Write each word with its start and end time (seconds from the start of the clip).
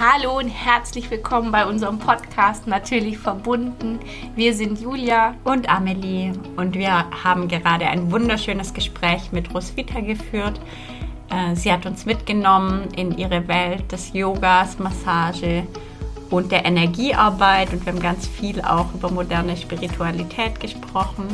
Hallo 0.00 0.38
und 0.38 0.48
herzlich 0.48 1.10
willkommen 1.10 1.50
bei 1.50 1.66
unserem 1.66 1.98
Podcast 1.98 2.68
Natürlich 2.68 3.18
verbunden. 3.18 3.98
Wir 4.36 4.54
sind 4.54 4.80
Julia 4.80 5.34
und 5.42 5.68
Amelie 5.68 6.34
und 6.54 6.76
wir 6.76 7.10
haben 7.24 7.48
gerade 7.48 7.84
ein 7.88 8.12
wunderschönes 8.12 8.72
Gespräch 8.72 9.32
mit 9.32 9.52
Roswitha 9.52 9.98
geführt. 9.98 10.60
Äh, 11.30 11.56
sie 11.56 11.72
hat 11.72 11.84
uns 11.84 12.06
mitgenommen 12.06 12.86
in 12.96 13.18
ihre 13.18 13.48
Welt 13.48 13.90
des 13.90 14.12
Yogas, 14.12 14.78
Massage 14.78 15.66
und 16.30 16.52
der 16.52 16.64
Energiearbeit 16.64 17.72
und 17.72 17.84
wir 17.84 17.92
haben 17.92 18.00
ganz 18.00 18.28
viel 18.28 18.60
auch 18.60 18.94
über 18.94 19.10
moderne 19.10 19.56
Spiritualität 19.56 20.60
gesprochen. 20.60 21.26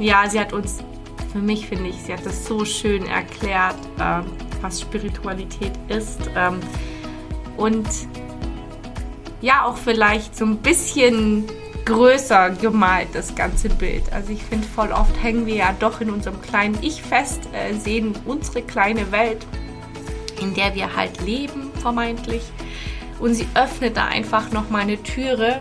Ja, 0.00 0.28
sie 0.28 0.40
hat 0.40 0.52
uns, 0.52 0.82
für 1.30 1.38
mich 1.38 1.68
finde 1.68 1.90
ich, 1.90 2.02
sie 2.02 2.12
hat 2.12 2.26
das 2.26 2.44
so 2.44 2.64
schön 2.64 3.06
erklärt, 3.06 3.76
äh, 4.00 4.22
was 4.62 4.80
Spiritualität 4.80 5.78
ist. 5.86 6.22
Und 7.56 7.86
ja, 9.40 9.64
auch 9.64 9.76
vielleicht 9.76 10.36
so 10.36 10.44
ein 10.44 10.58
bisschen 10.58 11.44
größer 11.84 12.50
gemalt, 12.50 13.08
das 13.12 13.34
ganze 13.34 13.68
Bild. 13.68 14.04
Also 14.12 14.32
ich 14.32 14.42
finde, 14.42 14.66
voll 14.66 14.90
oft 14.90 15.22
hängen 15.22 15.46
wir 15.46 15.56
ja 15.56 15.74
doch 15.78 16.00
in 16.00 16.10
unserem 16.10 16.40
kleinen 16.40 16.78
Ich 16.80 17.02
fest, 17.02 17.40
äh, 17.52 17.74
sehen 17.74 18.14
unsere 18.24 18.62
kleine 18.62 19.12
Welt, 19.12 19.46
in 20.40 20.54
der 20.54 20.74
wir 20.74 20.96
halt 20.96 21.20
leben, 21.20 21.70
vermeintlich. 21.80 22.42
Und 23.20 23.34
sie 23.34 23.46
öffnet 23.54 23.96
da 23.96 24.06
einfach 24.06 24.50
nochmal 24.50 24.82
eine 24.82 25.02
Türe, 25.02 25.60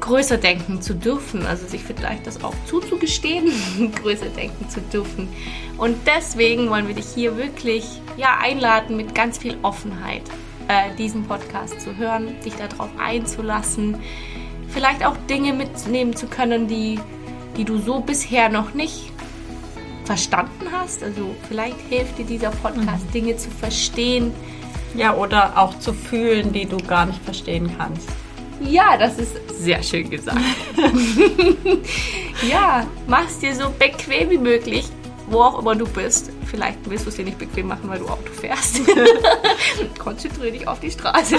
größer 0.00 0.38
denken 0.38 0.82
zu 0.82 0.94
dürfen. 0.94 1.46
Also 1.46 1.66
sich 1.66 1.82
vielleicht 1.82 2.26
das 2.26 2.42
auch 2.44 2.54
zuzugestehen, 2.66 3.52
größer 4.02 4.28
denken 4.28 4.68
zu 4.68 4.80
dürfen. 4.80 5.28
Und 5.78 5.96
deswegen 6.06 6.68
wollen 6.68 6.88
wir 6.88 6.94
dich 6.94 7.06
hier 7.14 7.36
wirklich 7.36 7.84
ja, 8.16 8.38
einladen 8.40 8.96
mit 8.96 9.14
ganz 9.14 9.38
viel 9.38 9.56
Offenheit, 9.62 10.22
äh, 10.68 10.94
diesen 10.96 11.24
Podcast 11.24 11.80
zu 11.80 11.96
hören, 11.96 12.34
dich 12.44 12.54
darauf 12.54 12.90
einzulassen, 12.98 13.96
vielleicht 14.68 15.04
auch 15.04 15.16
Dinge 15.28 15.52
mitnehmen 15.52 16.14
zu 16.14 16.26
können, 16.26 16.68
die, 16.68 16.98
die 17.56 17.64
du 17.64 17.78
so 17.78 18.00
bisher 18.00 18.48
noch 18.48 18.74
nicht 18.74 19.12
verstanden 20.04 20.66
hast. 20.72 21.02
Also 21.02 21.34
vielleicht 21.48 21.80
hilft 21.88 22.18
dir 22.18 22.24
dieser 22.24 22.50
Podcast, 22.50 23.06
mhm. 23.06 23.12
Dinge 23.12 23.36
zu 23.36 23.50
verstehen. 23.50 24.32
Ja, 24.96 25.14
oder 25.14 25.56
auch 25.56 25.78
zu 25.78 25.92
fühlen, 25.92 26.52
die 26.52 26.66
du 26.66 26.76
gar 26.78 27.06
nicht 27.06 27.22
verstehen 27.22 27.70
kannst. 27.78 28.08
Ja, 28.60 28.96
das 28.98 29.18
ist 29.18 29.36
sehr 29.48 29.82
schön 29.82 30.10
gesagt. 30.10 30.40
ja, 32.50 32.86
mach 33.06 33.26
es 33.26 33.38
dir 33.38 33.54
so 33.54 33.70
bequem 33.78 34.30
wie 34.30 34.38
möglich, 34.38 34.86
wo 35.30 35.42
auch 35.42 35.58
immer 35.58 35.74
du 35.74 35.86
bist. 35.86 36.30
Vielleicht 36.46 36.78
willst 36.88 37.06
du 37.06 37.10
es 37.10 37.16
dir 37.16 37.24
nicht 37.24 37.38
bequem 37.38 37.68
machen, 37.68 37.88
weil 37.88 38.00
du 38.00 38.08
Auto 38.08 38.32
fährst. 38.32 38.80
Konzentriere 39.98 40.52
dich 40.52 40.68
auf 40.68 40.80
die 40.80 40.90
Straße. 40.90 41.36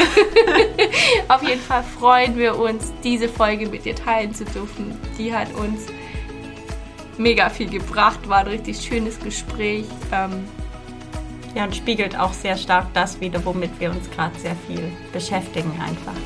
auf 1.28 1.44
jeden 1.44 1.61
Fall 1.61 1.83
freuen 1.83 2.38
wir 2.38 2.58
uns, 2.58 2.92
diese 3.03 3.28
Folge 3.28 3.67
mit 3.67 3.86
dir 3.86 3.95
teilen 3.95 4.33
zu 4.33 4.45
dürfen. 4.45 4.98
Die 5.17 5.33
hat 5.33 5.53
uns 5.53 5.88
mega 7.17 7.50
viel 7.50 7.70
gebracht, 7.70 8.28
war 8.28 8.39
ein 8.39 8.48
richtig 8.48 8.81
schönes 8.81 9.20
Gespräch. 9.20 9.86
Ähm, 10.11 10.45
ja, 11.53 11.66
und 11.66 11.76
spiegelt 11.76 12.17
auch 12.17 12.33
sehr 12.33 12.55
stark 12.58 12.88
das 12.94 13.20
wieder, 13.20 13.44
womit 13.44 13.78
wir 13.80 13.92
uns 13.92 14.09
gerade 14.11 14.38
sehr 14.39 14.55
viel 14.67 14.92
beschäftigen 15.11 15.72
einfach. 15.81 16.20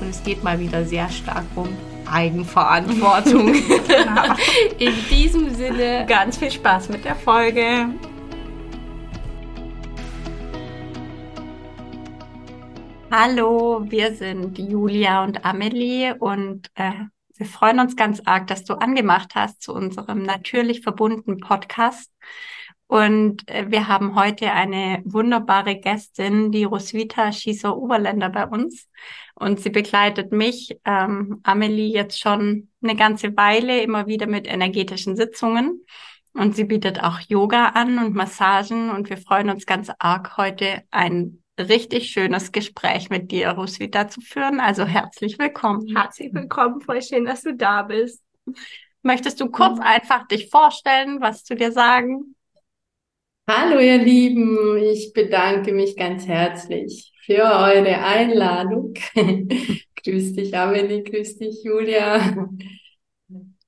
Und 0.00 0.08
es 0.08 0.22
geht 0.22 0.44
mal 0.44 0.60
wieder 0.60 0.84
sehr 0.84 1.08
stark 1.08 1.44
um 1.56 1.68
Eigenverantwortung. 2.12 3.52
genau. 3.52 4.34
In 4.78 4.94
diesem 5.10 5.54
Sinne 5.54 6.06
ganz 6.06 6.38
viel 6.38 6.50
Spaß 6.50 6.88
mit 6.88 7.04
der 7.04 7.14
Folge. 7.14 7.88
Hallo, 13.10 13.82
wir 13.84 14.14
sind 14.14 14.58
Julia 14.58 15.24
und 15.24 15.44
Amelie 15.44 16.14
und 16.18 16.70
äh, 16.74 16.92
wir 17.36 17.46
freuen 17.46 17.80
uns 17.80 17.96
ganz 17.96 18.20
arg, 18.26 18.48
dass 18.48 18.64
du 18.64 18.74
angemacht 18.74 19.34
hast 19.34 19.62
zu 19.62 19.72
unserem 19.72 20.22
natürlich 20.22 20.82
verbundenen 20.82 21.40
Podcast. 21.40 22.10
Und 22.88 23.48
äh, 23.50 23.70
wir 23.70 23.86
haben 23.86 24.14
heute 24.16 24.50
eine 24.50 25.02
wunderbare 25.04 25.76
Gästin, 25.76 26.50
die 26.50 26.64
Roswitha 26.64 27.30
Schießer-Oberländer 27.32 28.30
bei 28.30 28.46
uns. 28.46 28.88
Und 29.34 29.60
sie 29.60 29.68
begleitet 29.68 30.32
mich, 30.32 30.76
ähm, 30.86 31.40
Amelie, 31.44 31.92
jetzt 31.92 32.18
schon 32.18 32.70
eine 32.82 32.96
ganze 32.96 33.36
Weile 33.36 33.82
immer 33.82 34.06
wieder 34.06 34.26
mit 34.26 34.48
energetischen 34.48 35.16
Sitzungen. 35.16 35.84
Und 36.32 36.56
sie 36.56 36.64
bietet 36.64 37.02
auch 37.02 37.20
Yoga 37.20 37.66
an 37.66 37.98
und 37.98 38.14
Massagen. 38.14 38.90
Und 38.90 39.10
wir 39.10 39.18
freuen 39.18 39.50
uns 39.50 39.66
ganz 39.66 39.90
arg, 39.98 40.38
heute 40.38 40.82
ein 40.90 41.42
richtig 41.58 42.10
schönes 42.10 42.52
Gespräch 42.52 43.10
mit 43.10 43.30
dir, 43.30 43.50
Roswitha, 43.50 44.08
zu 44.08 44.22
führen. 44.22 44.60
Also 44.60 44.86
herzlich 44.86 45.38
willkommen. 45.38 45.94
Herzlich 45.94 46.32
willkommen, 46.32 46.80
voll 46.80 47.02
schön, 47.02 47.26
dass 47.26 47.42
du 47.42 47.54
da 47.54 47.82
bist. 47.82 48.22
Möchtest 49.02 49.40
du 49.42 49.50
kurz 49.50 49.76
mhm. 49.76 49.82
einfach 49.82 50.26
dich 50.26 50.48
vorstellen, 50.48 51.20
was 51.20 51.44
zu 51.44 51.54
dir 51.54 51.70
sagen? 51.70 52.34
Hallo 53.50 53.80
ihr 53.80 53.96
Lieben, 53.96 54.76
ich 54.76 55.14
bedanke 55.14 55.72
mich 55.72 55.96
ganz 55.96 56.26
herzlich 56.26 57.14
für 57.24 57.44
eure 57.44 57.98
Einladung. 57.98 58.92
grüß 60.04 60.34
dich 60.34 60.54
Amelie, 60.54 61.02
grüß 61.02 61.38
dich 61.38 61.64
Julia. 61.64 62.46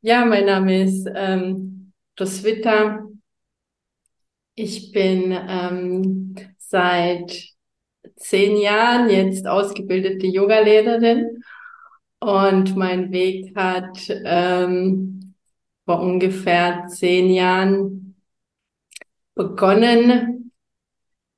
Ja, 0.02 0.26
mein 0.26 0.44
Name 0.44 0.82
ist 0.82 1.08
ähm, 1.14 1.92
Roswitha. 2.20 3.06
Ich 4.54 4.92
bin 4.92 5.34
ähm, 5.48 6.34
seit 6.58 7.42
zehn 8.16 8.58
Jahren 8.58 9.08
jetzt 9.08 9.46
ausgebildete 9.46 10.26
Yogalehrerin 10.26 11.42
und 12.18 12.76
mein 12.76 13.10
Weg 13.12 13.56
hat 13.56 13.98
ähm, 14.26 15.34
vor 15.86 16.02
ungefähr 16.02 16.86
zehn 16.88 17.30
Jahren 17.30 18.09
begonnen 19.40 20.52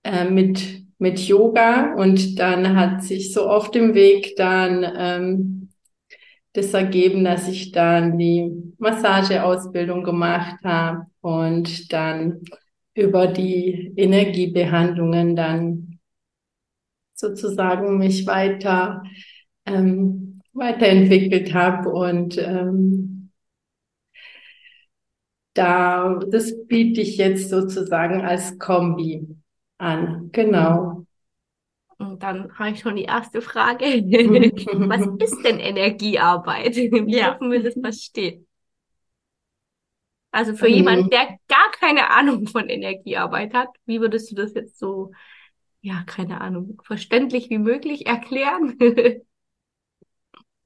äh, 0.03 0.29
mit, 0.29 0.83
mit 0.99 1.21
Yoga 1.21 1.95
und 1.95 2.37
dann 2.37 2.77
hat 2.77 3.05
sich 3.05 3.33
so 3.33 3.49
auf 3.49 3.71
dem 3.71 3.95
Weg 3.95 4.35
dann 4.37 4.85
ähm, 4.97 5.69
das 6.53 6.75
ergeben, 6.75 7.23
dass 7.23 7.47
ich 7.47 7.71
dann 7.71 8.19
die 8.19 8.51
Massageausbildung 8.79 10.03
gemacht 10.03 10.57
habe 10.65 11.07
und 11.21 11.93
dann 11.93 12.41
über 12.95 13.29
die 13.29 13.93
Energiebehandlungen 13.97 15.37
dann 15.37 16.01
sozusagen 17.15 17.99
mich 17.99 18.27
weiter 18.27 19.05
ähm, 19.65 20.41
weiterentwickelt 20.53 21.55
habe 21.55 21.89
und 21.89 22.37
ähm, 22.37 23.22
da, 25.55 26.19
das 26.29 26.67
biete 26.67 27.01
ich 27.01 27.17
jetzt 27.17 27.51
sozusagen 27.51 28.23
als 28.23 28.59
Kombi 28.59 29.27
an. 29.79 30.31
Genau. 30.33 31.07
Und 31.99 32.23
dann 32.23 32.53
habe 32.59 32.71
ich 32.71 32.81
schon 32.81 32.97
die 32.97 33.05
erste 33.05 33.43
Frage. 33.43 33.85
Was 33.87 35.07
ist 35.23 35.43
denn 35.45 35.59
Energiearbeit? 35.59 36.77
Wie 36.77 37.15
ja. 37.15 37.31
dürfen 37.31 37.51
wir 37.51 37.63
das 37.63 37.75
verstehen? 37.75 38.47
Also 40.33 40.55
für 40.55 40.69
mhm. 40.69 40.75
jemanden, 40.75 41.11
der 41.11 41.39
gar 41.47 41.71
keine 41.73 42.11
Ahnung 42.11 42.47
von 42.47 42.69
Energiearbeit 42.69 43.53
hat, 43.53 43.69
wie 43.85 44.01
würdest 44.01 44.31
du 44.31 44.35
das 44.35 44.55
jetzt 44.55 44.79
so, 44.79 45.13
ja, 45.83 46.03
keine 46.07 46.41
Ahnung, 46.41 46.81
verständlich 46.85 47.51
wie 47.51 47.59
möglich 47.59 48.07
erklären? 48.07 48.79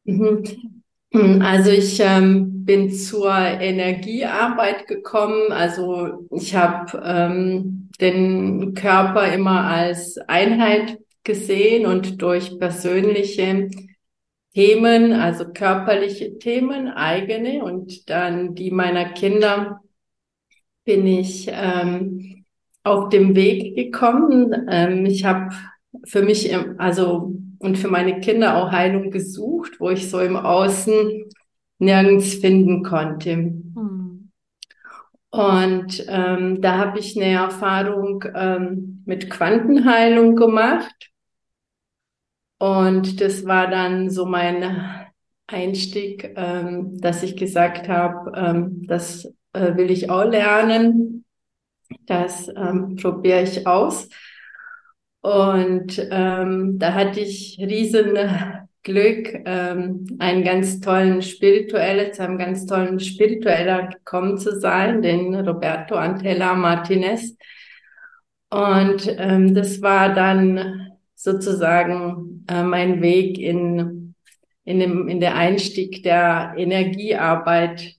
Mhm. 0.08 0.84
Also 1.12 1.70
ich 1.70 2.00
ähm, 2.00 2.64
bin 2.64 2.90
zur 2.90 3.32
Energiearbeit 3.32 4.86
gekommen. 4.86 5.52
Also 5.52 6.28
ich 6.30 6.54
habe 6.54 7.00
ähm, 7.04 7.88
den 8.00 8.74
Körper 8.74 9.32
immer 9.32 9.64
als 9.64 10.18
Einheit 10.28 10.98
gesehen 11.24 11.86
und 11.86 12.20
durch 12.20 12.58
persönliche 12.58 13.70
Themen, 14.54 15.12
also 15.12 15.52
körperliche 15.52 16.38
Themen, 16.38 16.88
eigene 16.88 17.62
und 17.62 18.08
dann 18.10 18.54
die 18.54 18.70
meiner 18.70 19.04
Kinder, 19.06 19.80
bin 20.84 21.06
ich 21.06 21.48
ähm, 21.50 22.44
auf 22.84 23.08
dem 23.10 23.34
Weg 23.34 23.76
gekommen. 23.76 24.66
Ähm, 24.70 25.04
ich 25.06 25.24
habe 25.24 25.54
für 26.04 26.22
mich, 26.22 26.54
also 26.78 27.35
und 27.58 27.78
für 27.78 27.88
meine 27.88 28.20
Kinder 28.20 28.56
auch 28.56 28.72
Heilung 28.72 29.10
gesucht, 29.10 29.80
wo 29.80 29.90
ich 29.90 30.10
so 30.10 30.20
im 30.20 30.36
Außen 30.36 31.24
nirgends 31.78 32.34
finden 32.34 32.82
konnte. 32.82 33.32
Hm. 33.32 34.30
Und 35.30 36.04
ähm, 36.08 36.60
da 36.62 36.78
habe 36.78 36.98
ich 36.98 37.16
eine 37.16 37.32
Erfahrung 37.32 38.24
ähm, 38.34 39.02
mit 39.04 39.28
Quantenheilung 39.28 40.34
gemacht. 40.34 41.10
Und 42.58 43.20
das 43.20 43.44
war 43.44 43.68
dann 43.68 44.08
so 44.08 44.24
mein 44.24 45.06
Einstieg, 45.46 46.32
ähm, 46.36 46.98
dass 47.00 47.22
ich 47.22 47.36
gesagt 47.36 47.88
habe, 47.88 48.32
ähm, 48.34 48.86
das 48.86 49.26
äh, 49.52 49.76
will 49.76 49.90
ich 49.90 50.10
auch 50.10 50.24
lernen. 50.24 51.24
Das 52.06 52.48
ähm, 52.48 52.96
probiere 52.96 53.42
ich 53.42 53.66
aus. 53.66 54.08
Und 55.20 56.06
ähm, 56.10 56.78
da 56.78 56.94
hatte 56.94 57.20
ich 57.20 57.58
riesen 57.58 58.16
Glück, 58.82 59.42
ähm, 59.44 60.06
einen 60.20 60.44
ganz 60.44 60.80
tollen 60.80 61.20
spirituellen, 61.20 62.12
zu 62.12 62.22
einem 62.22 62.38
ganz 62.38 62.66
tollen 62.66 63.00
spiritueller 63.00 63.88
gekommen 63.88 64.38
zu 64.38 64.60
sein, 64.60 65.02
den 65.02 65.34
Roberto 65.34 65.96
Antella 65.96 66.54
Martinez. 66.54 67.36
Und 68.48 69.12
ähm, 69.18 69.54
das 69.54 69.82
war 69.82 70.14
dann 70.14 70.92
sozusagen 71.16 72.44
äh, 72.48 72.62
mein 72.62 73.02
Weg 73.02 73.38
in, 73.38 74.14
in, 74.64 74.78
dem, 74.78 75.08
in 75.08 75.18
der 75.18 75.34
Einstieg 75.34 76.02
der 76.02 76.54
Energiearbeit. 76.56 77.96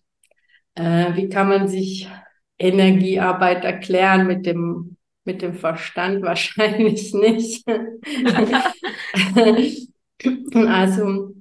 Äh, 0.76 1.16
wie 1.16 1.28
kann 1.28 1.50
man 1.50 1.68
sich 1.68 2.08
Energiearbeit 2.60 3.66
erklären 3.66 4.28
mit 4.28 4.46
dem, 4.46 4.97
mit 5.28 5.44
dem 5.44 5.54
Verstand? 5.54 6.24
Wahrscheinlich 6.24 7.14
nicht. 7.14 7.64
also, 10.56 11.36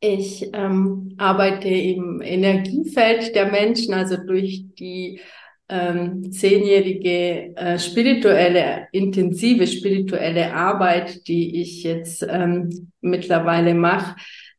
ich 0.00 0.48
ähm, 0.54 1.14
arbeite 1.18 1.68
im 1.68 2.22
Energiefeld 2.22 3.34
der 3.34 3.50
Menschen, 3.50 3.92
also 3.92 4.16
durch 4.16 4.64
die 4.78 5.20
ähm, 5.68 6.32
zehnjährige 6.32 7.54
äh, 7.56 7.78
spirituelle, 7.78 8.86
intensive 8.92 9.66
spirituelle 9.66 10.54
Arbeit, 10.54 11.26
die 11.28 11.60
ich 11.60 11.82
jetzt 11.82 12.26
ähm, 12.26 12.92
mittlerweile 13.00 13.74
mache, 13.74 14.16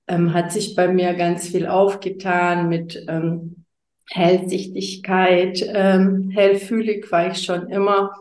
ähm, 0.07 0.33
hat 0.33 0.51
sich 0.51 0.75
bei 0.75 0.87
mir 0.87 1.13
ganz 1.13 1.47
viel 1.47 1.65
aufgetan 1.65 2.69
mit 2.69 3.03
ähm, 3.07 3.65
Hellsichtigkeit, 4.11 5.63
ähm, 5.73 6.29
hellfühlig 6.31 7.11
war 7.11 7.31
ich 7.31 7.43
schon 7.43 7.69
immer 7.69 8.11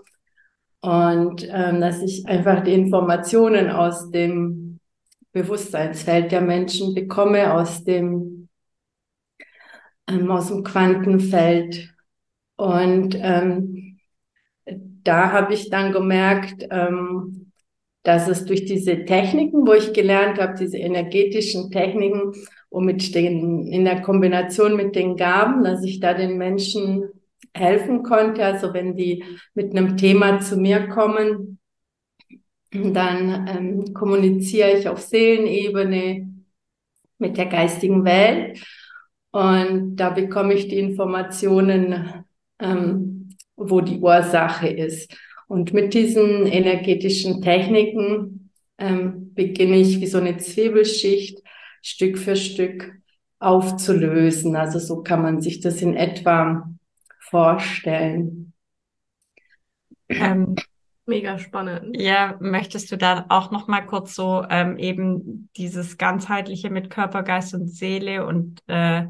und 0.80 1.46
ähm, 1.50 1.80
dass 1.80 2.02
ich 2.02 2.26
einfach 2.26 2.62
die 2.62 2.74
Informationen 2.74 3.70
aus 3.70 4.10
dem 4.10 4.78
Bewusstseinsfeld 5.32 6.32
der 6.32 6.40
Menschen 6.40 6.94
bekomme, 6.94 7.52
aus 7.52 7.84
dem 7.84 8.38
ähm, 10.08 10.30
aus 10.30 10.48
dem 10.48 10.64
Quantenfeld. 10.64 11.94
Und 12.56 13.16
ähm, 13.20 13.98
da 15.04 15.32
habe 15.32 15.54
ich 15.54 15.70
dann 15.70 15.92
gemerkt, 15.92 16.66
ähm, 16.70 17.52
dass 18.02 18.28
es 18.28 18.44
durch 18.44 18.64
diese 18.64 19.04
Techniken, 19.04 19.66
wo 19.66 19.74
ich 19.74 19.92
gelernt 19.92 20.40
habe, 20.40 20.54
diese 20.58 20.78
energetischen 20.78 21.70
Techniken 21.70 22.32
und 22.70 22.84
mit 22.84 23.14
den, 23.14 23.66
in 23.66 23.84
der 23.84 24.00
Kombination 24.00 24.76
mit 24.76 24.94
den 24.96 25.16
Gaben, 25.16 25.62
dass 25.62 25.82
ich 25.84 26.00
da 26.00 26.14
den 26.14 26.38
Menschen 26.38 27.08
helfen 27.54 28.02
konnte. 28.02 28.44
Also 28.44 28.72
wenn 28.72 28.96
die 28.96 29.24
mit 29.54 29.72
einem 29.72 29.96
Thema 29.96 30.40
zu 30.40 30.56
mir 30.56 30.88
kommen, 30.88 31.58
dann 32.70 33.46
ähm, 33.48 33.94
kommuniziere 33.94 34.72
ich 34.78 34.88
auf 34.88 35.00
Seelenebene 35.00 36.28
mit 37.18 37.36
der 37.36 37.46
geistigen 37.46 38.04
Welt 38.04 38.62
und 39.30 39.96
da 39.96 40.10
bekomme 40.10 40.54
ich 40.54 40.68
die 40.68 40.78
Informationen 40.78 42.24
ähm, 42.60 43.28
wo 43.58 43.80
die 43.80 43.98
Ursache 43.98 44.68
ist. 44.68 45.14
Und 45.48 45.72
mit 45.72 45.94
diesen 45.94 46.46
energetischen 46.46 47.42
Techniken 47.42 48.50
ähm, 48.78 49.34
beginne 49.34 49.78
ich 49.78 50.00
wie 50.00 50.06
so 50.06 50.18
eine 50.18 50.36
Zwiebelschicht 50.36 51.42
Stück 51.82 52.18
für 52.18 52.36
Stück 52.36 52.92
aufzulösen. 53.38 54.56
Also 54.56 54.78
so 54.78 55.02
kann 55.02 55.22
man 55.22 55.40
sich 55.40 55.60
das 55.60 55.80
in 55.80 55.94
etwa 55.94 56.68
vorstellen. 57.30 58.52
Ähm, 60.08 60.56
Mega 61.08 61.38
spannend. 61.38 61.96
Ja, 61.98 62.36
möchtest 62.38 62.92
du 62.92 62.98
da 62.98 63.24
auch 63.30 63.50
noch 63.50 63.66
mal 63.66 63.80
kurz 63.80 64.14
so 64.14 64.44
ähm, 64.50 64.76
eben 64.76 65.48
dieses 65.56 65.96
ganzheitliche 65.96 66.68
mit 66.68 66.90
Körper, 66.90 67.22
Geist 67.22 67.54
und 67.54 67.68
Seele 67.68 68.26
und 68.26 68.62
äh, 68.66 69.06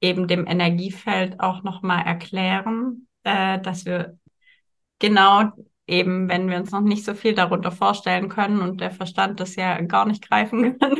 eben 0.00 0.26
dem 0.26 0.46
Energiefeld 0.46 1.38
auch 1.38 1.62
nochmal 1.62 2.04
erklären, 2.04 3.06
äh, 3.22 3.60
dass 3.60 3.84
wir 3.84 4.18
genau 4.98 5.52
eben, 5.86 6.28
wenn 6.28 6.48
wir 6.48 6.56
uns 6.56 6.72
noch 6.72 6.80
nicht 6.80 7.04
so 7.04 7.14
viel 7.14 7.34
darunter 7.34 7.70
vorstellen 7.70 8.28
können 8.28 8.60
und 8.60 8.80
der 8.80 8.90
Verstand 8.90 9.38
das 9.38 9.54
ja 9.56 9.80
gar 9.82 10.06
nicht 10.06 10.28
greifen 10.28 10.78
kann, 10.80 10.96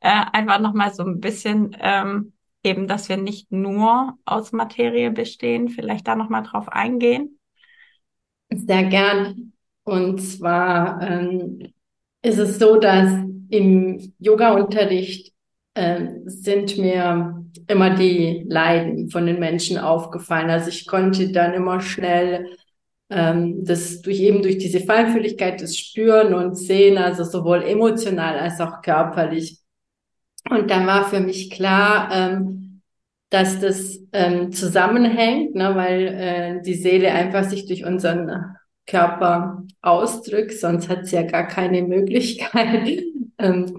äh, 0.00 0.24
einfach 0.32 0.58
nochmal 0.60 0.94
so 0.94 1.02
ein 1.04 1.20
bisschen 1.20 1.76
ähm, 1.80 2.33
eben, 2.64 2.88
dass 2.88 3.08
wir 3.08 3.16
nicht 3.16 3.52
nur 3.52 4.18
aus 4.24 4.52
Materie 4.52 5.10
bestehen, 5.10 5.68
vielleicht 5.68 6.08
da 6.08 6.16
nochmal 6.16 6.42
drauf 6.42 6.68
eingehen. 6.68 7.38
Sehr 8.50 8.84
gern. 8.84 9.52
Und 9.84 10.20
zwar 10.20 11.02
ähm, 11.02 11.72
ist 12.22 12.38
es 12.38 12.58
so, 12.58 12.76
dass 12.76 13.12
im 13.50 14.14
Yoga-Unterricht 14.18 15.32
äh, 15.74 16.06
sind 16.24 16.78
mir 16.78 17.44
immer 17.66 17.90
die 17.90 18.44
Leiden 18.48 19.10
von 19.10 19.26
den 19.26 19.38
Menschen 19.38 19.78
aufgefallen. 19.78 20.50
Also 20.50 20.68
ich 20.68 20.86
konnte 20.86 21.32
dann 21.32 21.52
immer 21.54 21.80
schnell 21.80 22.48
ähm, 23.10 23.64
das 23.64 24.00
durch 24.02 24.20
eben 24.20 24.42
durch 24.42 24.58
diese 24.58 24.80
Feinfühligkeit 24.80 25.60
das 25.60 25.76
Spüren 25.76 26.34
und 26.34 26.56
Sehen, 26.56 26.98
also 26.98 27.24
sowohl 27.24 27.62
emotional 27.62 28.38
als 28.38 28.60
auch 28.60 28.82
körperlich. 28.82 29.58
Und 30.50 30.70
dann 30.70 30.86
war 30.86 31.08
für 31.08 31.20
mich 31.20 31.50
klar, 31.50 32.10
ähm, 32.12 32.82
dass 33.30 33.60
das 33.60 33.98
ähm, 34.12 34.52
zusammenhängt, 34.52 35.54
ne, 35.54 35.74
weil 35.74 36.06
äh, 36.06 36.62
die 36.62 36.74
Seele 36.74 37.12
einfach 37.12 37.44
sich 37.44 37.66
durch 37.66 37.84
unseren 37.84 38.56
Körper 38.86 39.64
ausdrückt, 39.80 40.52
sonst 40.52 40.88
hat 40.88 41.06
sie 41.06 41.16
ja 41.16 41.22
gar 41.22 41.48
keine 41.48 41.82
Möglichkeit, 41.82 43.02
ähm, 43.38 43.78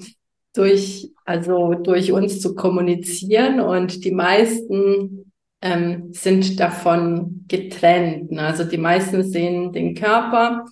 durch, 0.54 1.12
also 1.26 1.74
durch 1.76 2.12
uns 2.12 2.42
zu 2.42 2.56
kommunizieren 2.56 3.60
und 3.60 4.04
die 4.04 4.12
meisten 4.12 5.32
ähm, 5.62 6.14
sind 6.14 6.60
davon 6.60 7.46
getrennt. 7.48 8.32
Ne? 8.32 8.42
Also 8.42 8.64
die 8.64 8.78
meisten 8.78 9.24
sehen 9.24 9.74
den 9.74 9.96
Körper 9.96 10.66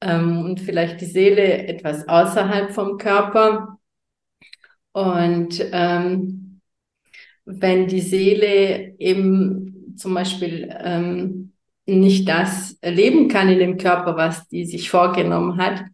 ähm, 0.00 0.44
und 0.44 0.60
vielleicht 0.60 1.00
die 1.00 1.06
Seele 1.06 1.66
etwas 1.66 2.08
außerhalb 2.08 2.72
vom 2.72 2.98
Körper. 2.98 3.78
Und 4.92 5.64
ähm, 5.72 6.60
wenn 7.44 7.88
die 7.88 8.00
Seele 8.00 8.94
eben 8.98 9.94
zum 9.96 10.14
Beispiel 10.14 10.74
ähm, 10.78 11.52
nicht 11.86 12.28
das 12.28 12.76
erleben 12.80 13.28
kann 13.28 13.48
in 13.48 13.58
dem 13.58 13.78
Körper, 13.78 14.16
was 14.16 14.48
die 14.48 14.64
sich 14.64 14.90
vorgenommen 14.90 15.56
hat, 15.56 15.84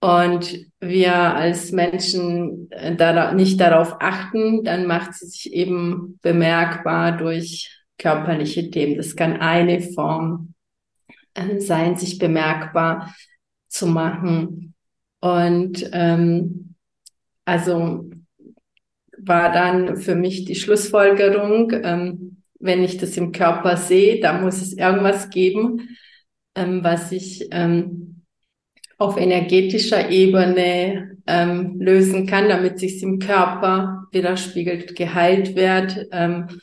und 0.00 0.66
wir 0.78 1.14
als 1.14 1.72
Menschen 1.72 2.70
äh, 2.70 2.94
da 2.94 3.32
nicht 3.32 3.58
darauf 3.60 3.96
achten, 4.00 4.62
dann 4.62 4.86
macht 4.86 5.14
sie 5.14 5.26
sich 5.26 5.52
eben 5.52 6.18
bemerkbar 6.22 7.16
durch 7.16 7.82
körperliche 7.98 8.70
Themen. 8.70 8.96
Das 8.96 9.16
kann 9.16 9.40
eine 9.40 9.80
Form 9.80 10.54
äh, 11.34 11.58
sein, 11.60 11.96
sich 11.96 12.18
bemerkbar 12.18 13.14
zu 13.68 13.86
machen. 13.86 14.74
Und 15.20 15.88
ähm, 15.92 16.75
also 17.46 18.10
war 19.18 19.50
dann 19.50 19.96
für 19.96 20.14
mich 20.14 20.44
die 20.44 20.56
Schlussfolgerung, 20.56 21.72
ähm, 21.82 22.42
wenn 22.58 22.82
ich 22.82 22.98
das 22.98 23.16
im 23.16 23.32
Körper 23.32 23.76
sehe, 23.76 24.20
da 24.20 24.40
muss 24.40 24.60
es 24.60 24.74
irgendwas 24.74 25.30
geben, 25.30 25.96
ähm, 26.54 26.82
was 26.84 27.12
ich 27.12 27.48
ähm, 27.52 28.22
auf 28.98 29.16
energetischer 29.16 30.10
Ebene 30.10 31.18
ähm, 31.26 31.80
lösen 31.80 32.26
kann, 32.26 32.48
damit 32.48 32.78
sich 32.78 33.02
im 33.02 33.18
Körper 33.18 34.06
widerspiegelt, 34.10 34.96
geheilt 34.96 35.54
wird 35.54 36.08
ähm, 36.12 36.60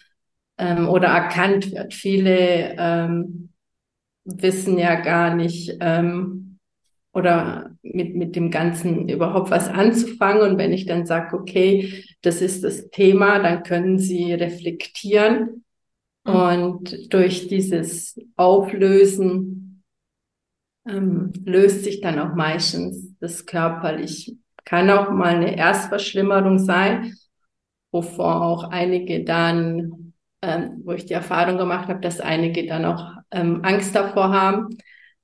ähm, 0.58 0.90
oder 0.90 1.08
erkannt 1.08 1.72
wird. 1.72 1.94
Viele 1.94 2.76
wissen 4.26 4.78
ja 4.78 4.96
gar 5.02 5.36
nicht 5.36 5.78
ähm, 5.82 6.53
oder 7.14 7.78
mit, 7.84 8.16
mit 8.16 8.36
dem 8.36 8.50
Ganzen 8.50 9.08
überhaupt 9.08 9.52
was 9.52 9.70
anzufangen. 9.70 10.42
Und 10.42 10.58
wenn 10.58 10.74
ich 10.74 10.86
dann 10.86 11.06
sage, 11.06 11.38
okay, 11.38 12.04
das 12.22 12.42
ist 12.42 12.64
das 12.64 12.90
Thema, 12.90 13.40
dann 13.40 13.64
können 13.64 14.00
sie 14.00 14.34
reflektieren. 14.34 15.64
Mhm. 16.26 16.36
Und 16.36 17.14
durch 17.14 17.48
dieses 17.48 18.20
Auflösen 18.36 19.84
ähm, 20.88 21.32
löst 21.46 21.84
sich 21.84 22.02
dann 22.02 22.20
auch 22.20 22.34
meistens 22.36 23.16
das 23.20 23.46
körperlich. 23.46 24.36
Kann 24.66 24.90
auch 24.90 25.12
mal 25.12 25.36
eine 25.36 25.56
Erstverschlimmerung 25.56 26.58
sein, 26.58 27.14
wovor 27.92 28.42
auch 28.42 28.64
einige 28.64 29.24
dann, 29.24 30.14
ähm, 30.42 30.82
wo 30.84 30.94
ich 30.94 31.06
die 31.06 31.14
Erfahrung 31.14 31.58
gemacht 31.58 31.90
habe, 31.90 32.00
dass 32.00 32.20
einige 32.20 32.66
dann 32.66 32.86
auch 32.86 33.12
ähm, 33.30 33.60
Angst 33.64 33.94
davor 33.94 34.32
haben, 34.32 34.70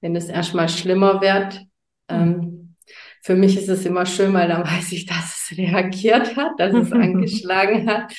wenn 0.02 0.16
es 0.16 0.30
erstmal 0.30 0.70
schlimmer 0.70 1.20
wird. 1.22 1.62
Ähm, 2.10 2.76
für 3.22 3.36
mich 3.36 3.58
ist 3.58 3.70
es 3.70 3.86
immer 3.86 4.06
schön, 4.06 4.34
weil 4.34 4.48
dann 4.48 4.64
weiß 4.66 4.92
ich, 4.92 5.06
dass 5.06 5.50
es 5.52 5.58
reagiert 5.58 6.36
hat, 6.36 6.60
dass 6.60 6.74
es 6.74 6.92
angeschlagen 6.92 7.90
hat. 7.90 8.14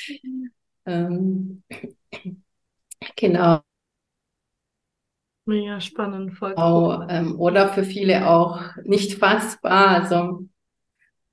Ähm, 0.86 1.62
genau. 3.16 3.60
Mega 5.46 5.80
spannend, 5.80 6.34
voll 6.34 6.54
cool. 6.56 7.06
ähm, 7.10 7.40
oder 7.40 7.68
für 7.70 7.82
viele 7.82 8.28
auch 8.28 8.76
nicht 8.84 9.14
fassbar. 9.14 9.88
Also 9.88 10.46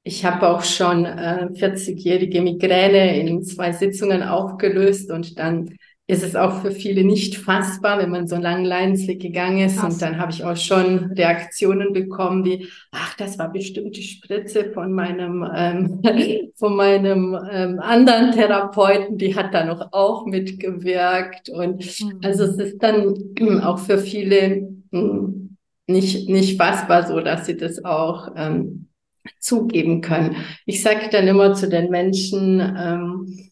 ich 0.01 0.23
habe 0.23 0.47
auch 0.47 0.63
schon 0.63 1.05
äh, 1.05 1.49
40-jährige 1.51 2.41
Migräne 2.41 3.19
in 3.19 3.43
zwei 3.43 3.73
Sitzungen 3.73 4.23
aufgelöst 4.23 5.11
und 5.11 5.37
dann 5.37 5.77
ist 6.09 6.23
es 6.23 6.37
auch 6.37 6.61
für 6.61 6.71
viele 6.71 7.03
nicht 7.03 7.37
fassbar, 7.37 7.99
wenn 7.99 8.09
man 8.09 8.27
so 8.27 8.35
einen 8.35 8.43
langen 8.43 8.65
Leidensweg 8.65 9.21
gegangen 9.21 9.59
ist. 9.59 9.77
Krass. 9.77 9.93
Und 9.93 10.01
dann 10.01 10.17
habe 10.17 10.31
ich 10.31 10.43
auch 10.45 10.55
schon 10.55 11.11
Reaktionen 11.11 11.91
bekommen, 11.91 12.45
wie, 12.45 12.69
ach, 12.91 13.13
das 13.17 13.37
war 13.37 13.51
bestimmt 13.51 13.97
die 13.97 14.03
Spritze 14.03 14.71
von 14.71 14.93
meinem, 14.93 15.45
ähm, 15.53 16.01
von 16.55 16.77
meinem 16.77 17.37
ähm, 17.51 17.79
anderen 17.79 18.31
Therapeuten, 18.31 19.17
die 19.17 19.35
hat 19.35 19.53
da 19.53 19.65
noch 19.65 19.91
auch 19.91 20.25
mitgewirkt. 20.25 21.49
Und 21.49 21.85
mhm. 22.01 22.19
also 22.23 22.45
es 22.45 22.57
ist 22.57 22.81
dann 22.81 23.15
auch 23.63 23.79
für 23.79 23.97
viele 23.97 24.65
hm, 24.91 25.57
nicht, 25.87 26.29
nicht 26.29 26.57
fassbar 26.57 27.05
so, 27.05 27.19
dass 27.19 27.45
sie 27.45 27.57
das 27.57 27.83
auch 27.83 28.29
ähm, 28.37 28.87
zugeben 29.39 29.99
können. 29.99 30.37
Ich 30.65 30.81
sage 30.81 31.09
dann 31.11 31.27
immer 31.27 31.53
zu 31.53 31.67
den 31.67 31.89
Menschen, 31.89 32.61
ähm, 32.61 33.51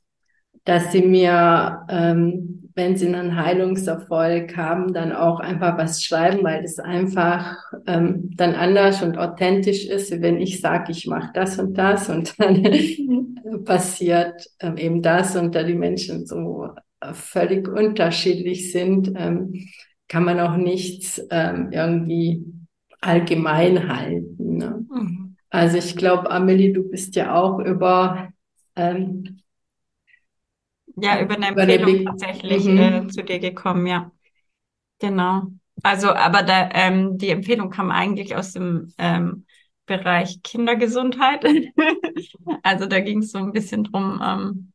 dass 0.65 0.91
sie 0.91 1.03
mir, 1.03 1.85
ähm, 1.89 2.69
wenn 2.75 2.97
sie 2.97 3.07
einen 3.07 3.37
Heilungserfolg 3.37 4.57
haben, 4.57 4.93
dann 4.93 5.13
auch 5.13 5.39
einfach 5.39 5.77
was 5.77 6.03
schreiben, 6.03 6.43
weil 6.43 6.63
das 6.63 6.79
einfach 6.79 7.55
ähm, 7.87 8.31
dann 8.35 8.55
anders 8.55 9.01
und 9.01 9.17
authentisch 9.17 9.85
ist, 9.85 10.21
wenn 10.21 10.41
ich 10.41 10.59
sage, 10.59 10.91
ich 10.91 11.07
mache 11.07 11.31
das 11.33 11.57
und 11.59 11.77
das 11.77 12.09
und 12.09 12.33
dann 12.39 13.63
passiert 13.63 14.45
ähm, 14.59 14.77
eben 14.77 15.01
das 15.01 15.35
und 15.35 15.55
da 15.55 15.63
die 15.63 15.75
Menschen 15.75 16.25
so 16.25 16.69
äh, 16.99 17.13
völlig 17.13 17.67
unterschiedlich 17.67 18.71
sind, 18.71 19.13
ähm, 19.15 19.53
kann 20.07 20.23
man 20.23 20.39
auch 20.39 20.57
nichts 20.57 21.25
ähm, 21.31 21.69
irgendwie 21.71 22.43
allgemein 23.01 23.87
halten. 23.87 24.57
Ne? 24.57 24.85
Mhm. 24.91 25.35
Also 25.49 25.77
ich 25.77 25.95
glaube, 25.95 26.29
Amelie, 26.31 26.73
du 26.73 26.89
bist 26.89 27.15
ja 27.15 27.35
auch 27.35 27.59
über 27.59 28.29
ähm, 28.75 29.39
ja, 30.95 31.21
über 31.21 31.35
eine 31.35 31.47
Empfehlung 31.47 31.95
über 31.95 32.11
tatsächlich 32.11 32.65
mhm. 32.65 32.77
äh, 32.77 33.07
zu 33.07 33.23
dir 33.23 33.39
gekommen, 33.39 33.87
ja. 33.87 34.11
Genau. 34.99 35.43
Also, 35.83 36.13
aber 36.13 36.43
da, 36.43 36.69
ähm, 36.73 37.17
die 37.17 37.29
Empfehlung 37.29 37.69
kam 37.69 37.91
eigentlich 37.91 38.35
aus 38.35 38.53
dem 38.53 38.93
ähm, 38.97 39.45
Bereich 39.85 40.41
Kindergesundheit. 40.41 41.45
also 42.63 42.85
da 42.85 42.99
ging 43.01 43.19
es 43.19 43.31
so 43.31 43.37
ein 43.37 43.51
bisschen 43.51 43.83
drum, 43.83 44.21
ähm, 44.23 44.71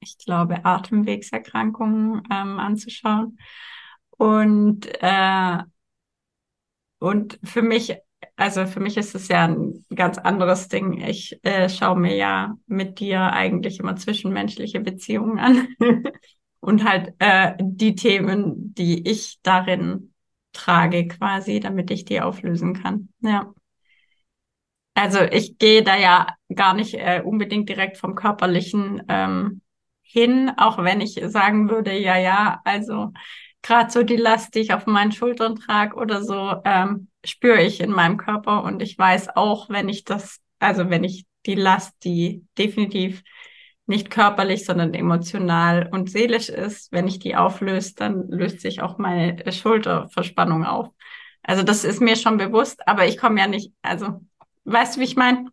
ich 0.00 0.16
glaube, 0.18 0.64
Atemwegserkrankungen 0.64 2.22
ähm, 2.30 2.58
anzuschauen. 2.58 3.38
Und, 4.10 4.88
äh, 5.00 5.58
und 6.98 7.38
für 7.42 7.62
mich 7.62 7.96
also 8.40 8.64
für 8.64 8.80
mich 8.80 8.96
ist 8.96 9.14
es 9.14 9.28
ja 9.28 9.44
ein 9.46 9.84
ganz 9.94 10.16
anderes 10.16 10.68
Ding. 10.68 11.02
Ich 11.04 11.38
äh, 11.44 11.68
schaue 11.68 12.00
mir 12.00 12.16
ja 12.16 12.56
mit 12.66 12.98
dir 12.98 13.20
eigentlich 13.32 13.78
immer 13.80 13.96
zwischenmenschliche 13.96 14.80
Beziehungen 14.80 15.38
an 15.38 15.68
und 16.60 16.88
halt 16.88 17.12
äh, 17.18 17.52
die 17.60 17.94
Themen, 17.94 18.74
die 18.74 19.06
ich 19.06 19.40
darin 19.42 20.14
trage 20.54 21.06
quasi, 21.06 21.60
damit 21.60 21.90
ich 21.90 22.06
die 22.06 22.22
auflösen 22.22 22.72
kann. 22.82 23.10
Ja. 23.20 23.52
Also 24.94 25.20
ich 25.20 25.58
gehe 25.58 25.82
da 25.82 25.96
ja 25.98 26.26
gar 26.54 26.72
nicht 26.72 26.94
äh, 26.94 27.20
unbedingt 27.22 27.68
direkt 27.68 27.98
vom 27.98 28.14
körperlichen 28.14 29.02
ähm, 29.08 29.60
hin, 30.00 30.50
auch 30.56 30.78
wenn 30.82 31.02
ich 31.02 31.20
sagen 31.26 31.68
würde, 31.68 31.92
ja, 31.92 32.16
ja, 32.16 32.62
also 32.64 33.12
gerade 33.60 33.90
so 33.90 34.02
die 34.02 34.16
Last, 34.16 34.54
die 34.54 34.60
ich 34.60 34.72
auf 34.72 34.86
meinen 34.86 35.12
Schultern 35.12 35.56
trage 35.56 35.94
oder 35.96 36.24
so, 36.24 36.56
ähm, 36.64 37.09
spüre 37.24 37.62
ich 37.62 37.80
in 37.80 37.90
meinem 37.90 38.16
Körper 38.16 38.64
und 38.64 38.82
ich 38.82 38.98
weiß 38.98 39.36
auch, 39.36 39.68
wenn 39.70 39.88
ich 39.88 40.04
das, 40.04 40.40
also 40.58 40.90
wenn 40.90 41.04
ich 41.04 41.26
die 41.46 41.54
Last, 41.54 41.94
die 42.04 42.44
definitiv 42.58 43.22
nicht 43.86 44.10
körperlich, 44.10 44.64
sondern 44.64 44.94
emotional 44.94 45.88
und 45.90 46.10
seelisch 46.10 46.48
ist, 46.48 46.92
wenn 46.92 47.08
ich 47.08 47.18
die 47.18 47.36
auflöst, 47.36 48.00
dann 48.00 48.28
löst 48.30 48.60
sich 48.60 48.82
auch 48.82 48.98
meine 48.98 49.50
Schulterverspannung 49.52 50.64
auf. 50.64 50.88
Also 51.42 51.62
das 51.62 51.84
ist 51.84 52.00
mir 52.00 52.16
schon 52.16 52.36
bewusst, 52.36 52.86
aber 52.86 53.06
ich 53.06 53.18
komme 53.18 53.40
ja 53.40 53.46
nicht, 53.48 53.72
also 53.82 54.20
weißt 54.64 54.96
du, 54.96 55.00
wie 55.00 55.04
ich 55.04 55.16
meine? 55.16 55.50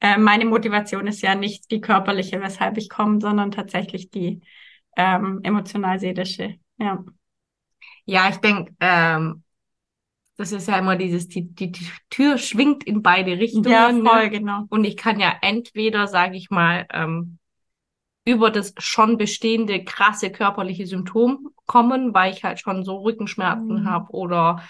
Äh, 0.00 0.18
meine 0.18 0.44
Motivation 0.44 1.06
ist 1.06 1.22
ja 1.22 1.34
nicht 1.34 1.70
die 1.70 1.80
körperliche, 1.80 2.40
weshalb 2.40 2.78
ich 2.78 2.88
komme, 2.88 3.20
sondern 3.20 3.50
tatsächlich 3.50 4.10
die 4.10 4.40
ähm, 4.96 5.40
emotional-seelische. 5.42 6.56
Ja. 6.78 7.04
Ja, 8.06 8.28
ich 8.28 8.36
denke, 8.36 8.74
ähm, 8.80 9.43
das 10.36 10.52
ist 10.52 10.68
ja 10.68 10.78
immer 10.78 10.96
dieses, 10.96 11.28
die, 11.28 11.42
die, 11.54 11.70
die 11.70 11.86
Tür 12.10 12.38
schwingt 12.38 12.84
in 12.84 13.02
beide 13.02 13.38
Richtungen. 13.38 13.70
Ja, 13.70 13.92
ne? 13.92 14.04
voll, 14.04 14.24
ne? 14.24 14.30
genau. 14.30 14.64
Und 14.68 14.84
ich 14.84 14.96
kann 14.96 15.20
ja 15.20 15.32
entweder, 15.42 16.08
sage 16.08 16.36
ich 16.36 16.50
mal, 16.50 16.86
ähm, 16.92 17.38
über 18.26 18.50
das 18.50 18.74
schon 18.78 19.18
bestehende 19.18 19.84
krasse 19.84 20.30
körperliche 20.30 20.86
Symptom 20.86 21.50
kommen, 21.66 22.14
weil 22.14 22.32
ich 22.32 22.42
halt 22.42 22.58
schon 22.58 22.84
so 22.84 23.02
Rückenschmerzen 23.02 23.82
mhm. 23.82 23.88
habe 23.88 24.10
oder 24.12 24.62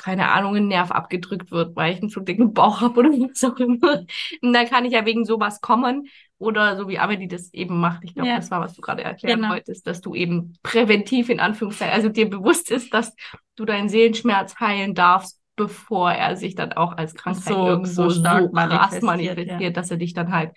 keine 0.00 0.30
Ahnung, 0.30 0.56
ein 0.56 0.68
Nerv 0.68 0.90
abgedrückt 0.90 1.50
wird, 1.50 1.76
weil 1.76 1.92
ich 1.92 2.00
einen 2.00 2.08
zu 2.08 2.20
dicken 2.20 2.54
Bauch 2.54 2.80
habe 2.80 3.00
oder 3.00 3.10
was 3.10 3.44
auch 3.44 3.56
immer. 3.58 4.06
Und 4.40 4.52
dann 4.52 4.66
kann 4.66 4.86
ich 4.86 4.92
ja 4.92 5.04
wegen 5.04 5.26
sowas 5.26 5.60
kommen. 5.60 6.08
Oder 6.38 6.78
so 6.78 6.88
wie 6.88 6.98
Amelie 6.98 7.28
das 7.28 7.52
eben 7.52 7.78
macht. 7.78 8.02
Ich 8.04 8.14
glaube, 8.14 8.30
ja. 8.30 8.36
das 8.36 8.50
war, 8.50 8.62
was 8.62 8.72
du 8.72 8.80
gerade 8.80 9.04
erklären 9.04 9.42
genau. 9.42 9.52
wolltest, 9.52 9.86
dass 9.86 10.00
du 10.00 10.14
eben 10.14 10.54
präventiv 10.62 11.28
in 11.28 11.38
Anführungszeichen, 11.38 11.94
also 11.94 12.08
dir 12.08 12.30
bewusst 12.30 12.70
ist, 12.70 12.94
dass 12.94 13.14
du 13.56 13.66
deinen 13.66 13.90
Seelenschmerz 13.90 14.58
heilen 14.58 14.94
darfst, 14.94 15.38
bevor 15.54 16.10
er 16.12 16.36
sich 16.36 16.54
dann 16.54 16.72
auch 16.72 16.96
als 16.96 17.14
Krankheit 17.14 17.44
so, 17.44 17.66
irgendwo 17.66 18.08
so, 18.08 18.20
stark 18.20 18.44
so 18.44 18.52
manifestiert, 18.52 19.02
manifestiert 19.02 19.60
ja. 19.60 19.70
dass 19.70 19.90
er 19.90 19.98
dich 19.98 20.14
dann 20.14 20.32
halt 20.32 20.52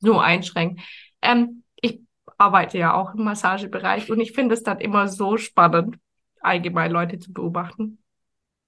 so 0.00 0.18
einschränkt. 0.18 0.82
Ähm, 1.22 1.62
ich 1.80 2.02
arbeite 2.36 2.76
ja 2.76 2.92
auch 2.92 3.14
im 3.14 3.24
Massagebereich 3.24 4.10
und 4.10 4.20
ich 4.20 4.32
finde 4.32 4.54
es 4.54 4.62
dann 4.62 4.80
immer 4.80 5.08
so 5.08 5.38
spannend, 5.38 5.96
allgemein 6.42 6.92
Leute 6.92 7.18
zu 7.18 7.32
beobachten 7.32 8.01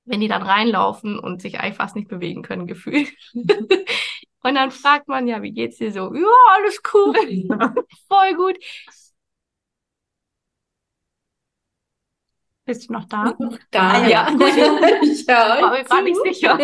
wenn 0.05 0.21
die 0.21 0.29
dann 0.29 0.43
reinlaufen 0.43 1.19
und 1.19 1.41
sich 1.41 1.59
eigentlich 1.61 1.77
fast 1.77 1.97
nicht 1.97 2.09
bewegen 2.09 2.43
können, 2.43 2.67
gefühlt. 2.67 3.13
und 3.35 4.55
dann 4.55 4.71
fragt 4.71 5.09
man 5.09 5.27
ja, 5.27 5.43
wie 5.43 5.53
geht's 5.53 5.79
dir 5.79 5.93
so? 5.93 6.15
Ja, 6.15 6.29
alles 6.57 6.83
cool. 6.93 7.15
Voll 8.09 8.35
gut. 8.35 8.59
Bist 12.67 12.89
du 12.89 12.95
noch 12.95 13.05
da? 13.05 13.37
Da, 13.71 13.91
ah, 13.91 14.09
ja. 14.09 14.09
ja, 14.09 15.67
aber 15.67 15.83
ich 15.83 15.91
war 15.91 16.01
nicht 16.01 16.19
sicher. 16.25 16.59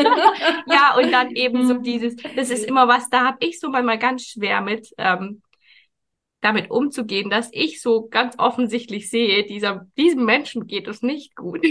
ja, 0.67 0.97
und 0.97 1.13
dann 1.13 1.31
eben 1.37 1.67
so 1.67 1.75
dieses, 1.75 2.17
das 2.17 2.49
ist 2.49 2.65
immer 2.65 2.89
was, 2.89 3.11
da 3.11 3.27
habe 3.27 3.37
ich 3.41 3.61
so 3.61 3.69
manchmal 3.69 3.99
ganz 3.99 4.25
schwer 4.25 4.63
mit, 4.63 4.89
ähm, 4.97 5.43
damit 6.41 6.71
umzugehen, 6.71 7.29
dass 7.29 7.51
ich 7.53 7.83
so 7.83 8.09
ganz 8.09 8.39
offensichtlich 8.39 9.11
sehe, 9.11 9.45
dieser, 9.45 9.87
diesem 9.99 10.25
Menschen 10.25 10.67
geht 10.67 10.89
es 10.89 11.03
nicht 11.03 11.37
gut 11.37 11.67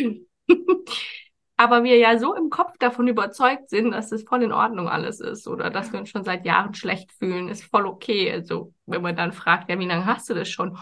aber 1.59 1.83
wir 1.83 1.97
ja 1.97 2.17
so 2.17 2.33
im 2.35 2.49
Kopf 2.49 2.77
davon 2.77 3.09
überzeugt 3.09 3.69
sind, 3.69 3.91
dass 3.91 4.13
es 4.13 4.23
voll 4.23 4.43
in 4.43 4.53
Ordnung 4.53 4.87
alles 4.87 5.19
ist 5.19 5.45
oder 5.45 5.69
dass 5.69 5.91
wir 5.91 5.99
uns 5.99 6.09
schon 6.09 6.23
seit 6.23 6.45
Jahren 6.45 6.73
schlecht 6.73 7.11
fühlen, 7.11 7.49
ist 7.49 7.65
voll 7.65 7.85
okay. 7.85 8.31
Also 8.31 8.73
wenn 8.85 9.01
man 9.01 9.17
dann 9.17 9.33
fragt, 9.33 9.69
ja, 9.69 9.77
wie 9.77 9.85
lange 9.85 10.05
hast 10.05 10.29
du 10.29 10.33
das 10.33 10.47
schon? 10.47 10.77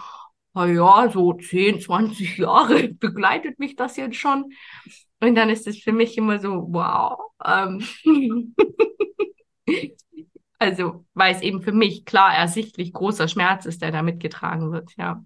Na 0.54 0.68
ja, 0.68 1.10
so 1.10 1.34
10, 1.34 1.82
20 1.82 2.38
Jahre 2.38 2.90
begleitet 2.94 3.58
mich 3.58 3.76
das 3.76 3.98
jetzt 3.98 4.18
schon. 4.18 4.54
Und 5.20 5.34
dann 5.34 5.50
ist 5.50 5.66
es 5.66 5.80
für 5.80 5.94
mich 5.94 6.16
immer 6.16 6.38
so, 6.38 6.68
wow. 6.70 7.22
Ähm 7.44 7.84
also, 10.60 11.06
weil 11.16 11.34
es 11.34 11.42
eben 11.42 11.64
für 11.64 11.72
mich 11.72 12.06
klar 12.06 12.36
ersichtlich 12.36 12.94
großer 12.94 13.28
Schmerz 13.28 13.66
ist, 13.66 13.82
der 13.82 13.92
da 13.92 14.04
mitgetragen 14.04 14.72
wird, 14.72 14.92
ja. 14.96 15.26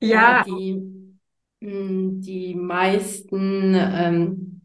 Ja, 0.00 0.42
ja 0.42 0.44
die 0.44 0.74
hm, 0.74 0.99
die 1.60 2.54
meisten 2.54 3.74
ähm, 3.74 4.62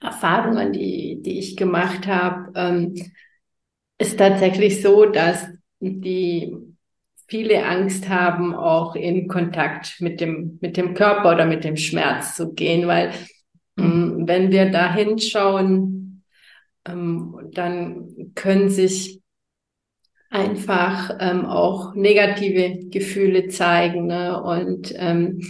Erfahrungen, 0.00 0.72
die, 0.72 1.20
die 1.20 1.38
ich 1.38 1.56
gemacht 1.56 2.06
habe, 2.06 2.52
ähm, 2.54 2.94
ist 3.98 4.18
tatsächlich 4.18 4.82
so, 4.82 5.06
dass 5.06 5.46
die 5.80 6.56
viele 7.26 7.64
Angst 7.66 8.08
haben, 8.08 8.54
auch 8.54 8.94
in 8.94 9.28
Kontakt 9.28 10.00
mit 10.00 10.20
dem, 10.20 10.58
mit 10.60 10.76
dem 10.76 10.94
Körper 10.94 11.32
oder 11.32 11.46
mit 11.46 11.64
dem 11.64 11.76
Schmerz 11.76 12.36
zu 12.36 12.52
gehen, 12.54 12.86
weil 12.86 13.12
ähm, 13.78 14.24
wenn 14.26 14.52
wir 14.52 14.70
da 14.70 14.92
hinschauen, 14.92 16.22
ähm, 16.86 17.50
dann 17.52 18.32
können 18.34 18.68
sich 18.68 19.20
einfach 20.30 21.16
ähm, 21.20 21.46
auch 21.46 21.94
negative 21.94 22.88
Gefühle 22.88 23.48
zeigen. 23.48 24.06
Ne? 24.06 24.40
Und 24.42 24.92
ähm, 24.96 25.40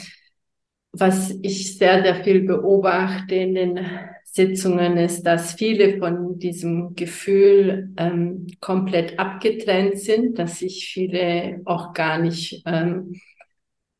was 0.94 1.30
ich 1.42 1.76
sehr, 1.76 2.02
sehr 2.02 2.24
viel 2.24 2.42
beobachte 2.42 3.34
in 3.34 3.54
den 3.54 3.80
Sitzungen 4.24 4.96
ist, 4.96 5.22
dass 5.22 5.54
viele 5.54 5.98
von 5.98 6.38
diesem 6.38 6.94
Gefühl 6.94 7.92
ähm, 7.96 8.46
komplett 8.60 9.18
abgetrennt 9.18 9.98
sind, 9.98 10.38
dass 10.38 10.58
sich 10.58 10.88
viele 10.92 11.60
auch 11.64 11.92
gar 11.92 12.18
nicht 12.18 12.62
ähm, 12.66 13.14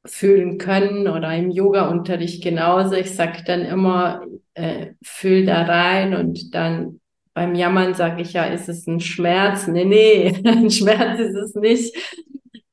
fühlen 0.05 0.59
können 0.59 1.09
oder 1.09 1.35
im 1.35 1.51
Yoga-Unterricht 1.51 2.43
genauso. 2.43 2.95
Ich 2.95 3.13
sage 3.13 3.43
dann 3.47 3.63
immer, 3.65 4.23
äh, 4.55 4.89
fühl 5.03 5.47
da 5.47 5.63
rein 5.63 6.15
und 6.15 6.55
dann 6.55 7.01
beim 7.33 7.55
Jammern 7.55 7.95
sage 7.95 8.23
ich 8.23 8.33
ja, 8.35 8.45
ist 8.45 8.69
es 8.69 8.87
ein 8.87 9.01
Schmerz? 9.01 9.67
Nee, 9.67 9.85
nee, 9.85 10.41
ein 10.47 10.71
Schmerz 10.71 11.21
ist 11.21 11.35
es 11.37 11.55
nicht. 11.55 11.97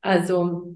Also 0.02 0.76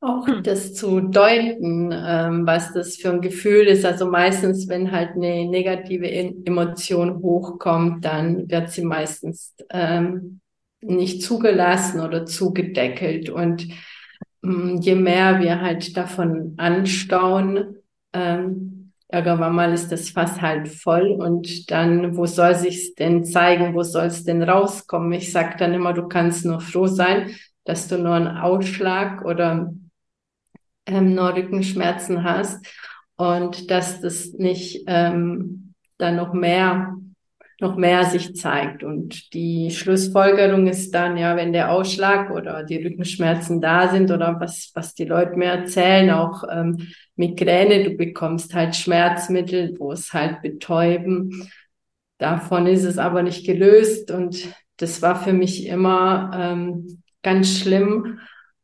auch 0.00 0.26
hm. 0.26 0.42
das 0.42 0.74
zu 0.74 1.00
deuten, 1.00 1.92
ähm, 1.92 2.46
was 2.46 2.72
das 2.72 2.96
für 2.96 3.10
ein 3.10 3.20
Gefühl 3.20 3.66
ist. 3.66 3.84
Also 3.84 4.06
meistens, 4.06 4.68
wenn 4.68 4.90
halt 4.90 5.10
eine 5.12 5.46
negative 5.46 6.10
Emotion 6.10 7.22
hochkommt, 7.22 8.04
dann 8.04 8.50
wird 8.50 8.70
sie 8.70 8.84
meistens 8.84 9.54
ähm, 9.70 10.40
nicht 10.80 11.22
zugelassen 11.22 12.00
oder 12.00 12.24
zugedeckelt. 12.24 13.28
Und 13.28 13.68
ähm, 14.42 14.78
je 14.80 14.94
mehr 14.94 15.40
wir 15.40 15.60
halt 15.60 15.96
davon 15.96 16.54
anstauen, 16.56 17.76
ähm, 18.14 18.92
irgendwann 19.12 19.54
mal 19.54 19.72
ist 19.72 19.92
das 19.92 20.10
Fass 20.10 20.40
halt 20.40 20.68
voll 20.68 21.10
und 21.10 21.70
dann, 21.70 22.16
wo 22.16 22.26
soll 22.26 22.54
sich's 22.54 22.94
denn 22.94 23.24
zeigen, 23.24 23.74
wo 23.74 23.82
soll 23.82 24.06
es 24.06 24.24
denn 24.24 24.42
rauskommen? 24.42 25.12
Ich 25.12 25.32
sag 25.32 25.58
dann 25.58 25.74
immer, 25.74 25.92
du 25.92 26.08
kannst 26.08 26.44
nur 26.44 26.60
froh 26.60 26.86
sein, 26.86 27.34
dass 27.64 27.88
du 27.88 27.98
nur 27.98 28.14
einen 28.14 28.38
Ausschlag 28.38 29.24
oder 29.24 29.72
ähm, 30.90 31.18
Rückenschmerzen 31.18 32.24
hast 32.24 32.66
und 33.16 33.70
dass 33.70 34.00
das 34.00 34.32
nicht 34.32 34.84
ähm, 34.86 35.74
dann 35.98 36.16
noch 36.16 36.32
mehr 36.32 36.96
noch 37.60 37.76
mehr 37.76 38.04
sich 38.04 38.34
zeigt. 38.34 38.82
Und 38.82 39.34
die 39.34 39.70
Schlussfolgerung 39.70 40.66
ist 40.66 40.92
dann, 40.94 41.16
ja, 41.16 41.36
wenn 41.36 41.52
der 41.52 41.70
Ausschlag 41.70 42.30
oder 42.30 42.64
die 42.64 42.82
Rückenschmerzen 42.82 43.60
da 43.60 43.88
sind 43.88 44.10
oder 44.10 44.40
was, 44.40 44.72
was 44.74 44.94
die 44.94 45.04
Leute 45.04 45.36
mir 45.36 45.50
erzählen, 45.50 46.10
auch 46.10 46.44
ähm, 46.50 46.88
Migräne, 47.16 47.84
du 47.84 47.96
bekommst 47.96 48.54
halt 48.54 48.76
Schmerzmittel, 48.76 49.76
wo 49.78 49.92
es 49.92 50.12
halt 50.14 50.40
betäuben. 50.40 51.50
Davon 52.16 52.66
ist 52.66 52.84
es 52.84 52.98
aber 52.98 53.22
nicht 53.22 53.44
gelöst 53.44 54.10
und 54.10 54.54
das 54.78 55.02
war 55.02 55.22
für 55.22 55.34
mich 55.34 55.66
immer 55.66 56.30
ähm, 56.34 57.02
ganz 57.22 57.58
schlimm, 57.58 58.20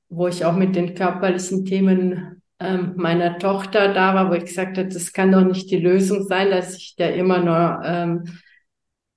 wo 0.09 0.29
ich 0.29 0.45
auch 0.45 0.57
mit 0.57 0.77
den 0.77 0.95
körperlichen 0.95 1.65
Themen 1.65 2.43
ähm, 2.59 2.95
meiner 2.97 3.39
Tochter 3.39 3.93
da 3.93 4.15
war, 4.15 4.31
wo 4.31 4.35
ich 4.35 4.45
gesagt 4.45 4.79
habe, 4.79 4.89
das 4.89 5.13
kann 5.13 5.33
doch 5.33 5.45
nicht 5.45 5.71
die 5.71 5.79
Lösung 5.79 6.25
sein, 6.27 6.51
dass 6.51 6.77
ich 6.77 6.95
da 6.97 7.07
immer 7.07 7.39
nur 7.39 7.83
ähm, 7.85 8.25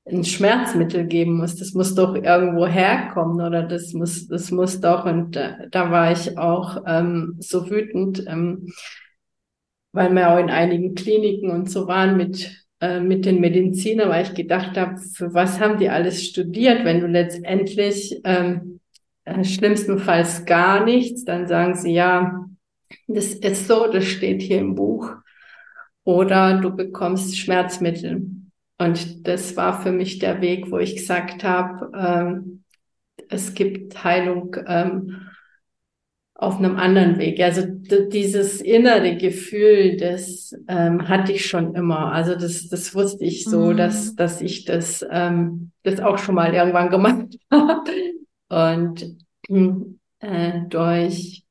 ein 0.05 0.24
Schmerzmittel 0.24 1.05
geben 1.05 1.38
muss. 1.38 1.55
Das 1.55 1.74
muss 1.74 1.96
doch 1.96 2.15
irgendwo 2.15 2.67
herkommen 2.67 3.46
oder 3.46 3.63
das 3.63 3.93
muss, 3.93 4.27
das 4.27 4.51
muss 4.51 4.81
doch. 4.81 5.05
Und 5.05 5.36
äh, 5.36 5.69
da 5.72 5.91
war 5.91 6.12
ich 6.12 6.38
auch 6.38 6.84
ähm, 6.86 7.36
so 7.39 7.69
wütend, 7.69 8.25
ähm, 8.27 8.67
weil 9.91 10.13
wir 10.13 10.31
auch 10.31 10.39
in 10.39 10.50
einigen 10.50 10.96
Kliniken 10.96 11.51
und 11.51 11.69
so 11.69 11.88
waren 11.88 12.17
mit 12.17 12.51
äh, 12.81 13.01
mit 13.01 13.25
den 13.25 13.41
Medizinern, 13.41 14.10
weil 14.10 14.24
ich 14.24 14.34
gedacht 14.34 14.77
habe, 14.77 14.98
für 14.98 15.34
was 15.34 15.60
haben 15.60 15.79
die 15.79 15.89
alles 15.89 16.25
studiert, 16.25 16.86
wenn 16.86 17.01
du 17.01 17.08
letztendlich 17.08 18.22
ähm, 18.24 18.78
äh, 18.78 18.78
schlimmstenfalls 19.43 20.45
gar 20.45 20.83
nichts, 20.83 21.25
dann 21.25 21.48
sagen 21.48 21.75
sie 21.75 21.93
ja, 21.93 22.45
das 23.07 23.33
ist 23.33 23.67
so, 23.67 23.91
das 23.91 24.05
steht 24.05 24.41
hier 24.41 24.59
im 24.59 24.75
Buch. 24.75 25.12
Oder 26.03 26.59
du 26.59 26.75
bekommst 26.75 27.38
Schmerzmittel. 27.38 28.25
Und 28.77 29.27
das 29.27 29.55
war 29.57 29.81
für 29.81 29.91
mich 29.91 30.19
der 30.19 30.41
Weg, 30.41 30.71
wo 30.71 30.79
ich 30.79 30.95
gesagt 30.95 31.43
habe, 31.43 31.91
ähm, 31.95 32.63
es 33.29 33.53
gibt 33.53 34.03
Heilung 34.03 34.55
ähm, 34.65 35.27
auf 36.33 36.57
einem 36.57 36.77
anderen 36.77 37.19
Weg. 37.19 37.41
Also 37.41 37.63
dieses 37.65 38.62
innere 38.62 39.17
Gefühl, 39.17 39.98
das 39.98 40.55
ähm, 40.69 41.09
hatte 41.09 41.33
ich 41.33 41.45
schon 41.45 41.75
immer. 41.75 42.13
Also 42.13 42.36
das, 42.36 42.69
das 42.69 42.95
wusste 42.95 43.25
ich 43.25 43.43
so, 43.43 43.71
mhm. 43.71 43.77
dass, 43.77 44.15
dass 44.15 44.39
ich 44.39 44.63
das, 44.63 45.05
ähm, 45.12 45.71
das 45.83 46.00
auch 46.00 46.17
schon 46.17 46.36
mal 46.36 46.53
irgendwann 46.53 46.89
gemacht 46.89 47.38
habe. 47.51 47.91
Und 48.47 49.17
äh, 49.49 50.62
durch, 50.69 51.43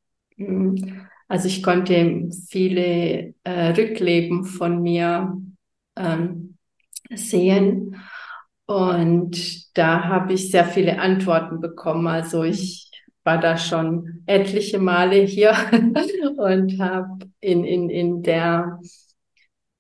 also 1.28 1.48
ich 1.48 1.62
konnte 1.62 2.30
viele 2.48 3.34
äh, 3.44 3.68
Rückleben 3.70 4.44
von 4.44 4.82
mir 4.82 5.36
ähm, 5.96 6.56
sehen. 7.10 7.96
Und 8.66 9.76
da 9.76 10.04
habe 10.04 10.34
ich 10.34 10.50
sehr 10.50 10.66
viele 10.66 11.00
Antworten 11.00 11.60
bekommen. 11.60 12.06
Also 12.06 12.44
ich 12.44 12.90
war 13.24 13.38
da 13.38 13.56
schon 13.56 14.22
etliche 14.26 14.78
Male 14.78 15.22
hier 15.22 15.52
und 16.36 16.78
habe 16.80 17.18
in, 17.40 17.64
in, 17.64 17.90
in 17.90 18.22
der, 18.22 18.78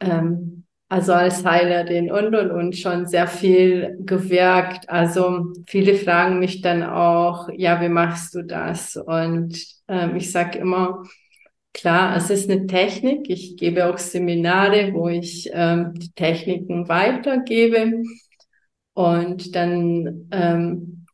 ähm, 0.00 0.57
also 0.88 1.12
als 1.12 1.44
Heilerin 1.44 2.10
und 2.10 2.34
und 2.34 2.50
und 2.50 2.76
schon 2.76 3.06
sehr 3.06 3.26
viel 3.26 3.96
gewirkt. 4.00 4.88
Also 4.88 5.52
viele 5.66 5.94
fragen 5.94 6.38
mich 6.38 6.62
dann 6.62 6.82
auch, 6.82 7.48
ja, 7.54 7.80
wie 7.80 7.88
machst 7.90 8.34
du 8.34 8.42
das? 8.42 8.96
Und 8.96 9.58
ähm, 9.88 10.16
ich 10.16 10.32
sage 10.32 10.58
immer, 10.58 11.02
Klar, 11.74 12.16
es 12.16 12.30
ist 12.30 12.50
eine 12.50 12.66
Technik. 12.66 13.30
Ich 13.30 13.56
gebe 13.56 13.86
auch 13.86 13.98
Seminare, 13.98 14.92
wo 14.94 15.08
ich 15.08 15.48
ähm, 15.52 15.94
die 15.94 16.10
Techniken 16.12 16.88
weitergebe. 16.88 18.02
Und 18.94 19.54
dann 19.54 20.28
ähm, 20.32 21.06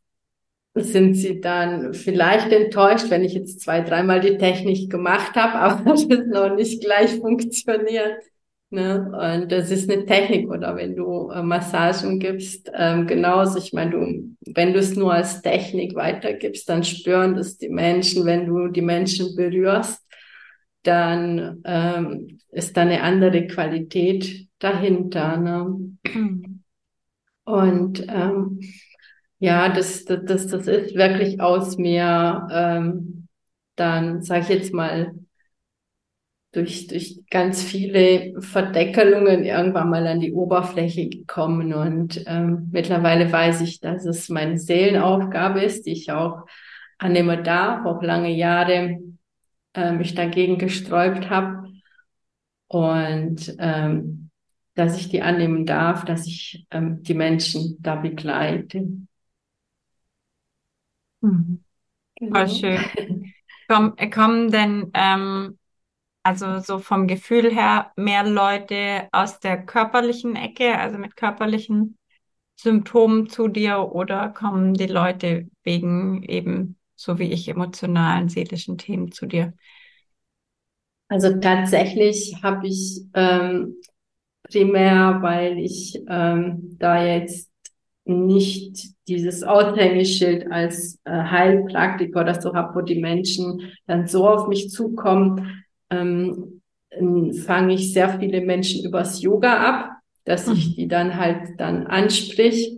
sind 0.73 1.13
sie 1.13 1.39
dann 1.39 1.93
vielleicht 1.93 2.51
enttäuscht, 2.51 3.09
wenn 3.09 3.23
ich 3.23 3.33
jetzt 3.33 3.61
zwei, 3.61 3.81
dreimal 3.81 4.21
die 4.21 4.37
Technik 4.37 4.89
gemacht 4.89 5.35
habe, 5.35 5.53
aber 5.59 5.91
das 5.91 6.07
noch 6.07 6.55
nicht 6.55 6.81
gleich 6.81 7.15
funktioniert. 7.17 8.23
Ne? 8.71 9.11
Und 9.41 9.51
das 9.51 9.71
ist 9.71 9.89
eine 9.89 10.05
Technik 10.05 10.49
oder 10.49 10.75
wenn 10.75 10.95
du 10.95 11.29
äh, 11.29 11.41
Massagen 11.43 12.19
gibst, 12.19 12.71
ähm, 12.73 13.07
genauso. 13.07 13.59
Ich 13.59 13.73
meine, 13.73 13.91
du, 13.91 14.35
wenn 14.53 14.73
du 14.73 14.79
es 14.79 14.95
nur 14.95 15.13
als 15.13 15.41
Technik 15.41 15.95
weitergibst, 15.95 16.67
dann 16.67 16.83
spüren 16.83 17.35
das 17.35 17.57
die 17.57 17.69
Menschen, 17.69 18.25
wenn 18.25 18.45
du 18.47 18.67
die 18.67 18.81
Menschen 18.81 19.35
berührst 19.35 20.05
dann 20.85 21.61
ähm, 21.65 22.39
ist 22.51 22.77
da 22.77 22.81
eine 22.81 23.01
andere 23.01 23.47
Qualität 23.47 24.47
dahinter. 24.59 25.37
Ne? 25.37 25.97
Und 27.43 28.05
ähm, 28.07 28.59
ja, 29.39 29.69
das, 29.69 30.05
das, 30.05 30.19
das, 30.25 30.47
das 30.47 30.67
ist 30.67 30.95
wirklich 30.95 31.41
aus 31.41 31.77
mir 31.77 32.47
ähm, 32.51 33.27
dann, 33.75 34.21
sage 34.21 34.41
ich 34.43 34.49
jetzt 34.49 34.73
mal, 34.73 35.13
durch, 36.55 36.87
durch 36.87 37.19
ganz 37.29 37.61
viele 37.61 38.39
Verdeckelungen 38.41 39.43
irgendwann 39.43 39.89
mal 39.89 40.07
an 40.07 40.21
die 40.21 40.33
Oberfläche 40.33 41.09
gekommen. 41.09 41.73
Und 41.73 42.23
ähm, 42.27 42.69
mittlerweile 42.71 43.31
weiß 43.31 43.61
ich, 43.61 43.81
dass 43.81 44.05
es 44.05 44.29
meine 44.29 44.57
Seelenaufgabe 44.57 45.61
ist, 45.61 45.85
die 45.85 45.91
ich 45.91 46.11
auch 46.11 46.45
annehmen 46.97 47.43
darf, 47.43 47.85
auch 47.85 48.01
lange 48.01 48.31
Jahre 48.31 48.99
äh, 49.73 49.91
mich 49.91 50.15
dagegen 50.15 50.57
gesträubt 50.57 51.29
habe 51.29 51.67
und 52.67 53.55
ähm, 53.59 54.29
dass 54.75 54.97
ich 54.97 55.09
die 55.09 55.21
annehmen 55.21 55.65
darf, 55.65 56.05
dass 56.05 56.25
ich 56.25 56.65
ähm, 56.71 57.03
die 57.03 57.13
Menschen 57.13 57.77
da 57.81 57.95
begleite. 57.95 58.87
Mhm. 61.21 61.63
Genau. 62.15 62.39
Voll 62.39 62.49
schön. 62.49 63.33
Komm, 63.67 63.95
kommen 64.11 64.51
denn 64.51 64.91
ähm, 64.93 65.57
also 66.25 66.59
so 66.59 66.79
vom 66.79 67.05
Gefühl 67.05 67.53
her 67.53 67.91
mehr 67.95 68.27
Leute 68.27 69.07
aus 69.11 69.39
der 69.39 69.63
körperlichen 69.63 70.35
Ecke, 70.35 70.77
also 70.77 70.97
mit 70.97 71.15
körperlichen 71.15 71.99
Symptomen 72.55 73.29
zu 73.29 73.47
dir 73.47 73.91
oder 73.93 74.29
kommen 74.29 74.73
die 74.73 74.87
Leute 74.87 75.47
wegen 75.63 76.23
eben 76.23 76.77
so 76.95 77.19
wie 77.19 77.31
ich 77.31 77.47
emotionalen, 77.47 78.29
seelischen 78.29 78.79
Themen 78.79 79.11
zu 79.11 79.27
dir? 79.27 79.53
Also 81.09 81.37
tatsächlich 81.39 82.41
habe 82.41 82.65
ich 82.67 83.03
ähm, 83.13 83.75
primär, 84.43 85.19
weil 85.21 85.59
ich 85.59 86.01
ähm, 86.09 86.75
da 86.79 87.05
jetzt 87.05 87.51
nicht 88.05 88.95
dieses 89.07 89.43
Aushängeschild 89.43 90.51
als 90.51 90.99
äh, 91.03 91.11
Heilpraktiker 91.11 92.21
oder 92.21 92.41
so 92.41 92.55
habe, 92.55 92.73
wo 92.73 92.81
die 92.81 92.99
Menschen 92.99 93.73
dann 93.85 94.07
so 94.07 94.27
auf 94.27 94.47
mich 94.47 94.71
zukommen, 94.71 95.64
ähm, 95.89 96.61
fange 97.45 97.73
ich 97.73 97.93
sehr 97.93 98.19
viele 98.19 98.41
Menschen 98.41 98.85
übers 98.85 99.21
Yoga 99.21 99.57
ab, 99.57 99.91
dass 100.23 100.47
ich 100.47 100.69
mhm. 100.69 100.75
die 100.75 100.87
dann 100.87 101.15
halt 101.17 101.59
dann 101.59 101.87
ansprich 101.87 102.77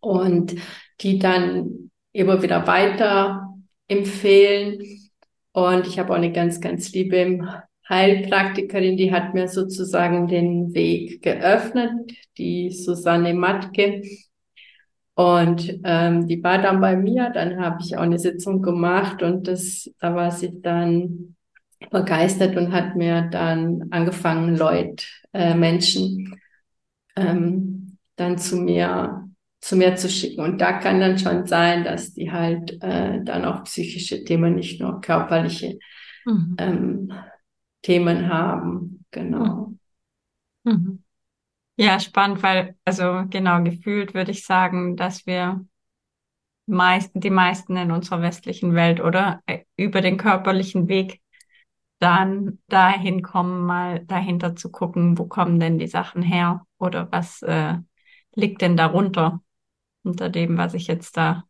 und 0.00 0.54
die 1.00 1.18
dann 1.18 1.90
immer 2.12 2.42
wieder 2.42 2.66
weiter 2.66 3.54
empfehlen. 3.88 4.82
Und 5.52 5.86
ich 5.86 5.98
habe 5.98 6.12
auch 6.12 6.16
eine 6.16 6.32
ganz, 6.32 6.60
ganz 6.60 6.92
liebe 6.92 7.62
Heilpraktikerin, 7.88 8.96
die 8.96 9.12
hat 9.12 9.34
mir 9.34 9.48
sozusagen 9.48 10.26
den 10.28 10.72
Weg 10.74 11.22
geöffnet, 11.22 11.92
die 12.38 12.70
Susanne 12.70 13.34
Matke. 13.34 14.02
Und 15.14 15.80
ähm, 15.84 16.26
die 16.26 16.42
war 16.42 16.62
dann 16.62 16.80
bei 16.80 16.96
mir, 16.96 17.30
dann 17.30 17.60
habe 17.60 17.82
ich 17.82 17.96
auch 17.96 18.02
eine 18.02 18.18
Sitzung 18.18 18.62
gemacht 18.62 19.22
und 19.22 19.46
das, 19.46 19.90
da 19.98 20.14
war 20.14 20.30
sie 20.30 20.62
dann 20.62 21.36
begeistert 21.90 22.56
und 22.56 22.72
hat 22.72 22.96
mir 22.96 23.22
dann 23.22 23.88
angefangen, 23.90 24.56
Leute, 24.56 25.04
äh, 25.32 25.54
Menschen 25.54 26.40
ähm, 27.16 27.98
dann 28.16 28.38
zu 28.38 28.56
mir 28.56 29.28
zu 29.62 29.76
mir 29.76 29.94
zu 29.94 30.10
schicken. 30.10 30.42
Und 30.42 30.60
da 30.60 30.72
kann 30.74 31.00
dann 31.00 31.18
schon 31.18 31.46
sein, 31.46 31.84
dass 31.84 32.12
die 32.12 32.32
halt 32.32 32.82
äh, 32.82 33.22
dann 33.22 33.44
auch 33.44 33.62
psychische 33.64 34.24
Themen, 34.24 34.56
nicht 34.56 34.80
nur 34.80 35.00
körperliche 35.00 35.78
mhm. 36.26 36.56
ähm, 36.58 37.12
Themen 37.80 38.28
haben. 38.28 39.04
Genau. 39.12 39.72
Mhm. 40.64 40.72
mhm. 40.72 41.02
Ja, 41.76 41.98
spannend, 41.98 42.42
weil, 42.42 42.76
also 42.84 43.24
genau, 43.30 43.62
gefühlt 43.62 44.12
würde 44.12 44.32
ich 44.32 44.44
sagen, 44.44 44.94
dass 44.94 45.26
wir 45.26 45.64
meisten, 46.66 47.20
die 47.20 47.30
meisten 47.30 47.76
in 47.76 47.90
unserer 47.90 48.20
westlichen 48.20 48.74
Welt 48.74 49.00
oder 49.00 49.40
äh, 49.46 49.60
über 49.76 50.02
den 50.02 50.18
körperlichen 50.18 50.88
Weg 50.88 51.21
dann 52.02 52.58
dahin 52.68 53.22
kommen, 53.22 53.64
mal 53.64 54.00
dahinter 54.06 54.56
zu 54.56 54.70
gucken, 54.70 55.18
wo 55.18 55.26
kommen 55.26 55.60
denn 55.60 55.78
die 55.78 55.86
Sachen 55.86 56.22
her 56.22 56.66
oder 56.78 57.10
was 57.12 57.42
äh, 57.42 57.74
liegt 58.34 58.62
denn 58.62 58.76
darunter, 58.76 59.40
unter 60.02 60.28
dem, 60.28 60.58
was 60.58 60.74
ich 60.74 60.88
jetzt 60.88 61.16
da 61.16 61.44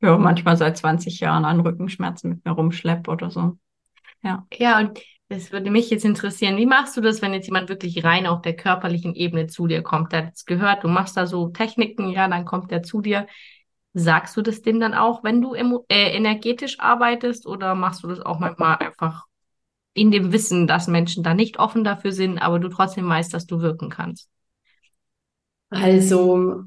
ja, 0.00 0.16
manchmal 0.18 0.56
seit 0.56 0.76
20 0.78 1.20
Jahren 1.20 1.44
an 1.44 1.60
Rückenschmerzen 1.60 2.30
mit 2.30 2.44
mir 2.44 2.52
rumschleppe 2.52 3.10
oder 3.10 3.30
so. 3.30 3.58
Ja. 4.22 4.46
Ja, 4.54 4.78
und 4.80 5.00
das 5.28 5.52
würde 5.52 5.70
mich 5.70 5.90
jetzt 5.90 6.04
interessieren. 6.04 6.56
Wie 6.56 6.66
machst 6.66 6.96
du 6.96 7.00
das, 7.00 7.22
wenn 7.22 7.34
jetzt 7.34 7.46
jemand 7.46 7.68
wirklich 7.68 8.04
rein 8.04 8.26
auf 8.26 8.42
der 8.42 8.56
körperlichen 8.56 9.14
Ebene 9.14 9.46
zu 9.46 9.66
dir 9.66 9.82
kommt? 9.82 10.12
Der 10.12 10.26
hat 10.26 10.34
es 10.34 10.44
gehört, 10.44 10.84
du 10.84 10.88
machst 10.88 11.16
da 11.16 11.26
so 11.26 11.48
Techniken, 11.48 12.08
ja, 12.10 12.28
dann 12.28 12.44
kommt 12.44 12.70
der 12.70 12.82
zu 12.82 13.00
dir. 13.00 13.26
Sagst 13.94 14.36
du 14.36 14.42
das 14.42 14.62
dem 14.62 14.80
dann 14.80 14.94
auch, 14.94 15.24
wenn 15.24 15.40
du 15.42 15.54
äh, 15.54 16.16
energetisch 16.16 16.80
arbeitest 16.80 17.46
oder 17.46 17.74
machst 17.74 18.02
du 18.02 18.08
das 18.08 18.20
auch 18.20 18.38
manchmal 18.38 18.76
einfach 18.78 19.27
in 19.98 20.10
dem 20.10 20.32
Wissen, 20.32 20.66
dass 20.66 20.86
Menschen 20.86 21.22
da 21.22 21.34
nicht 21.34 21.58
offen 21.58 21.84
dafür 21.84 22.12
sind, 22.12 22.38
aber 22.38 22.58
du 22.58 22.68
trotzdem 22.68 23.08
weißt, 23.08 23.32
dass 23.32 23.46
du 23.46 23.60
wirken 23.60 23.90
kannst? 23.90 24.28
Also 25.70 26.64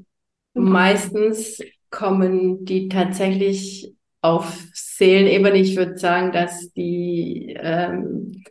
meistens 0.54 1.60
kommen 1.90 2.64
die 2.64 2.88
tatsächlich 2.88 3.94
auf 4.20 4.62
Seelenebene. 4.72 5.58
Ich 5.58 5.76
würde 5.76 5.98
sagen, 5.98 6.32
dass 6.32 6.72
die 6.72 7.56
ähm, 7.58 8.42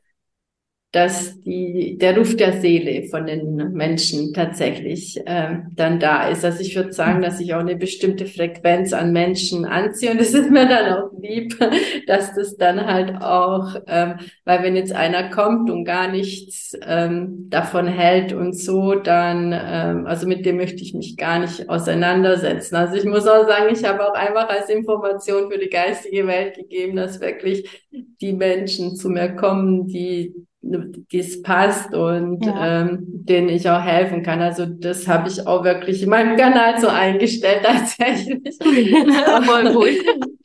dass 0.92 1.40
die, 1.40 1.98
der 1.98 2.18
Ruf 2.18 2.36
der 2.36 2.60
Seele 2.60 3.08
von 3.08 3.26
den 3.26 3.72
Menschen 3.72 4.34
tatsächlich 4.34 5.26
äh, 5.26 5.60
dann 5.74 6.02
da 6.02 6.28
ist. 6.28 6.44
Also 6.44 6.60
ich 6.60 6.76
würde 6.76 6.92
sagen, 6.92 7.22
dass 7.22 7.40
ich 7.40 7.54
auch 7.54 7.62
eine 7.62 7.78
bestimmte 7.78 8.26
Frequenz 8.26 8.92
an 8.92 9.14
Menschen 9.14 9.64
anziehe 9.64 10.12
und 10.12 10.20
es 10.20 10.34
ist 10.34 10.50
mir 10.50 10.68
dann 10.68 10.92
auch 10.92 11.12
lieb, 11.18 11.58
dass 12.08 12.36
das 12.36 12.58
dann 12.58 12.86
halt 12.86 13.22
auch, 13.22 13.76
ähm, 13.88 14.16
weil 14.44 14.64
wenn 14.64 14.76
jetzt 14.76 14.94
einer 14.94 15.30
kommt 15.30 15.70
und 15.70 15.86
gar 15.86 16.12
nichts 16.12 16.74
ähm, 16.86 17.50
davon 17.50 17.88
hält 17.88 18.34
und 18.34 18.52
so, 18.52 18.96
dann, 18.96 19.54
ähm, 19.54 20.06
also 20.08 20.28
mit 20.28 20.46
dem 20.46 20.58
möchte 20.58 20.84
ich 20.84 20.94
mich 20.94 21.16
gar 21.16 21.40
nicht 21.40 21.70
auseinandersetzen. 21.70 22.76
Also 22.76 22.96
ich 22.96 23.06
muss 23.06 23.28
auch 23.28 23.48
sagen, 23.48 23.74
ich 23.74 23.86
habe 23.86 24.06
auch 24.06 24.14
einfach 24.14 24.50
als 24.50 24.68
Information 24.68 25.50
für 25.50 25.58
die 25.58 25.70
geistige 25.70 26.28
Welt 26.28 26.56
gegeben, 26.56 26.98
dass 26.98 27.22
wirklich 27.22 27.88
die 27.92 28.34
Menschen 28.34 28.98
zu 28.98 29.10
mir 29.10 29.30
kommen, 29.38 29.88
die 29.88 30.34
dies 30.62 31.41
passt 31.41 31.93
und 31.93 32.45
ja. 32.45 32.82
ähm, 32.82 33.00
denen 33.02 33.50
ich 33.50 33.67
auch 33.69 33.82
helfen 33.82 34.21
kann. 34.21 34.41
Also 34.41 34.65
das 34.65 35.08
habe 35.08 35.28
ich 35.28 35.45
auch 35.47 35.63
wirklich 35.63 36.04
in 36.04 36.10
meinem 36.10 36.38
Kanal 36.38 36.80
so 36.80 36.88
eingestellt 36.88 37.62
tatsächlich. 37.63 38.58
Voll 38.60 39.74
gut. 39.74 39.97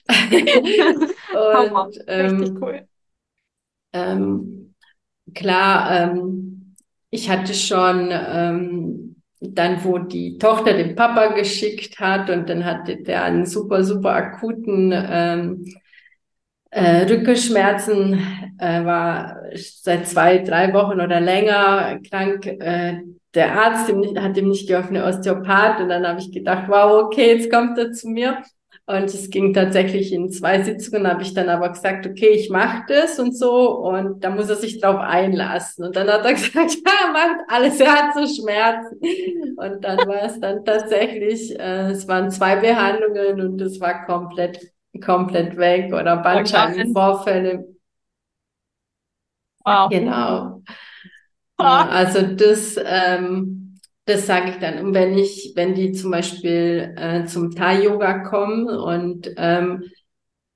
und 1.86 1.98
ähm, 2.06 2.40
Richtig 2.40 2.62
cool. 2.62 2.86
Ähm, 3.92 4.74
klar, 5.34 5.90
ähm, 5.90 6.74
ich 7.10 7.30
hatte 7.30 7.54
schon 7.54 8.10
ähm, 8.10 9.16
dann, 9.40 9.84
wo 9.84 9.98
die 9.98 10.38
Tochter 10.38 10.72
den 10.74 10.94
Papa 10.96 11.28
geschickt 11.34 11.98
hat 12.00 12.30
und 12.30 12.48
dann 12.48 12.64
hatte 12.64 12.96
der 12.96 13.24
einen 13.24 13.46
super, 13.46 13.84
super 13.84 14.12
akuten 14.12 14.92
ähm, 14.94 15.64
äh, 16.76 17.10
Rückenschmerzen, 17.10 18.20
äh, 18.58 18.84
war 18.84 19.40
seit 19.54 20.06
zwei, 20.06 20.38
drei 20.38 20.74
Wochen 20.74 21.00
oder 21.00 21.20
länger 21.20 21.98
krank. 22.08 22.46
Äh, 22.46 23.00
der 23.34 23.58
Arzt 23.58 23.88
dem, 23.88 24.02
hat 24.22 24.36
ihm 24.36 24.48
nicht 24.48 24.68
geholfen, 24.68 24.94
der 24.94 25.06
Osteopath. 25.06 25.80
Und 25.80 25.88
dann 25.88 26.06
habe 26.06 26.20
ich 26.20 26.30
gedacht, 26.32 26.64
wow, 26.68 27.04
okay, 27.04 27.34
jetzt 27.34 27.50
kommt 27.50 27.78
er 27.78 27.92
zu 27.92 28.08
mir. 28.08 28.42
Und 28.84 29.04
es 29.06 29.30
ging 29.30 29.54
tatsächlich 29.54 30.12
in 30.12 30.30
zwei 30.30 30.62
Sitzungen, 30.62 31.08
habe 31.08 31.22
ich 31.22 31.34
dann 31.34 31.48
aber 31.48 31.70
gesagt, 31.70 32.06
okay, 32.06 32.28
ich 32.28 32.50
mache 32.50 32.84
das 32.88 33.18
und 33.18 33.36
so. 33.36 33.78
Und 33.78 34.22
da 34.22 34.28
muss 34.28 34.50
er 34.50 34.56
sich 34.56 34.78
drauf 34.78 35.00
einlassen. 35.00 35.86
Und 35.86 35.96
dann 35.96 36.08
hat 36.08 36.26
er 36.26 36.32
gesagt, 36.34 36.74
ja, 36.74 37.10
macht 37.10 37.40
alles, 37.48 37.80
er 37.80 37.92
hat 37.92 38.14
so 38.14 38.26
Schmerzen. 38.26 38.98
Und 39.56 39.82
dann 39.82 39.98
war 40.06 40.24
es 40.24 40.38
dann 40.38 40.62
tatsächlich, 40.62 41.58
äh, 41.58 41.90
es 41.90 42.06
waren 42.06 42.30
zwei 42.30 42.56
Behandlungen 42.56 43.40
und 43.40 43.60
es 43.62 43.80
war 43.80 44.04
komplett 44.04 44.75
komplett 45.00 45.56
weg 45.56 45.92
oder 45.92 46.16
Bandscheibenvorfälle. 46.18 47.66
Wow. 49.64 49.90
Genau. 49.90 50.62
Ja, 51.58 51.88
also 51.88 52.20
das, 52.20 52.78
ähm, 52.84 53.78
das 54.04 54.26
sage 54.26 54.50
ich 54.50 54.56
dann. 54.58 54.84
Und 54.84 54.92
wenn 54.92 55.16
ich, 55.16 55.54
wenn 55.56 55.74
die 55.74 55.92
zum 55.92 56.10
Beispiel 56.10 56.94
äh, 56.98 57.24
zum 57.24 57.54
Thai-Yoga 57.54 58.24
kommen 58.24 58.68
und 58.68 59.30
ähm, 59.38 59.84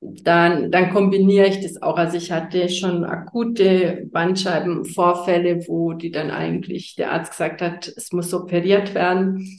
dann, 0.00 0.70
dann 0.70 0.90
kombiniere 0.92 1.46
ich 1.46 1.60
das 1.60 1.80
auch. 1.82 1.96
Also 1.96 2.16
ich 2.16 2.32
hatte 2.32 2.68
schon 2.68 3.04
akute 3.04 4.06
Bandscheibenvorfälle, 4.10 5.66
wo 5.68 5.92
die 5.94 6.10
dann 6.10 6.30
eigentlich 6.30 6.96
der 6.96 7.12
Arzt 7.12 7.32
gesagt 7.32 7.62
hat, 7.62 7.88
es 7.88 8.12
muss 8.12 8.32
operiert 8.32 8.94
werden 8.94 9.58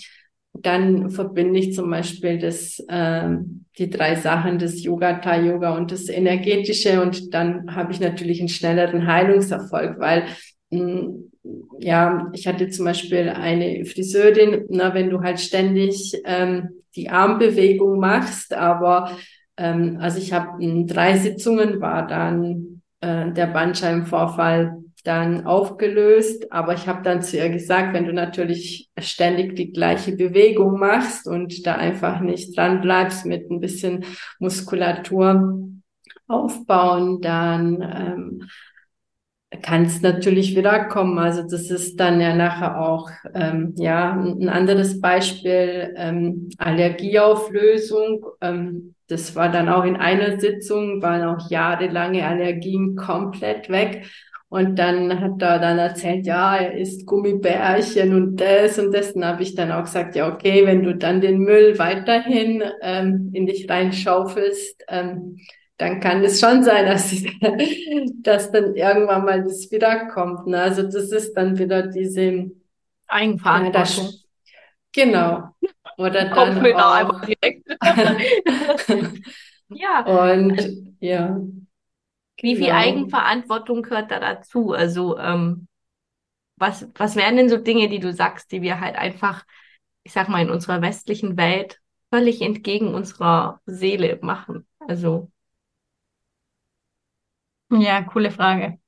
dann 0.53 1.09
verbinde 1.09 1.59
ich 1.59 1.73
zum 1.73 1.89
Beispiel 1.89 2.37
das, 2.37 2.79
äh, 2.87 3.29
die 3.77 3.89
drei 3.89 4.15
Sachen, 4.15 4.59
das 4.59 4.83
Yoga, 4.83 5.13
Thai-Yoga 5.19 5.75
und 5.75 5.91
das 5.91 6.09
Energetische. 6.09 7.01
Und 7.01 7.33
dann 7.33 7.73
habe 7.73 7.91
ich 7.93 7.99
natürlich 7.99 8.39
einen 8.39 8.49
schnelleren 8.49 9.07
Heilungserfolg, 9.07 9.99
weil 9.99 10.25
mh, 10.69 10.79
hm, 10.79 11.31
ja, 11.79 12.29
ich 12.33 12.47
hatte 12.47 12.69
zum 12.69 12.85
Beispiel 12.85 13.29
eine 13.29 13.85
Friseurin, 13.85 14.65
na, 14.69 14.93
wenn 14.93 15.09
du 15.09 15.21
halt 15.21 15.39
ständig 15.39 16.21
ähm, 16.25 16.69
die 16.95 17.09
Armbewegung 17.09 17.99
machst, 17.99 18.53
aber 18.53 19.17
ähm, 19.57 19.97
also 19.99 20.19
ich 20.19 20.33
habe 20.33 20.63
hm, 20.63 20.85
drei 20.85 21.17
Sitzungen 21.17 21.81
war 21.81 22.05
dann 22.05 22.81
äh, 22.99 23.31
der 23.31 23.47
Bandscheibenvorfall 23.47 24.83
dann 25.03 25.45
aufgelöst. 25.45 26.51
Aber 26.51 26.73
ich 26.73 26.87
habe 26.87 27.03
dann 27.03 27.21
zu 27.21 27.37
ihr 27.37 27.49
gesagt, 27.49 27.93
wenn 27.93 28.05
du 28.05 28.13
natürlich 28.13 28.89
ständig 28.97 29.55
die 29.55 29.71
gleiche 29.71 30.15
Bewegung 30.15 30.79
machst 30.79 31.27
und 31.27 31.65
da 31.65 31.75
einfach 31.75 32.19
nicht 32.21 32.57
dran 32.57 32.81
bleibst 32.81 33.25
mit 33.25 33.49
ein 33.49 33.59
bisschen 33.59 34.05
Muskulatur 34.39 35.59
aufbauen, 36.27 37.21
dann 37.21 37.81
ähm, 37.81 38.47
kann 39.61 39.83
es 39.83 40.01
natürlich 40.01 40.55
wieder 40.55 40.85
kommen. 40.85 41.19
Also 41.19 41.43
das 41.43 41.69
ist 41.69 41.99
dann 41.99 42.21
ja 42.21 42.33
nachher 42.35 42.79
auch 42.79 43.09
ähm, 43.33 43.73
ja 43.77 44.13
ein 44.13 44.49
anderes 44.49 45.01
Beispiel 45.01 45.93
ähm, 45.97 46.49
Allergieauflösung. 46.57 48.25
Ähm, 48.39 48.95
das 49.07 49.35
war 49.35 49.51
dann 49.51 49.67
auch 49.67 49.83
in 49.83 49.97
einer 49.97 50.39
Sitzung, 50.39 51.01
waren 51.01 51.23
auch 51.23 51.49
jahrelange 51.49 52.25
Allergien 52.25 52.95
komplett 52.95 53.69
weg. 53.69 54.05
Und 54.51 54.77
dann 54.77 55.19
hat 55.21 55.41
er 55.41 55.57
dann 55.59 55.79
erzählt, 55.79 56.25
ja, 56.25 56.57
er 56.57 56.77
isst 56.77 57.05
Gummibärchen 57.05 58.13
und 58.13 58.35
das 58.35 58.77
und 58.77 58.91
das. 58.91 59.13
Dann 59.13 59.23
habe 59.23 59.43
ich 59.43 59.55
dann 59.55 59.71
auch 59.71 59.85
gesagt, 59.85 60.13
ja, 60.13 60.27
okay, 60.27 60.65
wenn 60.65 60.83
du 60.83 60.93
dann 60.93 61.21
den 61.21 61.39
Müll 61.39 61.79
weiterhin 61.79 62.61
ähm, 62.81 63.29
in 63.31 63.45
dich 63.45 63.69
reinschaufelst, 63.69 64.83
ähm, 64.89 65.37
dann 65.77 66.01
kann 66.01 66.21
es 66.25 66.41
schon 66.41 66.63
sein, 66.63 66.85
dass, 66.91 67.15
dass 68.23 68.51
dann 68.51 68.75
irgendwann 68.75 69.23
mal 69.23 69.41
das 69.41 69.71
wiederkommt. 69.71 70.47
Ne? 70.47 70.61
Also 70.61 70.83
das 70.83 71.13
ist 71.13 71.33
dann 71.33 71.57
wieder 71.57 71.87
diese 71.87 72.51
Eigenverantwortung. 73.07 74.03
Ja, 74.03 74.11
genau. 74.91 75.43
Oder 75.97 76.25
dann 76.25 76.75
auch, 76.75 77.21
ja. 79.69 80.33
Und 80.33 80.59
ja. 80.99 81.39
Wie 82.41 82.55
viel 82.55 82.65
genau. 82.67 82.77
Eigenverantwortung 82.77 83.83
gehört 83.83 84.11
da 84.11 84.19
dazu? 84.19 84.71
Also, 84.73 85.17
ähm, 85.17 85.67
was, 86.57 86.87
was 86.95 87.15
wären 87.15 87.37
denn 87.37 87.49
so 87.49 87.57
Dinge, 87.57 87.89
die 87.89 87.99
du 87.99 88.13
sagst, 88.13 88.51
die 88.51 88.61
wir 88.61 88.79
halt 88.79 88.95
einfach, 88.95 89.45
ich 90.03 90.13
sag 90.13 90.29
mal, 90.29 90.41
in 90.41 90.51
unserer 90.51 90.81
westlichen 90.81 91.37
Welt 91.37 91.79
völlig 92.11 92.41
entgegen 92.41 92.93
unserer 92.93 93.61
Seele 93.65 94.19
machen? 94.21 94.67
Also. 94.79 95.31
Ja, 97.71 98.03
coole 98.03 98.31
Frage. 98.31 98.79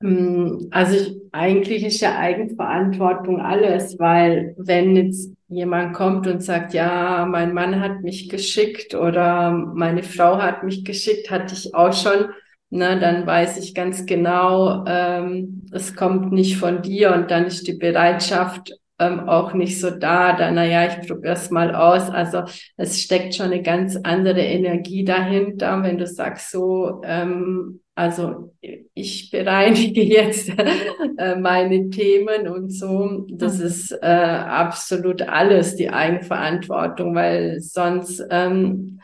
Mm, 0.00 0.68
also 0.70 0.94
ich, 0.96 1.20
eigentlich 1.32 1.84
ist 1.84 2.00
ja 2.00 2.18
Eigenverantwortung 2.18 3.40
alles, 3.40 3.98
weil 3.98 4.54
wenn 4.58 4.96
jetzt 4.96 5.35
jemand 5.48 5.94
kommt 5.94 6.26
und 6.26 6.42
sagt, 6.42 6.74
ja, 6.74 7.26
mein 7.26 7.54
Mann 7.54 7.80
hat 7.80 8.02
mich 8.02 8.28
geschickt 8.28 8.94
oder 8.94 9.50
meine 9.50 10.02
Frau 10.02 10.38
hat 10.40 10.64
mich 10.64 10.84
geschickt, 10.84 11.30
hatte 11.30 11.54
ich 11.54 11.74
auch 11.74 11.92
schon, 11.92 12.30
ne, 12.70 12.98
dann 12.98 13.26
weiß 13.26 13.58
ich 13.58 13.74
ganz 13.74 14.06
genau, 14.06 14.84
ähm, 14.86 15.66
es 15.72 15.94
kommt 15.94 16.32
nicht 16.32 16.56
von 16.56 16.82
dir 16.82 17.14
und 17.14 17.30
dann 17.30 17.46
ist 17.46 17.66
die 17.68 17.74
Bereitschaft 17.74 18.72
ähm, 18.98 19.28
auch 19.28 19.52
nicht 19.52 19.80
so 19.80 19.90
da, 19.90 20.32
dann, 20.32 20.54
naja, 20.54 20.86
ich 20.86 21.06
probiere 21.06 21.34
es 21.34 21.50
mal 21.50 21.74
aus. 21.74 22.08
Also 22.10 22.44
es 22.76 23.00
steckt 23.02 23.34
schon 23.34 23.46
eine 23.46 23.62
ganz 23.62 23.96
andere 24.02 24.40
Energie 24.40 25.04
dahinter, 25.04 25.82
wenn 25.82 25.98
du 25.98 26.06
sagst 26.06 26.50
so, 26.50 27.02
ähm, 27.04 27.80
also 27.96 28.52
ich 28.94 29.30
bereinige 29.30 30.02
jetzt 30.04 30.50
äh, 30.50 31.34
meine 31.36 31.88
Themen 31.88 32.46
und 32.46 32.70
so. 32.70 33.26
Das 33.30 33.58
mhm. 33.58 33.64
ist 33.64 33.92
äh, 34.02 34.06
absolut 34.06 35.22
alles 35.22 35.76
die 35.76 35.90
Eigenverantwortung, 35.90 37.14
weil 37.14 37.60
sonst 37.60 38.22
ähm, 38.30 39.00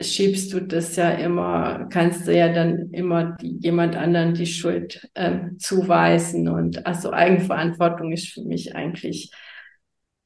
schiebst 0.00 0.52
du 0.52 0.60
das 0.60 0.94
ja 0.94 1.10
immer, 1.10 1.88
kannst 1.90 2.28
du 2.28 2.36
ja 2.36 2.52
dann 2.52 2.90
immer 2.92 3.36
die, 3.40 3.58
jemand 3.58 3.96
anderen 3.96 4.34
die 4.34 4.46
Schuld 4.46 5.08
ähm, 5.16 5.58
zuweisen. 5.58 6.48
Und 6.48 6.86
also 6.86 7.12
Eigenverantwortung 7.12 8.12
ist 8.12 8.28
für 8.28 8.42
mich 8.42 8.76
eigentlich 8.76 9.32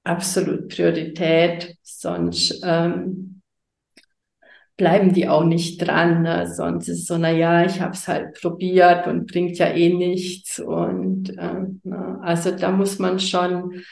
absolut 0.04 0.68
Priorität, 0.68 1.74
sonst 1.82 2.60
ähm, 2.62 3.37
bleiben 4.78 5.12
die 5.12 5.28
auch 5.28 5.44
nicht 5.44 5.86
dran. 5.86 6.22
Ne? 6.22 6.46
Sonst 6.46 6.88
ist 6.88 7.06
so, 7.06 7.18
na 7.18 7.30
ja, 7.30 7.66
ich 7.66 7.82
habe 7.82 7.92
es 7.92 8.08
halt 8.08 8.40
probiert 8.40 9.06
und 9.06 9.30
bringt 9.30 9.58
ja 9.58 9.66
eh 9.66 9.92
nichts. 9.92 10.60
Und 10.60 11.36
äh, 11.36 11.66
na, 11.82 12.20
also 12.22 12.52
da 12.52 12.70
muss 12.70 12.98
man 12.98 13.18
schon. 13.18 13.82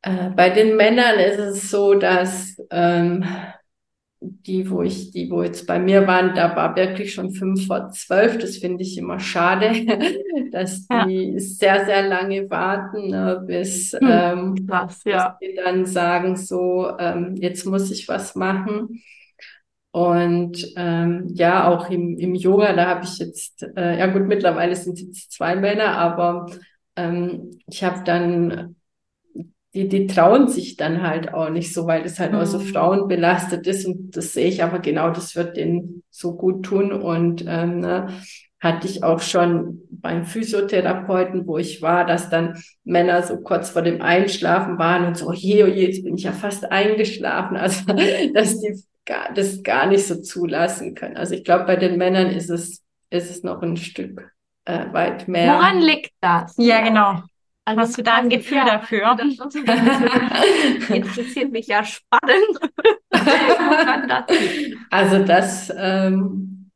Äh, 0.00 0.30
bei 0.30 0.50
den 0.50 0.76
Männern 0.76 1.20
ist 1.20 1.38
es 1.38 1.70
so, 1.70 1.94
dass 1.94 2.56
ähm, 2.70 3.24
die, 4.18 4.70
wo 4.70 4.82
ich, 4.82 5.10
die, 5.10 5.30
wo 5.30 5.42
jetzt 5.42 5.66
bei 5.66 5.78
mir 5.78 6.06
waren, 6.06 6.34
da 6.34 6.56
war 6.56 6.74
wirklich 6.74 7.12
schon 7.12 7.32
fünf 7.32 7.66
vor 7.66 7.90
zwölf. 7.90 8.38
Das 8.38 8.56
finde 8.56 8.82
ich 8.82 8.96
immer 8.96 9.20
schade, 9.20 9.72
dass 10.52 10.86
die 10.86 11.32
ja. 11.32 11.38
sehr, 11.38 11.84
sehr 11.84 12.08
lange 12.08 12.48
warten, 12.48 13.08
ne, 13.08 13.44
bis, 13.46 13.92
hm, 13.92 14.08
ähm, 14.10 14.54
was, 14.62 15.04
ja. 15.04 15.36
bis 15.38 15.50
die 15.50 15.56
dann 15.56 15.84
sagen, 15.84 16.36
so, 16.36 16.92
ähm, 16.98 17.36
jetzt 17.36 17.66
muss 17.66 17.90
ich 17.90 18.08
was 18.08 18.34
machen. 18.34 19.02
Und 19.92 20.72
ähm, 20.76 21.28
ja, 21.34 21.68
auch 21.68 21.90
im, 21.90 22.18
im 22.18 22.34
Yoga, 22.34 22.72
da 22.72 22.86
habe 22.86 23.04
ich 23.04 23.18
jetzt, 23.18 23.62
äh, 23.76 23.98
ja 23.98 24.06
gut, 24.06 24.26
mittlerweile 24.26 24.74
sind 24.74 24.94
es 24.94 25.02
jetzt 25.02 25.32
zwei 25.32 25.54
Männer, 25.54 25.98
aber 25.98 26.46
ähm, 26.96 27.50
ich 27.66 27.84
habe 27.84 28.02
dann 28.04 28.76
die, 29.74 29.88
die 29.88 30.06
trauen 30.06 30.48
sich 30.48 30.76
dann 30.76 31.02
halt 31.02 31.32
auch 31.32 31.48
nicht 31.48 31.72
so, 31.72 31.86
weil 31.86 32.02
das 32.02 32.18
halt 32.18 32.32
mhm. 32.32 32.38
auch 32.38 32.44
so. 32.44 32.58
Frauen 32.58 33.08
belastet 33.08 33.66
ist 33.66 33.86
und 33.86 34.16
das 34.16 34.32
sehe 34.32 34.48
ich 34.48 34.62
aber 34.62 34.78
genau, 34.80 35.10
das 35.10 35.34
wird 35.34 35.56
denen 35.56 36.02
so 36.10 36.36
gut 36.36 36.64
tun 36.64 36.92
und 36.92 37.44
ähm, 37.46 37.80
ne, 37.80 38.08
hatte 38.60 38.86
ich 38.86 39.02
auch 39.02 39.20
schon 39.20 39.80
beim 39.90 40.24
Physiotherapeuten, 40.24 41.46
wo 41.46 41.58
ich 41.58 41.82
war, 41.82 42.06
dass 42.06 42.30
dann 42.30 42.62
Männer 42.84 43.22
so 43.22 43.38
kurz 43.38 43.70
vor 43.70 43.82
dem 43.82 44.02
Einschlafen 44.02 44.78
waren 44.78 45.06
und 45.06 45.16
so, 45.16 45.28
oh 45.28 45.32
je, 45.32 45.64
oh 45.64 45.66
je, 45.66 45.86
jetzt 45.86 46.04
bin 46.04 46.16
ich 46.16 46.24
ja 46.24 46.32
fast 46.32 46.70
eingeschlafen, 46.70 47.56
also 47.58 47.84
dass 48.34 48.60
die 48.60 48.82
gar, 49.04 49.32
das 49.34 49.62
gar 49.62 49.86
nicht 49.86 50.06
so 50.06 50.20
zulassen 50.20 50.94
können. 50.94 51.16
Also 51.16 51.34
ich 51.34 51.44
glaube, 51.44 51.64
bei 51.64 51.76
den 51.76 51.98
Männern 51.98 52.30
ist 52.30 52.50
es, 52.50 52.82
ist 53.10 53.30
es 53.30 53.42
noch 53.42 53.62
ein 53.62 53.76
Stück 53.76 54.32
äh, 54.64 54.92
weit 54.92 55.28
mehr. 55.28 55.54
Woran 55.54 55.80
liegt 55.80 56.12
das? 56.20 56.54
Ja, 56.56 56.82
genau. 56.82 57.22
Also 57.64 57.80
Hast 57.80 57.98
du 57.98 58.02
da 58.02 58.16
ein 58.16 58.28
Gefühl 58.28 58.58
ja, 58.58 58.64
dafür? 58.64 59.16
Das 59.16 59.54
interessiert 60.88 61.52
mich 61.52 61.68
ja 61.68 61.84
spannend. 61.84 62.58
also 64.90 65.24
das 65.24 65.72
ähm, 65.76 66.70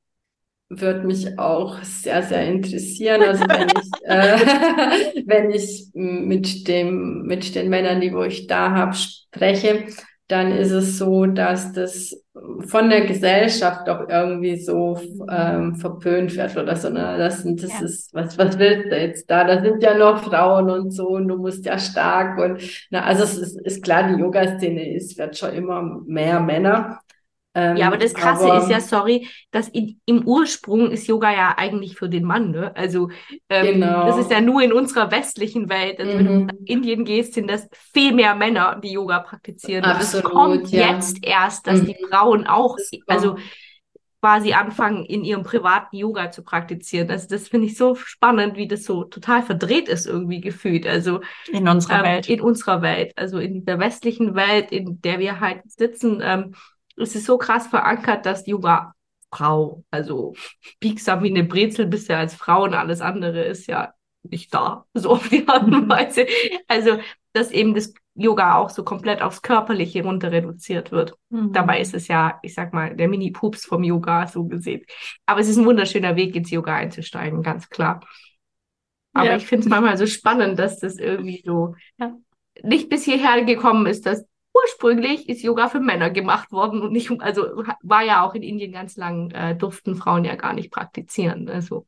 wird 0.68 1.04
mich 1.04 1.38
auch 1.38 1.82
sehr, 1.82 2.22
sehr 2.22 2.46
interessieren. 2.46 3.22
Also 3.22 3.44
wenn 3.48 3.68
ich, 3.68 3.90
äh, 4.04 5.22
wenn 5.26 5.50
ich 5.50 5.88
mit 5.92 6.68
dem, 6.68 7.22
mit 7.22 7.54
den 7.56 7.68
Männern, 7.68 8.00
die 8.00 8.12
wo 8.12 8.22
ich 8.22 8.46
da 8.46 8.70
habe, 8.70 8.94
spreche, 8.94 9.86
dann 10.28 10.50
ist 10.50 10.72
es 10.72 10.98
so, 10.98 11.26
dass 11.26 11.72
das 11.72 12.14
von 12.66 12.90
der 12.90 13.06
Gesellschaft 13.06 13.88
auch 13.88 14.08
irgendwie 14.08 14.56
so 14.56 14.98
ähm, 15.30 15.76
verpönt 15.76 16.36
wird 16.36 16.56
oder 16.56 16.74
so. 16.76 16.90
Ne? 16.90 17.16
Das, 17.16 17.44
das 17.44 17.72
ja. 17.72 17.84
ist, 17.84 18.12
was, 18.12 18.36
was 18.36 18.58
willst 18.58 18.90
du 18.90 19.00
jetzt 19.00 19.30
da? 19.30 19.44
Da 19.44 19.62
sind 19.62 19.82
ja 19.82 19.96
noch 19.96 20.24
Frauen 20.24 20.68
und 20.68 20.90
so 20.90 21.08
und 21.10 21.28
du 21.28 21.36
musst 21.36 21.64
ja 21.64 21.78
stark 21.78 22.38
und 22.38 22.60
na, 22.90 23.04
also 23.04 23.22
es 23.22 23.38
ist, 23.38 23.60
ist 23.60 23.84
klar, 23.84 24.08
die 24.08 24.20
Yoga-Szene 24.20 24.94
ist, 24.94 25.16
wird 25.16 25.36
schon 25.36 25.52
immer 25.52 25.82
mehr 26.06 26.40
Männer. 26.40 27.00
Ähm, 27.56 27.78
ja, 27.78 27.86
aber 27.86 27.96
das 27.96 28.12
Krasse 28.12 28.44
aber, 28.44 28.58
ist 28.58 28.68
ja, 28.68 28.80
sorry, 28.80 29.28
dass 29.50 29.68
in, 29.68 29.98
im 30.04 30.26
Ursprung 30.26 30.90
ist 30.90 31.06
Yoga 31.06 31.32
ja 31.32 31.54
eigentlich 31.56 31.96
für 31.96 32.10
den 32.10 32.24
Mann, 32.24 32.50
ne? 32.50 32.76
Also 32.76 33.08
ähm, 33.48 33.80
genau. 33.80 34.06
das 34.06 34.18
ist 34.18 34.30
ja 34.30 34.42
nur 34.42 34.60
in 34.60 34.74
unserer 34.74 35.10
westlichen 35.10 35.70
Welt. 35.70 35.98
Also 35.98 36.12
mhm. 36.12 36.18
wenn 36.18 36.26
du 36.26 36.32
mhm. 36.32 36.46
nach 36.46 36.54
Indien 36.66 37.06
gehst, 37.06 37.32
sind 37.32 37.48
das 37.48 37.66
viel 37.94 38.12
mehr 38.12 38.34
Männer, 38.34 38.78
die 38.84 38.92
Yoga 38.92 39.20
praktizieren. 39.20 39.86
Absolut, 39.86 40.26
Und 40.26 40.30
es 40.30 40.36
kommt 40.36 40.70
ja. 40.70 40.92
jetzt 40.92 41.24
erst, 41.24 41.66
dass 41.66 41.80
mhm. 41.80 41.86
die 41.86 41.96
Frauen 42.10 42.46
auch, 42.46 42.76
also 43.06 43.36
quasi 44.20 44.52
anfangen, 44.52 45.06
in 45.06 45.24
ihrem 45.24 45.42
privaten 45.42 45.96
Yoga 45.96 46.30
zu 46.30 46.42
praktizieren. 46.42 47.10
Also 47.10 47.26
das 47.26 47.48
finde 47.48 47.68
ich 47.68 47.76
so 47.78 47.94
spannend, 47.94 48.56
wie 48.56 48.68
das 48.68 48.84
so 48.84 49.04
total 49.04 49.42
verdreht 49.42 49.88
ist 49.88 50.04
irgendwie 50.04 50.42
gefühlt. 50.42 50.86
Also 50.86 51.20
in 51.50 51.66
unserer 51.66 52.00
ähm, 52.00 52.04
Welt. 52.04 52.28
In 52.28 52.42
unserer 52.42 52.82
Welt, 52.82 53.14
also 53.16 53.38
in 53.38 53.64
der 53.64 53.78
westlichen 53.78 54.34
Welt, 54.34 54.72
in 54.72 55.00
der 55.00 55.20
wir 55.20 55.40
halt 55.40 55.62
sitzen. 55.70 56.20
Ähm, 56.22 56.54
es 56.96 57.14
ist 57.14 57.26
so 57.26 57.38
krass 57.38 57.66
verankert, 57.66 58.26
dass 58.26 58.46
Yoga 58.46 58.94
Frau, 59.32 59.84
also 59.90 60.34
biegsam 60.80 61.22
wie 61.22 61.30
eine 61.30 61.44
Brezel 61.44 61.86
bist 61.86 62.08
ja 62.08 62.18
als 62.18 62.34
Frau 62.34 62.64
und 62.64 62.74
alles 62.74 63.00
andere 63.00 63.44
ist 63.44 63.66
ja 63.66 63.92
nicht 64.22 64.52
da, 64.54 64.86
so 64.94 65.10
auf 65.10 65.28
die 65.28 65.46
Art 65.48 65.64
und 65.64 65.88
Weise. 65.88 66.26
Also, 66.68 66.98
dass 67.32 67.50
eben 67.50 67.74
das 67.74 67.92
Yoga 68.14 68.56
auch 68.56 68.70
so 68.70 68.82
komplett 68.82 69.20
aufs 69.20 69.42
Körperliche 69.42 70.02
runter 70.02 70.32
reduziert 70.32 70.90
wird. 70.90 71.14
Mhm. 71.28 71.52
Dabei 71.52 71.80
ist 71.80 71.94
es 71.94 72.08
ja, 72.08 72.38
ich 72.42 72.54
sag 72.54 72.72
mal, 72.72 72.96
der 72.96 73.08
Mini-Pups 73.08 73.66
vom 73.66 73.84
Yoga 73.84 74.26
so 74.26 74.44
gesehen. 74.44 74.82
Aber 75.26 75.40
es 75.40 75.48
ist 75.48 75.58
ein 75.58 75.66
wunderschöner 75.66 76.16
Weg, 76.16 76.34
ins 76.34 76.50
Yoga 76.50 76.74
einzusteigen, 76.74 77.42
ganz 77.42 77.68
klar. 77.68 78.00
Aber 79.12 79.30
ja. 79.30 79.36
ich 79.36 79.46
finde 79.46 79.64
es 79.64 79.70
manchmal 79.70 79.98
so 79.98 80.06
spannend, 80.06 80.58
dass 80.58 80.78
das 80.78 80.98
irgendwie 80.98 81.42
so 81.44 81.74
ja, 81.98 82.14
nicht 82.62 82.88
bis 82.88 83.04
hierher 83.04 83.44
gekommen 83.44 83.86
ist, 83.86 84.06
dass 84.06 84.26
ursprünglich 84.62 85.28
ist 85.28 85.42
Yoga 85.42 85.68
für 85.68 85.80
Männer 85.80 86.10
gemacht 86.10 86.52
worden 86.52 86.82
und 86.82 86.92
nicht, 86.92 87.10
also 87.20 87.62
war 87.82 88.02
ja 88.02 88.24
auch 88.24 88.34
in 88.34 88.42
Indien 88.42 88.72
ganz 88.72 88.96
lang, 88.96 89.30
äh, 89.30 89.54
durften 89.54 89.96
Frauen 89.96 90.24
ja 90.24 90.36
gar 90.36 90.52
nicht 90.52 90.70
praktizieren. 90.70 91.48
Also. 91.48 91.86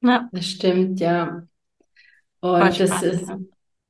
Ja. 0.00 0.28
Das 0.32 0.46
stimmt, 0.46 1.00
ja. 1.00 1.46
Und 2.40 2.80
das 2.80 3.02
ist, 3.02 3.32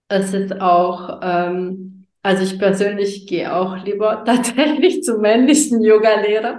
es 0.09 0.33
ist 0.33 0.61
auch, 0.61 1.21
ähm, 1.23 2.07
also 2.23 2.43
ich 2.43 2.59
persönlich 2.59 3.27
gehe 3.27 3.55
auch 3.55 3.77
lieber 3.85 4.25
tatsächlich 4.27 5.03
zum 5.03 5.21
männlichen 5.21 5.83
Yoga-Lehrer. 5.83 6.59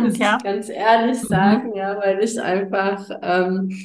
Muss 0.00 0.18
ja. 0.18 0.38
ganz 0.42 0.68
ehrlich 0.68 1.22
mhm. 1.22 1.26
sagen, 1.26 1.70
mhm. 1.70 1.76
ja, 1.76 1.98
weil 1.98 2.22
ich 2.22 2.40
einfach 2.40 3.08
ähm, 3.20 3.76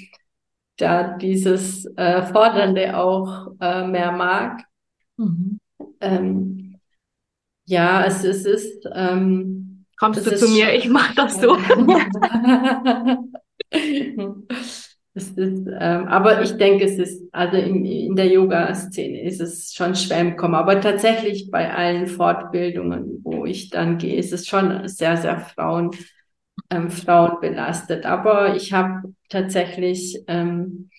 da 0.77 1.17
dieses 1.17 1.85
äh, 1.97 2.21
Fordernde 2.23 2.97
auch 2.97 3.47
äh, 3.59 3.87
mehr 3.87 4.11
mag. 4.11 4.63
Mhm. 5.21 5.59
Ähm, 6.01 6.79
ja, 7.65 8.03
es, 8.05 8.23
es 8.23 8.45
ist. 8.45 8.87
Ähm, 8.93 9.85
Kommst 9.99 10.25
du 10.25 10.35
zu 10.35 10.47
mir? 10.49 10.73
Ich 10.73 10.89
mache 10.89 11.13
das 11.15 11.39
so. 11.39 11.55
es 15.13 15.29
ist, 15.29 15.67
ähm, 15.79 16.07
aber 16.07 16.41
ich 16.41 16.57
denke, 16.57 16.85
es 16.85 16.97
ist, 16.97 17.21
also 17.31 17.57
in, 17.57 17.85
in 17.85 18.15
der 18.15 18.25
Yoga-Szene 18.27 19.21
ist 19.21 19.41
es 19.41 19.73
schon 19.73 19.93
schwer 19.95 20.21
im 20.21 20.37
Kommen. 20.37 20.55
Aber 20.55 20.81
tatsächlich 20.81 21.51
bei 21.51 21.71
allen 21.71 22.07
Fortbildungen, 22.07 23.19
wo 23.23 23.45
ich 23.45 23.69
dann 23.69 23.99
gehe, 23.99 24.15
ist 24.15 24.33
es 24.33 24.47
schon 24.47 24.87
sehr, 24.87 25.17
sehr 25.17 25.39
Frauen, 25.39 25.91
ähm, 26.71 26.89
Frauen 26.89 27.39
belastet. 27.39 28.07
Aber 28.07 28.55
ich 28.55 28.73
habe 28.73 29.13
tatsächlich 29.29 30.23
ähm, 30.27 30.89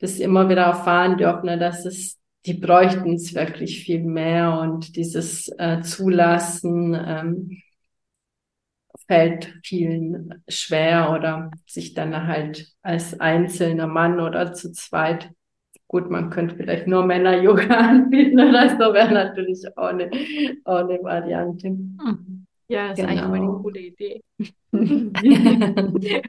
das 0.00 0.18
immer 0.18 0.50
wieder 0.50 0.64
erfahren 0.64 1.16
dürfen, 1.16 1.58
dass 1.58 1.86
es 1.86 2.19
die 2.46 2.54
bräuchten 2.54 3.14
es 3.14 3.34
wirklich 3.34 3.84
viel 3.84 4.02
mehr 4.02 4.58
und 4.60 4.96
dieses 4.96 5.48
äh, 5.58 5.82
Zulassen 5.82 6.94
ähm, 6.94 7.62
fällt 9.06 9.54
vielen 9.64 10.42
schwer 10.48 11.12
oder 11.12 11.50
sich 11.66 11.94
dann 11.94 12.26
halt 12.26 12.72
als 12.82 13.18
einzelner 13.20 13.86
Mann 13.86 14.20
oder 14.20 14.52
zu 14.52 14.72
zweit 14.72 15.30
Gut, 15.90 16.08
man 16.08 16.30
könnte 16.30 16.54
vielleicht 16.54 16.86
nur 16.86 17.04
Männer-Yoga 17.04 17.64
anbieten 17.76 18.38
oder 18.38 18.70
so, 18.70 18.94
wäre 18.94 19.12
natürlich 19.12 19.66
auch 19.76 19.88
eine, 19.88 20.08
auch 20.64 20.88
eine 20.88 21.02
Variante. 21.02 21.66
Hm. 21.66 22.46
Ja, 22.68 22.90
das 22.90 22.96
genau. 22.96 23.08
ist 23.08 23.18
eigentlich 23.18 23.28
mal 23.28 23.40
eine 23.40 23.60
coole 23.60 23.80
Idee. 23.80 24.22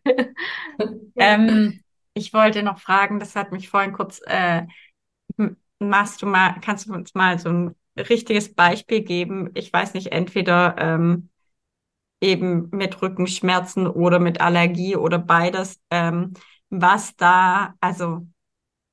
ähm, 1.16 1.80
ich 2.16 2.34
wollte 2.34 2.64
noch 2.64 2.80
fragen, 2.80 3.20
das 3.20 3.36
hat 3.36 3.52
mich 3.52 3.70
vorhin 3.70 3.94
kurz, 3.94 4.20
äh, 4.26 4.64
machst 5.90 6.22
du 6.22 6.26
mal, 6.28 6.56
kannst 6.62 6.88
du 6.88 6.94
uns 6.94 7.14
mal 7.14 7.40
so 7.40 7.50
ein 7.50 7.76
richtiges 7.98 8.54
Beispiel 8.54 9.02
geben? 9.02 9.50
Ich 9.54 9.72
weiß 9.72 9.94
nicht, 9.94 10.12
entweder 10.12 10.76
ähm, 10.78 11.30
eben 12.22 12.70
mit 12.72 13.02
Rückenschmerzen 13.02 13.88
oder 13.88 14.20
mit 14.20 14.42
Allergie 14.42 14.96
oder 14.96 15.20
beides, 15.20 15.82
ähm, 15.90 16.34
was 16.70 17.16
da, 17.16 17.74
also 17.82 18.28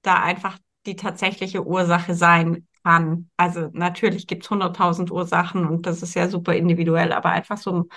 da 0.03 0.23
einfach 0.23 0.59
die 0.87 0.97
tatsächliche 0.97 1.65
Ursache 1.65 2.15
sein 2.15 2.67
kann. 2.83 3.31
Also 3.37 3.69
natürlich 3.73 4.27
gibt 4.27 4.45
es 4.45 4.51
hunderttausend 4.51 5.11
Ursachen 5.11 5.67
und 5.67 5.87
das 5.87 6.03
ist 6.03 6.15
ja 6.15 6.29
super 6.29 6.55
individuell, 6.55 7.13
aber 7.13 7.31
einfach 7.31 7.59
so, 7.59 7.89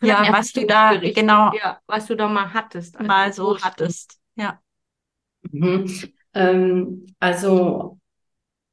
ja, 0.00 0.32
was 0.32 0.52
du 0.52 0.66
da, 0.66 0.96
genau, 0.96 1.52
ja, 1.54 1.78
was 1.86 2.06
du 2.06 2.16
da 2.16 2.28
mal 2.28 2.52
hattest. 2.52 2.98
Mal 3.00 3.32
so 3.32 3.58
hattest, 3.60 4.18
ja. 4.36 4.60
Mhm. 5.50 5.86
Ähm, 6.32 7.06
also 7.20 7.98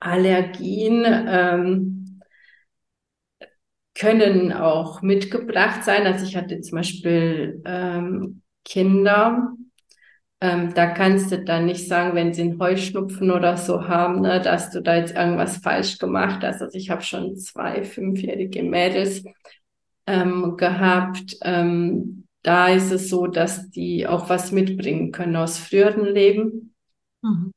Allergien 0.02 1.06
ähm, 1.08 2.22
können 3.96 4.54
auch 4.54 5.02
mitgebracht 5.02 5.84
sein. 5.84 6.06
Also 6.08 6.26
ich 6.26 6.36
hatte 6.36 6.62
zum 6.62 6.78
Beispiel 6.78 7.62
ähm, 7.66 8.42
Kinder, 8.64 9.54
ähm, 10.42 10.74
da 10.74 10.88
kannst 10.88 11.32
du 11.32 11.44
dann 11.44 11.66
nicht 11.66 11.88
sagen, 11.88 12.16
wenn 12.16 12.34
sie 12.34 12.44
einen 12.44 12.60
Heuschnupfen 12.60 13.32
oder 13.32 13.58
so 13.58 13.88
haben, 13.88 14.22
ne, 14.22 14.42
dass 14.42 14.72
du 14.72 14.82
da 14.82 14.98
jetzt 14.98 15.16
irgendwas 15.16 15.58
falsch 15.58 16.00
gemacht 16.00 16.44
hast. 16.44 16.62
Also 16.62 16.78
ich 16.78 16.90
habe 16.90 17.04
schon 17.04 17.38
zwei 17.38 17.84
fünfjährige 17.84 18.64
Mädels 18.64 19.24
ähm, 20.08 20.58
gehabt. 20.58 21.38
Ähm, 21.44 22.28
da 22.44 22.70
ist 22.70 22.92
es 22.92 23.10
so, 23.10 23.28
dass 23.28 23.70
die 23.70 24.08
auch 24.08 24.30
was 24.30 24.52
mitbringen 24.52 25.12
können 25.12 25.36
aus 25.36 25.60
früheren 25.60 26.06
Leben. 26.06 26.74
Mhm. 27.22 27.52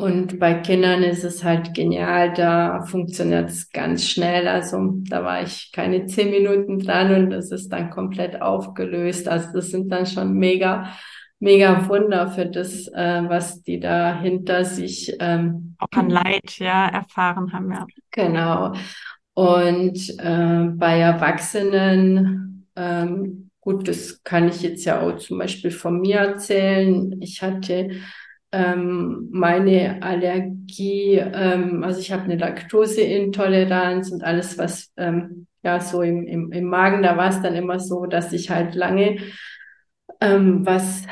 Und 0.00 0.38
bei 0.38 0.54
Kindern 0.54 1.02
ist 1.02 1.24
es 1.24 1.44
halt 1.44 1.74
genial, 1.74 2.32
da 2.32 2.80
funktioniert 2.82 3.50
es 3.50 3.70
ganz 3.70 4.08
schnell. 4.08 4.48
Also 4.48 4.94
da 5.08 5.22
war 5.24 5.42
ich 5.42 5.70
keine 5.72 6.06
zehn 6.06 6.30
Minuten 6.30 6.78
dran 6.78 7.14
und 7.14 7.32
es 7.32 7.50
ist 7.52 7.68
dann 7.68 7.90
komplett 7.90 8.40
aufgelöst. 8.40 9.28
Also 9.28 9.48
das 9.52 9.70
sind 9.70 9.92
dann 9.92 10.06
schon 10.06 10.32
mega, 10.32 10.90
mega 11.38 11.86
Wunder 11.86 12.28
für 12.28 12.46
das, 12.46 12.88
äh, 12.88 13.22
was 13.26 13.62
die 13.62 13.78
da 13.78 14.18
hinter 14.18 14.64
sich 14.64 15.14
ähm, 15.20 15.76
auch 15.78 15.98
an 15.98 16.08
Leid 16.08 16.58
ja 16.58 16.88
erfahren 16.88 17.52
haben. 17.52 17.70
Ja. 17.70 17.86
Genau. 18.10 18.72
Und 19.34 20.18
äh, 20.18 20.64
bei 20.76 20.98
Erwachsenen, 20.98 22.66
ähm, 22.74 23.50
gut, 23.60 23.86
das 23.86 24.22
kann 24.24 24.48
ich 24.48 24.62
jetzt 24.62 24.84
ja 24.86 25.02
auch 25.02 25.16
zum 25.18 25.38
Beispiel 25.38 25.70
von 25.70 26.00
mir 26.00 26.16
erzählen. 26.16 27.20
Ich 27.20 27.42
hatte 27.42 27.90
ähm, 28.52 29.28
meine 29.30 30.02
Allergie, 30.02 31.16
ähm, 31.16 31.84
also 31.84 32.00
ich 32.00 32.12
habe 32.12 32.24
eine 32.24 32.36
Laktoseintoleranz 32.36 34.10
und 34.10 34.24
alles, 34.24 34.58
was 34.58 34.92
ähm, 34.96 35.46
ja 35.62 35.80
so 35.80 36.02
im, 36.02 36.26
im, 36.26 36.52
im 36.52 36.64
Magen, 36.64 37.02
da 37.02 37.16
war 37.16 37.28
es 37.28 37.42
dann 37.42 37.54
immer 37.54 37.78
so, 37.78 38.06
dass 38.06 38.32
ich 38.32 38.50
halt 38.50 38.74
lange 38.74 39.18
ähm, 40.20 40.64
was 40.66 41.04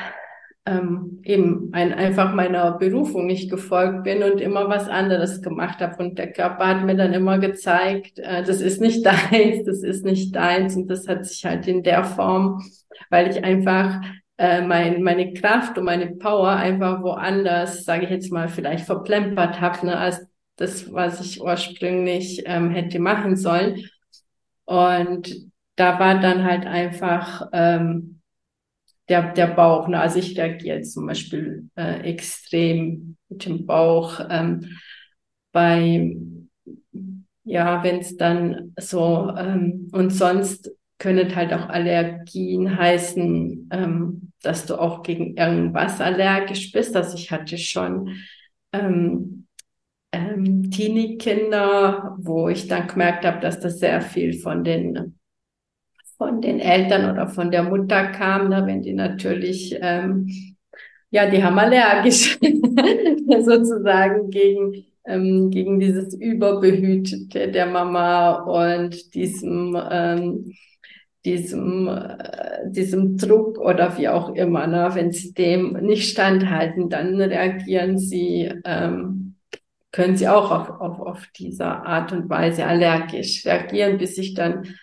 ähm, 0.65 1.21
eben 1.23 1.69
ein, 1.73 1.93
einfach 1.93 2.33
meiner 2.33 2.77
Berufung 2.77 3.25
nicht 3.25 3.49
gefolgt 3.49 4.03
bin 4.03 4.23
und 4.23 4.39
immer 4.39 4.69
was 4.69 4.87
anderes 4.87 5.41
gemacht 5.41 5.79
habe. 5.79 6.03
Und 6.03 6.19
der 6.19 6.31
Körper 6.31 6.67
hat 6.67 6.85
mir 6.85 6.95
dann 6.95 7.13
immer 7.13 7.39
gezeigt, 7.39 8.19
äh, 8.19 8.43
das 8.43 8.61
ist 8.61 8.79
nicht 8.81 9.05
deins, 9.05 9.65
das 9.65 9.83
ist 9.83 10.05
nicht 10.05 10.35
deins. 10.35 10.75
Und 10.75 10.87
das 10.87 11.07
hat 11.07 11.25
sich 11.25 11.45
halt 11.45 11.67
in 11.67 11.83
der 11.83 12.03
Form, 12.03 12.63
weil 13.09 13.29
ich 13.29 13.43
einfach 13.43 14.01
äh, 14.39 14.61
mein, 14.61 15.03
meine 15.03 15.33
Kraft 15.33 15.77
und 15.77 15.83
meine 15.83 16.15
Power 16.15 16.51
einfach 16.51 17.03
woanders, 17.03 17.83
sage 17.83 18.05
ich 18.05 18.09
jetzt 18.09 18.31
mal, 18.31 18.47
vielleicht 18.47 18.85
verplempert 18.85 19.59
habe, 19.59 19.85
ne, 19.85 19.97
als 19.97 20.25
das, 20.55 20.91
was 20.93 21.19
ich 21.19 21.41
ursprünglich 21.41 22.43
ähm, 22.45 22.71
hätte 22.71 22.99
machen 22.99 23.35
sollen. 23.35 23.85
Und 24.63 25.51
da 25.75 25.99
war 25.99 26.21
dann 26.21 26.45
halt 26.45 26.65
einfach 26.65 27.49
ähm, 27.51 28.21
der, 29.09 29.33
der 29.33 29.47
Bauch. 29.47 29.89
Ne? 29.89 29.99
Also 29.99 30.19
ich 30.19 30.37
reagiere 30.37 30.83
zum 30.83 31.07
Beispiel 31.07 31.69
äh, 31.75 31.99
extrem 32.09 33.17
mit 33.27 33.45
dem 33.45 33.65
Bauch. 33.65 34.21
Ähm, 34.29 34.69
bei, 35.51 36.15
ja, 37.43 37.83
wenn 37.83 37.99
es 37.99 38.15
dann 38.15 38.73
so, 38.79 39.33
ähm, 39.37 39.89
und 39.91 40.11
sonst 40.11 40.71
können 40.97 41.35
halt 41.35 41.51
auch 41.51 41.67
Allergien 41.67 42.77
heißen, 42.77 43.69
ähm, 43.73 44.28
dass 44.41 44.65
du 44.65 44.79
auch 44.79 45.03
gegen 45.03 45.35
irgendwas 45.37 46.01
allergisch 46.01 46.71
bist. 46.71 46.95
Also 46.95 47.17
ich 47.17 47.31
hatte 47.31 47.57
schon 47.57 48.15
ähm, 48.73 49.47
ähm, 50.11 50.71
Teenie-Kinder, 50.71 52.15
wo 52.19 52.49
ich 52.49 52.67
dann 52.67 52.87
gemerkt 52.87 53.25
habe, 53.25 53.39
dass 53.39 53.59
das 53.59 53.79
sehr 53.79 54.01
viel 54.01 54.39
von 54.39 54.63
den 54.63 55.15
von 56.17 56.41
den 56.41 56.59
Eltern 56.59 57.09
oder 57.09 57.29
von 57.29 57.49
der 57.49 57.63
Mutter 57.63 58.07
kam, 58.07 58.51
da 58.51 58.65
wenn 58.67 58.81
die 58.81 58.93
natürlich 58.93 59.77
ähm, 59.79 60.27
ja, 61.11 61.29
die 61.29 61.43
haben 61.43 61.57
allergisch 61.57 62.37
sozusagen 63.39 64.29
gegen 64.29 64.85
ähm, 65.05 65.49
gegen 65.49 65.79
dieses 65.79 66.13
Überbehütete 66.13 67.49
der 67.49 67.65
Mama 67.65 68.33
und 68.43 69.13
diesem 69.15 69.77
ähm, 69.89 70.53
diesem, 71.25 71.87
äh, 71.87 72.69
diesem 72.69 73.17
Druck 73.17 73.57
oder 73.59 73.97
wie 73.97 74.07
auch 74.09 74.33
immer. 74.35 74.67
Ne? 74.67 74.89
Wenn 74.93 75.11
sie 75.11 75.33
dem 75.33 75.73
nicht 75.73 76.09
standhalten, 76.09 76.89
dann 76.89 77.19
reagieren 77.19 77.97
sie, 77.97 78.51
ähm, 78.65 79.35
können 79.91 80.17
sie 80.17 80.27
auch 80.27 80.51
auf, 80.51 80.69
auf, 80.81 80.99
auf 80.99 81.27
diese 81.37 81.65
Art 81.65 82.11
und 82.13 82.29
Weise 82.29 82.65
allergisch 82.65 83.45
reagieren, 83.45 83.97
bis 83.97 84.17
ich 84.17 84.33
dann, 84.33 84.75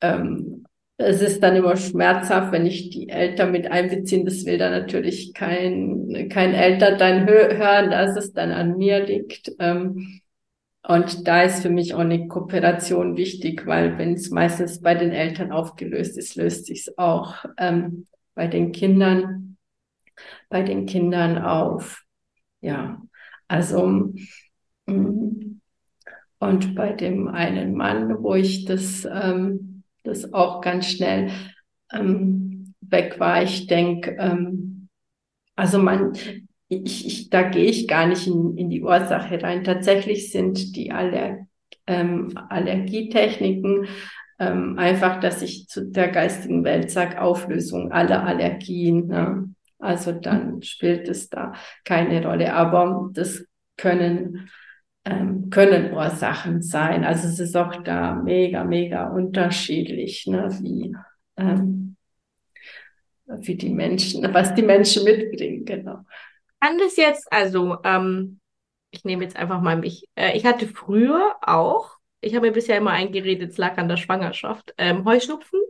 ähm, 0.00 0.64
es 0.96 1.20
ist 1.20 1.42
dann 1.42 1.56
immer 1.56 1.76
schmerzhaft, 1.76 2.52
wenn 2.52 2.64
ich 2.64 2.90
die 2.90 3.08
Eltern 3.08 3.50
mit 3.50 3.70
einbeziehen. 3.70 4.24
Das 4.24 4.46
will 4.46 4.56
dann 4.56 4.70
natürlich 4.70 5.34
kein, 5.34 6.28
kein 6.30 6.54
Elternteil 6.54 7.26
hören, 7.26 7.90
dass 7.90 8.16
es 8.16 8.32
dann 8.32 8.52
an 8.52 8.76
mir 8.76 9.04
liegt. 9.04 9.52
Ähm, 9.58 10.21
und 10.84 11.28
da 11.28 11.42
ist 11.42 11.62
für 11.62 11.70
mich 11.70 11.94
auch 11.94 12.00
eine 12.00 12.26
Kooperation 12.26 13.16
wichtig, 13.16 13.66
weil 13.66 13.98
wenn 13.98 14.14
es 14.14 14.30
meistens 14.30 14.80
bei 14.80 14.94
den 14.94 15.12
Eltern 15.12 15.52
aufgelöst 15.52 16.18
ist, 16.18 16.34
löst 16.34 16.66
sich 16.66 16.80
es 16.88 16.98
auch 16.98 17.44
ähm, 17.56 18.06
bei 18.34 18.48
den 18.48 18.72
Kindern, 18.72 19.56
bei 20.48 20.62
den 20.62 20.86
Kindern 20.86 21.38
auf. 21.38 22.02
Ja, 22.60 23.00
also 23.46 24.12
mm, 24.86 25.60
und 26.38 26.74
bei 26.74 26.92
dem 26.92 27.28
einen 27.28 27.74
Mann, 27.76 28.20
wo 28.20 28.34
ich 28.34 28.64
das, 28.64 29.04
ähm, 29.04 29.84
das 30.02 30.34
auch 30.34 30.60
ganz 30.60 30.86
schnell 30.86 31.30
ähm, 31.92 32.74
weg 32.80 33.20
war, 33.20 33.42
ich 33.44 33.68
denke, 33.68 34.16
ähm, 34.18 34.88
also 35.54 35.78
man, 35.78 36.14
ich, 36.72 37.06
ich, 37.06 37.30
da 37.30 37.42
gehe 37.42 37.66
ich 37.66 37.88
gar 37.88 38.06
nicht 38.06 38.26
in, 38.26 38.56
in 38.56 38.70
die 38.70 38.82
Ursache 38.82 39.42
rein. 39.42 39.64
Tatsächlich 39.64 40.30
sind 40.30 40.76
die 40.76 40.92
Aller, 40.92 41.46
ähm, 41.86 42.32
Allergietechniken 42.48 43.86
ähm, 44.38 44.78
einfach, 44.78 45.20
dass 45.20 45.42
ich 45.42 45.68
zu 45.68 45.90
der 45.90 46.08
geistigen 46.08 46.64
Welt 46.64 46.90
sage, 46.90 47.20
Auflösung 47.20 47.92
aller 47.92 48.24
Allergien. 48.24 49.06
Ne? 49.06 49.54
Also 49.78 50.12
dann 50.12 50.62
spielt 50.62 51.08
es 51.08 51.28
da 51.28 51.52
keine 51.84 52.24
Rolle. 52.24 52.54
Aber 52.54 53.10
das 53.12 53.44
können, 53.76 54.48
ähm, 55.04 55.50
können 55.50 55.92
Ursachen 55.92 56.62
sein. 56.62 57.04
Also 57.04 57.28
es 57.28 57.38
ist 57.40 57.56
auch 57.56 57.82
da 57.82 58.14
mega, 58.14 58.64
mega 58.64 59.08
unterschiedlich, 59.08 60.26
ne? 60.26 60.48
wie, 60.60 60.94
ähm, 61.36 61.96
wie 63.26 63.54
die 63.54 63.70
Menschen, 63.70 64.22
was 64.32 64.54
die 64.54 64.62
Menschen 64.62 65.04
mitbringen, 65.04 65.64
genau 65.64 66.00
kann 66.62 66.78
das 66.78 66.96
jetzt, 66.96 67.32
also 67.32 67.78
ähm, 67.84 68.40
ich 68.90 69.04
nehme 69.04 69.24
jetzt 69.24 69.36
einfach 69.36 69.60
mal 69.60 69.76
mich. 69.76 70.04
Äh, 70.14 70.36
ich 70.36 70.46
hatte 70.46 70.68
früher 70.68 71.36
auch, 71.42 71.96
ich 72.20 72.34
habe 72.36 72.46
mir 72.46 72.52
bisher 72.52 72.78
immer 72.78 72.92
eingeredet, 72.92 73.50
es 73.50 73.58
lag 73.58 73.78
an 73.78 73.88
der 73.88 73.96
Schwangerschaft, 73.96 74.72
ähm, 74.78 75.04
Heuschnupfen. 75.04 75.60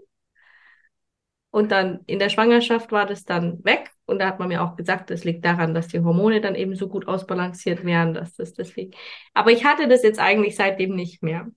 Und 1.50 1.70
dann 1.70 2.00
in 2.06 2.18
der 2.18 2.30
Schwangerschaft 2.30 2.92
war 2.92 3.06
das 3.06 3.24
dann 3.24 3.62
weg. 3.64 3.90
Und 4.06 4.18
da 4.18 4.26
hat 4.26 4.38
man 4.38 4.48
mir 4.48 4.62
auch 4.62 4.76
gesagt, 4.76 5.10
das 5.10 5.24
liegt 5.24 5.44
daran, 5.44 5.74
dass 5.74 5.88
die 5.88 6.00
Hormone 6.00 6.40
dann 6.40 6.54
eben 6.54 6.74
so 6.76 6.88
gut 6.88 7.08
ausbalanciert 7.08 7.84
werden, 7.84 8.14
dass 8.14 8.34
das 8.34 8.54
deswegen. 8.54 8.92
Aber 9.34 9.50
ich 9.50 9.64
hatte 9.64 9.88
das 9.88 10.02
jetzt 10.02 10.18
eigentlich 10.18 10.56
seitdem 10.56 10.94
nicht 10.94 11.22
mehr. 11.22 11.50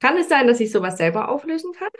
Kann 0.00 0.16
es 0.16 0.28
sein, 0.28 0.46
dass 0.46 0.60
ich 0.60 0.70
sowas 0.70 0.96
selber 0.98 1.28
auflösen 1.28 1.72
kann? 1.72 1.90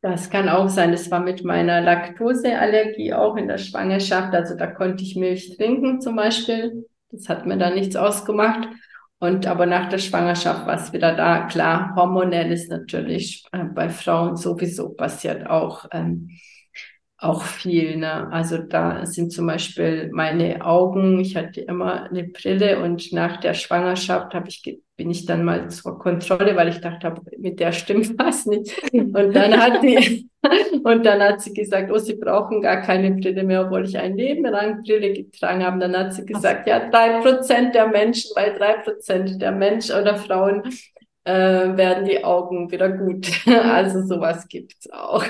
Das 0.00 0.30
kann 0.30 0.48
auch 0.48 0.68
sein. 0.68 0.92
Das 0.92 1.10
war 1.10 1.20
mit 1.20 1.44
meiner 1.44 1.80
Laktoseallergie 1.80 3.14
auch 3.14 3.36
in 3.36 3.48
der 3.48 3.58
Schwangerschaft. 3.58 4.32
Also 4.34 4.54
da 4.54 4.68
konnte 4.68 5.02
ich 5.02 5.16
Milch 5.16 5.56
trinken 5.56 6.00
zum 6.00 6.16
Beispiel. 6.16 6.86
Das 7.10 7.28
hat 7.28 7.46
mir 7.46 7.56
da 7.58 7.70
nichts 7.70 7.96
ausgemacht. 7.96 8.68
Und 9.20 9.48
aber 9.48 9.66
nach 9.66 9.88
der 9.88 9.98
Schwangerschaft 9.98 10.66
war 10.66 10.76
es 10.76 10.92
wieder 10.92 11.16
da. 11.16 11.46
Klar, 11.46 11.94
hormonell 11.96 12.52
ist 12.52 12.70
natürlich 12.70 13.44
äh, 13.50 13.64
bei 13.64 13.88
Frauen 13.88 14.36
sowieso 14.36 14.90
passiert 14.90 15.48
auch. 15.48 15.86
Ähm, 15.90 16.30
auch 17.18 17.42
viel. 17.42 17.96
Ne? 17.96 18.30
Also 18.30 18.58
da 18.58 19.04
sind 19.04 19.32
zum 19.32 19.46
Beispiel 19.48 20.08
meine 20.12 20.64
Augen, 20.64 21.18
ich 21.18 21.36
hatte 21.36 21.60
immer 21.62 22.04
eine 22.04 22.24
Brille 22.24 22.80
und 22.80 23.12
nach 23.12 23.38
der 23.38 23.54
Schwangerschaft 23.54 24.34
habe 24.34 24.48
ich, 24.48 24.80
bin 24.96 25.10
ich 25.10 25.26
dann 25.26 25.44
mal 25.44 25.68
zur 25.68 25.98
Kontrolle, 25.98 26.54
weil 26.54 26.68
ich 26.68 26.80
dachte, 26.80 27.12
mit 27.36 27.58
der 27.58 27.72
stimmt 27.72 28.16
was 28.18 28.46
nicht. 28.46 28.72
Und 28.92 29.34
dann 29.34 29.60
hat 29.60 29.82
die, 29.82 30.30
und 30.84 31.04
dann 31.04 31.20
hat 31.20 31.40
sie 31.40 31.52
gesagt, 31.52 31.90
oh, 31.90 31.98
sie 31.98 32.14
brauchen 32.14 32.62
gar 32.62 32.82
keine 32.82 33.10
Brille 33.10 33.42
mehr, 33.42 33.66
obwohl 33.66 33.84
ich 33.84 33.98
ein 33.98 34.16
Leben 34.16 34.44
lang 34.44 34.84
Brille 34.84 35.12
getragen 35.12 35.64
habe. 35.64 35.80
Dann 35.80 35.96
hat 35.96 36.14
sie 36.14 36.24
gesagt, 36.24 36.68
ja, 36.68 36.88
drei 36.88 37.20
Prozent 37.20 37.74
der 37.74 37.88
Menschen, 37.88 38.30
bei 38.36 38.50
drei 38.50 38.74
Prozent 38.74 39.42
der 39.42 39.50
Menschen 39.50 39.96
oder 40.00 40.16
Frauen 40.16 40.62
äh, 41.24 41.76
werden 41.76 42.04
die 42.04 42.22
Augen 42.22 42.70
wieder 42.70 42.90
gut. 42.90 43.28
Also 43.46 44.06
sowas 44.06 44.46
gibt's 44.46 44.88
auch. 44.92 45.24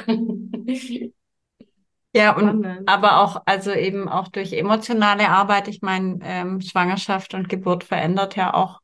Ja, 2.14 2.36
und 2.36 2.66
aber 2.86 3.20
auch, 3.20 3.42
also 3.44 3.72
eben 3.72 4.08
auch 4.08 4.28
durch 4.28 4.52
emotionale 4.52 5.28
Arbeit. 5.28 5.68
Ich 5.68 5.82
meine, 5.82 6.18
ähm, 6.22 6.60
Schwangerschaft 6.60 7.34
und 7.34 7.48
Geburt 7.48 7.84
verändert 7.84 8.36
ja 8.36 8.54
auch 8.54 8.80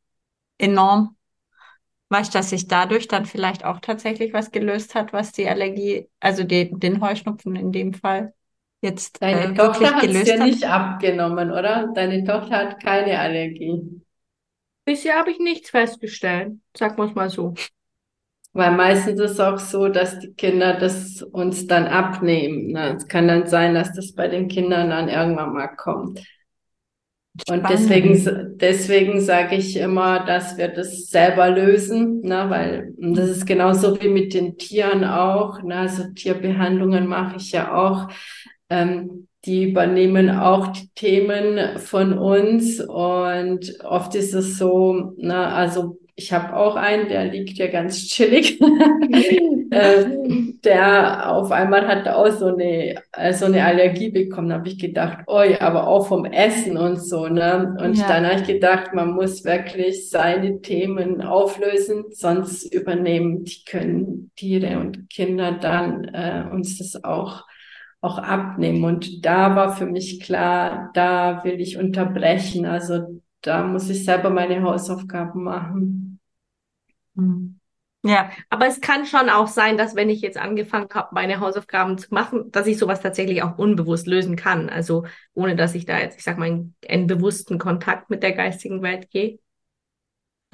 enorm. 0.59 1.17
Weißt 2.11 2.35
du, 2.35 2.39
dass 2.39 2.51
sich 2.51 2.69
dadurch 2.69 3.09
dann 3.09 3.27
vielleicht 3.27 3.65
auch 3.65 3.81
tatsächlich 3.81 4.33
was 4.33 4.51
gelöst 4.51 4.95
hat, 4.95 5.13
was 5.13 5.33
die 5.33 5.49
Allergie, 5.49 6.09
also 6.21 6.45
die, 6.45 6.71
den 6.71 7.01
Heuschnupfen 7.01 7.57
in 7.57 7.73
dem 7.73 7.95
Fall 7.95 8.35
jetzt 8.83 9.21
Deine 9.23 9.53
äh, 9.53 9.55
Tochter 9.55 9.95
hat 9.95 10.05
es 10.05 10.29
ja 10.29 10.37
nicht 10.37 10.65
abgenommen, 10.65 11.51
oder? 11.51 11.91
Deine 11.95 12.25
Tochter 12.25 12.57
hat 12.57 12.83
keine 12.83 13.19
Allergie. 13.19 14.03
Bisher 14.85 15.17
habe 15.19 15.31
ich 15.31 15.39
nichts 15.39 15.71
festgestellt, 15.71 16.53
sagen 16.77 16.99
wir 16.99 17.05
es 17.07 17.15
mal 17.15 17.31
so. 17.31 17.55
Weil 18.55 18.71
meistens 18.77 19.21
ist 19.21 19.33
es 19.33 19.41
auch 19.41 19.59
so, 19.59 19.89
dass 19.89 20.21
die 20.21 20.33
Kinder 20.33 20.75
das 20.79 21.23
uns 21.23 21.67
dann 21.67 21.87
abnehmen. 21.87 22.69
Ne? 22.69 22.95
Es 22.97 23.09
kann 23.09 23.27
dann 23.27 23.49
sein, 23.49 23.75
dass 23.75 23.93
das 23.93 24.13
bei 24.13 24.29
den 24.29 24.47
Kindern 24.47 24.91
dann 24.91 25.09
irgendwann 25.09 25.53
mal 25.53 25.69
kommt. 25.69 26.21
Und 27.49 27.69
deswegen, 27.69 28.57
deswegen 28.59 29.21
sage 29.21 29.57
ich 29.57 29.77
immer, 29.77 30.25
dass 30.25 30.57
wir 30.57 30.69
das 30.69 31.09
selber 31.11 31.51
lösen, 31.51 32.21
ne? 32.21 32.47
weil 32.49 32.95
das 32.97 33.29
ist 33.29 33.45
genauso 33.45 34.01
wie 34.01 34.09
mit 34.09 34.35
den 34.35 34.57
Tieren 34.57 35.03
auch. 35.05 35.61
Ne? 35.63 35.75
Also 35.75 36.05
Tierbehandlungen 36.15 37.09
mache 37.09 37.37
ich 37.37 37.51
ja 37.51 37.75
auch. 37.75 38.09
Ähm, 38.71 39.27
die 39.45 39.71
übernehmen 39.71 40.31
auch 40.31 40.69
die 40.69 40.89
Themen 40.95 41.79
von 41.79 42.17
uns 42.19 42.81
und 42.81 43.79
oft 43.85 44.15
ist 44.15 44.33
es 44.33 44.57
so, 44.57 45.13
ne, 45.19 45.49
also 45.49 45.99
ich 46.17 46.33
habe 46.33 46.55
auch 46.57 46.77
einen, 46.77 47.09
der 47.09 47.25
liegt 47.25 47.59
ja 47.59 47.67
ganz 47.67 48.07
chillig. 48.07 48.61
äh, 49.71 50.07
der 50.65 51.31
auf 51.31 51.51
einmal 51.51 51.87
hat 51.89 52.07
auch 52.09 52.31
so 52.31 52.47
eine, 52.47 52.95
äh, 53.13 53.33
so 53.33 53.47
eine 53.47 53.65
Allergie 53.65 54.11
bekommen. 54.11 54.49
Da 54.49 54.57
habe 54.57 54.69
ich 54.69 54.79
gedacht, 54.79 55.19
oi, 55.27 55.57
aber 55.59 55.89
auch 55.89 56.07
vom 56.07 56.25
Essen 56.25 56.77
und 56.77 57.03
so. 57.03 57.27
Ne? 57.27 57.77
Und 57.81 57.99
ja. 57.99 58.07
dann 58.07 58.27
habe 58.27 58.41
ich 58.41 58.47
gedacht, 58.47 58.95
man 58.95 59.13
muss 59.13 59.45
wirklich 59.45 60.09
seine 60.09 60.61
Themen 60.61 61.21
auflösen, 61.21 62.05
sonst 62.11 62.73
übernehmen 62.73 63.45
die 63.45 63.65
können 63.65 64.31
Tiere 64.37 64.79
und 64.79 65.11
Kinder 65.11 65.53
dann 65.53 66.05
äh, 66.05 66.45
uns 66.51 66.79
das 66.79 67.03
auch 67.03 67.45
auch 68.01 68.19
abnehmen. 68.19 68.85
Und 68.85 69.25
da 69.25 69.57
war 69.57 69.75
für 69.75 69.87
mich 69.87 70.21
klar, 70.21 70.91
da 70.93 71.43
will 71.43 71.59
ich 71.59 71.79
unterbrechen. 71.79 72.67
Also 72.67 73.23
da 73.45 73.63
muss 73.63 73.89
ich 73.91 74.05
selber 74.05 74.31
meine 74.31 74.63
Hausaufgaben 74.63 75.45
machen. 75.45 76.21
Mhm. 77.15 77.61
Ja, 78.07 78.31
aber 78.51 78.67
es 78.67 78.83
kann 78.83 79.07
schon 79.07 79.31
auch 79.31 79.47
sein, 79.49 79.79
dass 79.79 79.97
wenn 79.97 80.11
ich 80.11 80.21
jetzt 80.21 80.37
angefangen 80.37 80.89
habe, 80.93 81.09
meine 81.13 81.41
Hausaufgaben 81.41 81.97
zu 81.97 82.13
machen, 82.13 82.51
dass 82.51 82.67
ich 82.67 82.77
sowas 82.77 83.01
tatsächlich 83.01 83.43
auch 83.43 83.57
unbewusst 83.57 84.07
lösen 84.07 84.37
kann. 84.37 84.69
Also 84.69 85.07
ohne 85.33 85.57
dass 85.57 85.75
ich 85.75 85.87
da 85.87 85.99
jetzt, 85.99 86.19
ich 86.19 86.25
sag 86.25 86.37
mal, 86.37 86.49
in, 86.49 86.75
in 86.83 87.07
bewussten 87.07 87.59
Kontakt 87.59 88.11
mit 88.11 88.23
der 88.23 88.33
geistigen 88.33 88.83
Welt 88.83 89.11
gehe. 89.11 89.39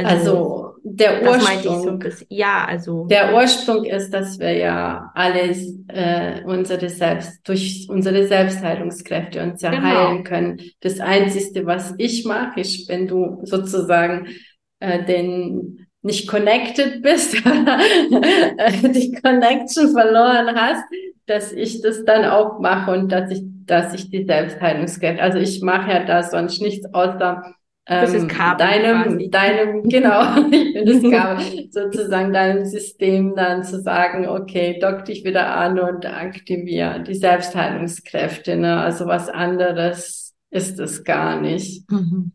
Also, 0.05 0.31
also 0.31 0.71
der 0.83 1.23
Ursprung. 1.23 2.03
So 2.03 2.25
ja, 2.29 2.65
also. 2.67 3.07
Der 3.07 3.35
Ursprung 3.35 3.85
ist, 3.85 4.13
dass 4.13 4.39
wir 4.39 4.53
ja 4.53 5.11
alles 5.15 5.75
äh, 5.89 6.43
unsere 6.45 6.89
Selbst, 6.89 7.41
durch 7.47 7.87
unsere 7.89 8.27
Selbstheilungskräfte 8.27 9.43
uns 9.43 9.63
ja 9.63 9.71
genau. 9.71 9.83
heilen 9.83 10.25
können. 10.25 10.61
Das 10.81 11.01
Einzige, 11.01 11.67
was 11.67 11.95
ich 11.99 12.25
mache, 12.25 12.61
ist, 12.61 12.89
wenn 12.89 13.07
du 13.07 13.41
sozusagen 13.45 14.29
äh, 14.81 15.05
den 15.05 15.87
nicht 16.03 16.29
connected 16.29 17.03
bist, 17.03 17.35
die 17.45 19.13
Connection 19.23 19.93
verloren 19.93 20.57
hast, 20.57 20.83
dass 21.27 21.53
ich 21.53 21.83
das 21.83 22.05
dann 22.05 22.25
auch 22.25 22.59
mache 22.59 22.91
und 22.93 23.13
dass 23.13 23.31
ich, 23.31 23.43
dass 23.67 23.93
ich 23.95 24.11
die 24.11 24.25
Selbstheilungskräfte, 24.25 25.23
also 25.23 25.39
ich 25.39 25.61
mache 25.61 25.91
ja 25.91 26.05
da 26.05 26.23
sonst 26.23 26.63
nichts 26.63 26.93
außer 26.95 27.55
ähm, 27.91 28.29
deinem, 28.57 29.03
quasi. 29.03 29.31
deinem, 29.31 29.83
genau, 29.89 30.37
ich 30.51 30.73
bin 30.73 30.87
das 30.87 31.11
Kabel, 31.11 31.69
sozusagen 31.71 32.33
deinem 32.33 32.65
System 32.65 33.35
dann 33.35 33.65
zu 33.65 33.81
sagen, 33.81 34.29
okay, 34.29 34.79
dock 34.81 35.05
dich 35.05 35.25
wieder 35.25 35.57
an 35.57 35.79
und 35.81 36.07
aktiviere 36.07 37.03
die 37.03 37.17
Selbstheilungskräfte, 37.17 38.57
ne? 38.57 38.81
Also 38.81 39.07
was 39.07 39.29
anderes 39.29 40.35
ist 40.51 40.79
es 40.79 41.03
gar 41.03 41.41
nicht. 41.41 41.91
Mhm. 41.91 42.33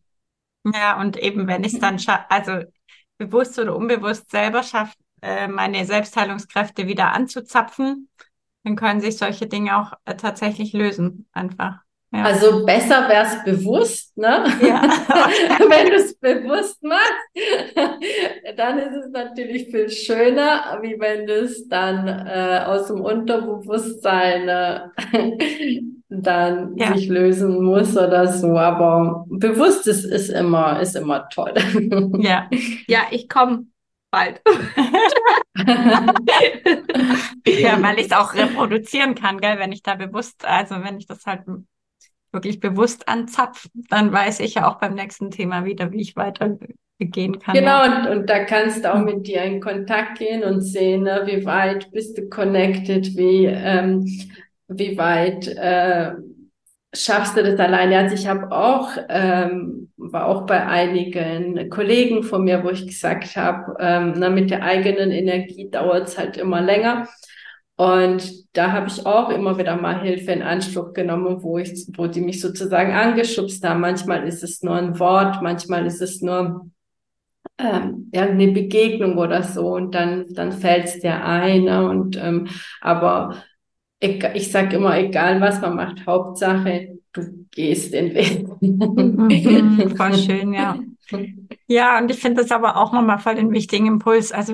Ja, 0.73 0.99
und 0.99 1.15
eben, 1.17 1.47
wenn 1.47 1.63
ich 1.63 1.75
es 1.75 1.79
dann 1.79 1.99
schaffe, 1.99 2.25
also 2.29 2.59
bewusst 3.17 3.57
oder 3.57 3.75
unbewusst 3.75 4.29
selber 4.31 4.61
schafft, 4.61 4.97
äh, 5.21 5.47
meine 5.47 5.85
Selbstheilungskräfte 5.85 6.87
wieder 6.87 7.13
anzuzapfen, 7.13 8.09
dann 8.63 8.75
können 8.75 8.99
sich 8.99 9.17
solche 9.17 9.47
Dinge 9.47 9.77
auch 9.77 9.93
äh, 10.03 10.15
tatsächlich 10.15 10.73
lösen, 10.73 11.27
einfach. 11.31 11.84
Ja. 12.15 12.23
Also 12.23 12.65
besser 12.65 13.09
wäre 13.09 13.25
es 13.25 13.43
bewusst, 13.43 14.17
ne? 14.17 14.45
Ja. 14.61 14.81
Wenn 15.69 15.87
du 15.87 15.95
es 15.95 16.15
bewusst 16.17 16.81
machst, 16.81 17.11
dann 18.57 18.79
ist 18.79 18.95
es 18.95 19.11
natürlich 19.11 19.65
viel 19.65 19.89
schöner, 19.89 20.79
wie 20.81 20.97
wenn 20.97 21.27
du 21.27 21.33
es 21.33 21.67
dann 21.67 22.07
äh, 22.07 22.61
aus 22.65 22.87
dem 22.87 23.01
Unterbewusstsein 23.01 24.47
äh, 24.47 24.79
dann 26.09 26.77
ja. 26.77 26.95
sich 26.95 27.09
lösen 27.09 27.61
muss 27.61 27.97
oder 27.97 28.27
so. 28.27 28.57
Aber 28.57 29.25
bewusst 29.27 29.85
ist, 29.87 30.05
ist 30.05 30.29
immer, 30.29 30.79
ist 30.79 30.95
immer 30.95 31.27
toll. 31.29 31.53
Ja, 32.19 32.49
ja, 32.87 33.01
ich 33.11 33.27
komme 33.27 33.65
bald. 34.09 34.41
ja, 37.45 37.81
weil 37.81 37.99
ich 37.99 38.05
es 38.05 38.11
auch 38.13 38.33
reproduzieren 38.33 39.15
kann, 39.15 39.41
gell, 39.41 39.59
wenn 39.59 39.73
ich 39.73 39.83
da 39.83 39.95
bewusst, 39.95 40.45
also 40.45 40.75
wenn 40.81 40.97
ich 40.97 41.07
das 41.07 41.25
halt 41.25 41.41
wirklich 42.35 42.59
bewusst 42.59 43.07
anzapfe, 43.09 43.69
dann 43.89 44.13
weiß 44.13 44.39
ich 44.41 44.53
ja 44.53 44.69
auch 44.69 44.75
beim 44.75 44.93
nächsten 44.93 45.31
Thema 45.31 45.65
wieder, 45.65 45.91
wie 45.91 46.01
ich 46.01 46.15
weitergehen 46.15 47.39
kann. 47.39 47.55
Genau, 47.55 47.83
und, 47.83 48.07
und 48.07 48.29
da 48.29 48.43
kannst 48.43 48.85
du 48.85 48.93
auch 48.93 48.99
mit 48.99 49.25
dir 49.25 49.41
in 49.41 49.59
Kontakt 49.59 50.19
gehen 50.19 50.43
und 50.43 50.61
sehen, 50.61 51.03
ne, 51.03 51.23
wie 51.25 51.43
weit 51.45 51.91
bist 51.91 52.17
du 52.19 52.29
connected, 52.29 53.17
wie, 53.17 53.45
ähm, 53.45 54.05
wie 54.67 54.97
weit 54.97 55.47
äh, 55.47 56.11
schaffst 56.93 57.35
du 57.35 57.43
das 57.43 57.59
alleine. 57.59 57.97
Also 57.97 58.15
ich 58.15 58.27
habe 58.27 58.51
auch, 58.51 58.89
ähm, 59.09 59.89
war 59.97 60.27
auch 60.27 60.45
bei 60.45 60.65
einigen 60.65 61.69
Kollegen 61.69 62.23
von 62.23 62.43
mir, 62.43 62.63
wo 62.63 62.69
ich 62.69 62.85
gesagt 62.87 63.35
habe, 63.35 63.75
ähm, 63.79 64.13
na, 64.17 64.29
mit 64.29 64.51
der 64.51 64.63
eigenen 64.63 65.11
Energie 65.11 65.69
dauert 65.69 66.07
es 66.07 66.17
halt 66.17 66.37
immer 66.37 66.61
länger. 66.61 67.07
Und 67.77 68.45
da 68.53 68.71
habe 68.71 68.87
ich 68.87 69.05
auch 69.05 69.29
immer 69.29 69.57
wieder 69.57 69.75
mal 69.75 70.01
Hilfe 70.01 70.31
in 70.31 70.41
Anspruch 70.41 70.93
genommen, 70.93 71.43
wo 71.43 71.57
ich, 71.57 71.87
wo 71.97 72.07
die 72.07 72.21
mich 72.21 72.39
sozusagen 72.39 72.93
angeschubst 72.93 73.63
haben. 73.65 73.81
Manchmal 73.81 74.25
ist 74.27 74.43
es 74.43 74.63
nur 74.63 74.75
ein 74.75 74.97
Wort, 74.99 75.41
manchmal 75.41 75.85
ist 75.85 76.01
es 76.01 76.21
nur 76.21 76.67
ähm, 77.57 78.09
irgendeine 78.13 78.53
Begegnung 78.53 79.17
oder 79.17 79.43
so 79.43 79.75
und 79.75 79.93
dann, 79.93 80.25
dann 80.33 80.53
fällt 80.53 80.85
es 80.85 80.99
dir 80.99 81.23
ein. 81.23 81.65
Ne? 81.65 81.87
Und 81.89 82.17
ähm, 82.17 82.47
aber 82.79 83.43
ich, 83.99 84.23
ich 84.33 84.51
sage 84.51 84.77
immer, 84.77 84.97
egal 84.97 85.41
was 85.41 85.59
man 85.59 85.75
macht, 85.75 86.05
Hauptsache, 86.05 86.97
du 87.11 87.45
gehst 87.51 87.93
den 87.93 88.13
Weg. 88.13 88.45
Mhm, 88.61 89.89
voll 89.97 90.13
schön, 90.15 90.53
ja. 90.53 90.77
Ja, 91.67 91.97
und 91.97 92.11
ich 92.11 92.19
finde 92.19 92.43
das 92.43 92.51
aber 92.51 92.77
auch 92.77 92.93
nochmal 92.93 93.17
voll 93.17 93.35
den 93.35 93.51
wichtigen 93.51 93.87
Impuls. 93.87 94.31
Also 94.31 94.53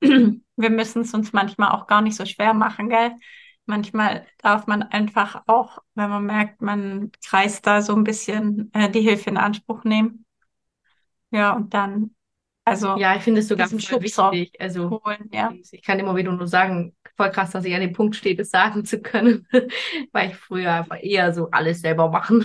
wir 0.00 0.70
müssen 0.70 1.02
es 1.02 1.14
uns 1.14 1.32
manchmal 1.32 1.72
auch 1.72 1.86
gar 1.86 2.00
nicht 2.00 2.16
so 2.16 2.24
schwer 2.24 2.54
machen, 2.54 2.88
gell? 2.88 3.12
Manchmal 3.66 4.26
darf 4.38 4.66
man 4.66 4.82
einfach 4.82 5.42
auch, 5.46 5.78
wenn 5.94 6.10
man 6.10 6.24
merkt, 6.24 6.60
man 6.60 7.12
kreist 7.24 7.66
da 7.66 7.82
so 7.82 7.94
ein 7.94 8.04
bisschen 8.04 8.70
äh, 8.72 8.90
die 8.90 9.02
Hilfe 9.02 9.30
in 9.30 9.36
Anspruch 9.36 9.84
nehmen. 9.84 10.24
Ja, 11.30 11.52
und 11.52 11.72
dann 11.74 12.10
Also 12.64 12.96
ja, 12.96 13.14
ich 13.14 13.22
finde 13.22 13.40
es 13.40 13.48
sogar 13.48 13.68
voll 13.68 13.80
Schubser 13.80 14.32
wichtig. 14.32 14.60
Also 14.60 14.90
holen, 14.90 15.28
ja. 15.32 15.52
ich 15.70 15.82
kann 15.82 15.98
immer 16.00 16.16
wieder 16.16 16.32
nur 16.32 16.48
sagen, 16.48 16.96
voll 17.16 17.30
krass, 17.30 17.50
dass 17.50 17.64
ich 17.64 17.74
an 17.74 17.82
dem 17.82 17.92
Punkt 17.92 18.16
stehe, 18.16 18.34
das 18.34 18.50
sagen 18.50 18.84
zu 18.84 19.00
können, 19.00 19.46
weil 20.12 20.30
ich 20.30 20.36
früher 20.36 20.72
einfach 20.72 20.98
eher 21.00 21.32
so 21.32 21.50
alles 21.50 21.80
selber 21.80 22.08
machen. 22.10 22.44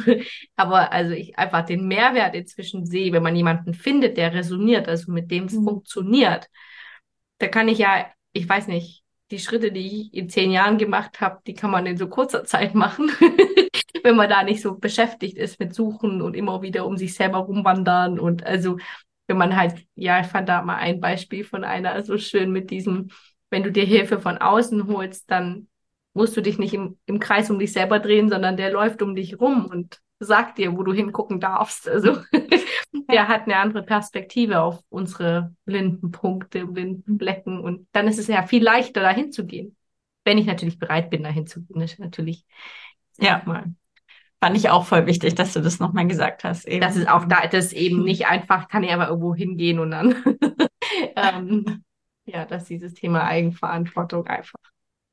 Aber 0.56 0.92
also 0.92 1.14
ich 1.14 1.38
einfach 1.40 1.66
den 1.66 1.88
Mehrwert 1.88 2.36
inzwischen 2.36 2.86
sehe, 2.86 3.12
wenn 3.14 3.24
man 3.24 3.36
jemanden 3.36 3.74
findet, 3.74 4.18
der 4.18 4.34
resoniert, 4.34 4.88
also 4.88 5.12
mit 5.12 5.32
dem 5.32 5.46
es 5.46 5.54
mhm. 5.54 5.64
funktioniert, 5.64 6.50
da 7.40 7.48
kann 7.48 7.68
ich 7.68 7.80
ja, 7.80 8.08
ich 8.34 8.48
weiß 8.48 8.68
nicht, 8.68 9.04
die 9.32 9.40
Schritte, 9.40 9.72
die 9.72 10.02
ich 10.02 10.14
in 10.14 10.30
zehn 10.30 10.52
Jahren 10.52 10.78
gemacht 10.78 11.20
habe, 11.22 11.42
die 11.48 11.54
kann 11.54 11.72
man 11.72 11.86
in 11.86 11.98
so 11.98 12.08
kurzer 12.08 12.44
Zeit 12.46 12.76
machen. 12.76 13.12
wenn 14.06 14.16
man 14.16 14.30
da 14.30 14.44
nicht 14.44 14.62
so 14.62 14.78
beschäftigt 14.78 15.38
ist 15.38 15.60
mit 15.60 15.74
Suchen 15.74 16.22
und 16.22 16.36
immer 16.36 16.62
wieder 16.62 16.86
um 16.86 16.96
sich 16.96 17.16
selber 17.16 17.40
rumwandern 17.40 18.20
und 18.20 18.46
also 18.46 18.78
wenn 19.28 19.38
man 19.38 19.56
halt, 19.56 19.84
ja, 19.96 20.20
ich 20.22 20.28
fand 20.28 20.48
da 20.48 20.62
mal 20.62 20.76
ein 20.76 21.00
Beispiel 21.00 21.44
von 21.44 21.64
einer 21.64 22.04
so 22.04 22.18
schön 22.20 22.52
mit 22.52 22.70
diesem, 22.70 23.10
wenn 23.50 23.64
du 23.64 23.72
dir 23.72 23.84
Hilfe 23.84 24.20
von 24.20 24.38
außen 24.38 24.88
holst, 24.88 25.32
dann 25.32 25.68
musst 26.14 26.38
du 26.38 26.42
dich 26.42 26.60
nicht 26.60 26.76
im, 26.76 27.00
im 27.08 27.20
Kreis 27.20 27.50
um 27.50 27.58
dich 27.58 27.74
selber 27.74 28.00
drehen, 28.00 28.30
sondern 28.30 28.58
der 28.58 28.72
läuft 28.72 29.02
um 29.02 29.16
dich 29.16 29.40
rum 29.40 29.66
und 29.66 30.00
sagt 30.20 30.58
dir, 30.58 30.78
wo 30.78 30.84
du 30.84 30.94
hingucken 30.94 31.40
darfst. 31.40 31.90
Also 31.90 32.18
der 33.12 33.28
hat 33.28 33.44
eine 33.44 33.58
andere 33.58 33.84
Perspektive 33.84 34.62
auf 34.62 34.82
unsere 34.90 35.54
blinden 35.66 36.12
Punkte, 36.12 36.66
blinden 36.66 37.18
Flecken 37.18 37.60
und 37.60 37.88
dann 37.92 38.08
ist 38.08 38.20
es 38.20 38.28
ja 38.28 38.44
viel 38.44 38.64
leichter, 38.64 39.02
dahin 39.02 39.32
zu 39.32 39.46
gehen. 39.46 39.76
Wenn 40.24 40.38
ich 40.38 40.46
natürlich 40.46 40.80
bereit 40.80 41.10
bin, 41.10 41.24
dahin 41.24 41.48
zu 41.48 41.64
gehen, 41.64 41.82
ist 41.82 42.00
natürlich 42.00 42.46
ja 43.20 43.42
mal 43.46 43.76
Fand 44.46 44.58
ich 44.58 44.70
auch 44.70 44.86
voll 44.86 45.08
wichtig, 45.08 45.34
dass 45.34 45.54
du 45.54 45.62
das 45.62 45.80
nochmal 45.80 46.08
gesagt 46.08 46.44
hast. 46.44 46.68
Eben. 46.68 46.82
Das 46.82 46.96
ist 46.96 47.10
auch 47.10 47.26
da, 47.26 47.48
das 47.48 47.74
eben 47.74 48.04
nicht 48.04 48.28
einfach, 48.28 48.68
kann 48.68 48.84
ich 48.84 48.92
aber 48.92 49.08
irgendwo 49.08 49.34
hingehen 49.34 49.80
und 49.80 49.90
dann, 49.90 50.16
ähm, 51.16 51.84
ja, 52.26 52.46
dass 52.46 52.66
dieses 52.66 52.94
Thema 52.94 53.24
Eigenverantwortung 53.24 54.28
einfach, 54.28 54.60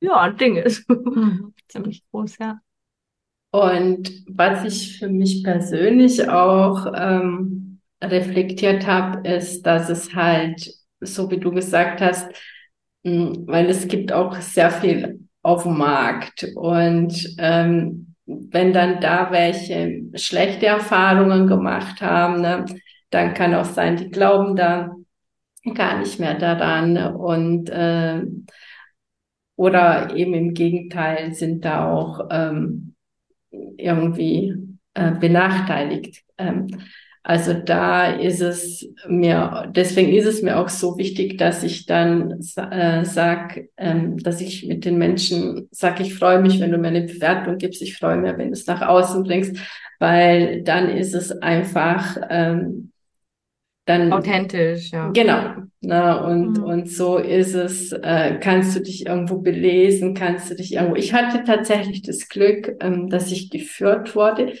ja, 0.01 0.19
ein 0.19 0.37
Ding 0.37 0.57
ist. 0.57 0.87
Mhm. 0.89 1.53
Ziemlich 1.67 2.03
groß, 2.11 2.37
ja. 2.37 2.59
Und 3.53 4.11
was 4.27 4.65
ich 4.65 4.97
für 4.97 5.09
mich 5.09 5.43
persönlich 5.43 6.27
auch 6.27 6.87
ähm, 6.95 7.79
reflektiert 8.03 8.87
habe, 8.87 9.27
ist, 9.29 9.61
dass 9.67 9.89
es 9.89 10.15
halt, 10.15 10.73
so 11.01 11.29
wie 11.29 11.37
du 11.37 11.51
gesagt 11.51 12.01
hast, 12.01 12.31
mh, 13.03 13.33
weil 13.45 13.69
es 13.69 13.87
gibt 13.87 14.11
auch 14.11 14.35
sehr 14.41 14.71
viel 14.71 15.19
auf 15.43 15.63
dem 15.63 15.77
Markt. 15.77 16.47
Und 16.55 17.35
ähm, 17.37 18.15
wenn 18.25 18.73
dann 18.73 18.99
da 19.01 19.29
welche 19.31 20.01
schlechte 20.15 20.65
Erfahrungen 20.65 21.45
gemacht 21.45 22.01
haben, 22.01 22.41
ne, 22.41 22.65
dann 23.11 23.35
kann 23.35 23.53
auch 23.53 23.65
sein, 23.65 23.97
die 23.97 24.09
glauben 24.09 24.55
da 24.55 24.95
gar 25.75 25.99
nicht 25.99 26.19
mehr 26.19 26.33
daran. 26.39 26.97
Und 27.15 27.69
äh, 27.69 28.23
oder 29.55 30.15
eben 30.15 30.33
im 30.33 30.53
Gegenteil 30.53 31.33
sind 31.33 31.63
da 31.65 31.91
auch 31.91 32.27
ähm, 32.31 32.92
irgendwie 33.77 34.55
äh, 34.93 35.11
benachteiligt. 35.11 36.23
Ähm, 36.37 36.67
also 37.25 37.53
da 37.53 38.11
ist 38.11 38.41
es 38.41 38.85
mir, 39.07 39.71
deswegen 39.73 40.13
ist 40.13 40.25
es 40.25 40.41
mir 40.41 40.59
auch 40.59 40.67
so 40.67 40.97
wichtig, 40.97 41.37
dass 41.37 41.63
ich 41.63 41.85
dann 41.85 42.41
äh, 42.57 43.05
sage, 43.05 43.69
ähm, 43.77 44.17
dass 44.17 44.41
ich 44.41 44.67
mit 44.67 44.83
den 44.83 44.97
Menschen 44.97 45.69
sage, 45.71 46.03
ich 46.03 46.15
freue 46.15 46.41
mich, 46.41 46.59
wenn 46.59 46.71
du 46.71 46.77
mir 46.77 46.89
eine 46.89 47.03
Bewertung 47.03 47.57
gibst, 47.57 47.81
ich 47.81 47.97
freue 47.97 48.17
mich, 48.17 48.37
wenn 48.37 48.47
du 48.49 48.53
es 48.53 48.67
nach 48.67 48.81
außen 48.81 49.23
bringst, 49.23 49.57
weil 49.99 50.63
dann 50.63 50.89
ist 50.89 51.13
es 51.13 51.31
einfach 51.31 52.17
ähm, 52.29 52.91
dann 53.85 54.13
authentisch, 54.13 54.91
ja. 54.91 55.09
Genau. 55.09 55.55
Na, 55.81 56.21
ne, 56.21 56.25
und, 56.25 56.57
mhm. 56.57 56.63
und 56.63 56.89
so 56.89 57.17
ist 57.17 57.53
es, 57.53 57.91
äh, 57.91 58.39
kannst 58.39 58.75
du 58.75 58.81
dich 58.81 59.05
irgendwo 59.05 59.39
belesen, 59.39 60.13
kannst 60.13 60.49
du 60.49 60.55
dich 60.55 60.73
irgendwo. 60.73 60.95
Ich 60.95 61.13
hatte 61.13 61.43
tatsächlich 61.43 62.01
das 62.01 62.29
Glück, 62.29 62.75
ähm, 62.79 63.09
dass 63.09 63.31
ich 63.31 63.49
geführt 63.49 64.15
wurde 64.15 64.53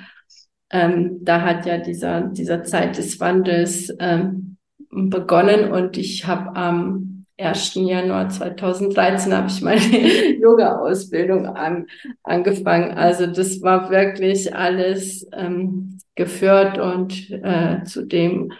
ähm, 0.70 1.18
da 1.22 1.42
hat 1.42 1.66
ja 1.66 1.78
dieser, 1.78 2.22
dieser 2.22 2.64
Zeit 2.64 2.98
des 2.98 3.20
Wandels 3.20 3.94
ähm, 3.98 4.53
begonnen 4.94 5.72
und 5.72 5.96
ich 5.96 6.26
habe 6.26 6.54
am 6.56 7.26
1. 7.38 7.74
Januar 7.74 8.28
2013 8.28 9.34
habe 9.34 9.48
ich 9.48 9.60
meine 9.60 9.80
Yoga-Ausbildung 10.40 11.46
an, 11.46 11.86
angefangen. 12.22 12.92
Also 12.92 13.26
das 13.26 13.60
war 13.60 13.90
wirklich 13.90 14.54
alles 14.54 15.26
ähm, 15.32 15.98
geführt 16.14 16.78
und 16.78 17.30
äh, 17.30 17.82
zu 17.84 18.06
dem 18.06 18.52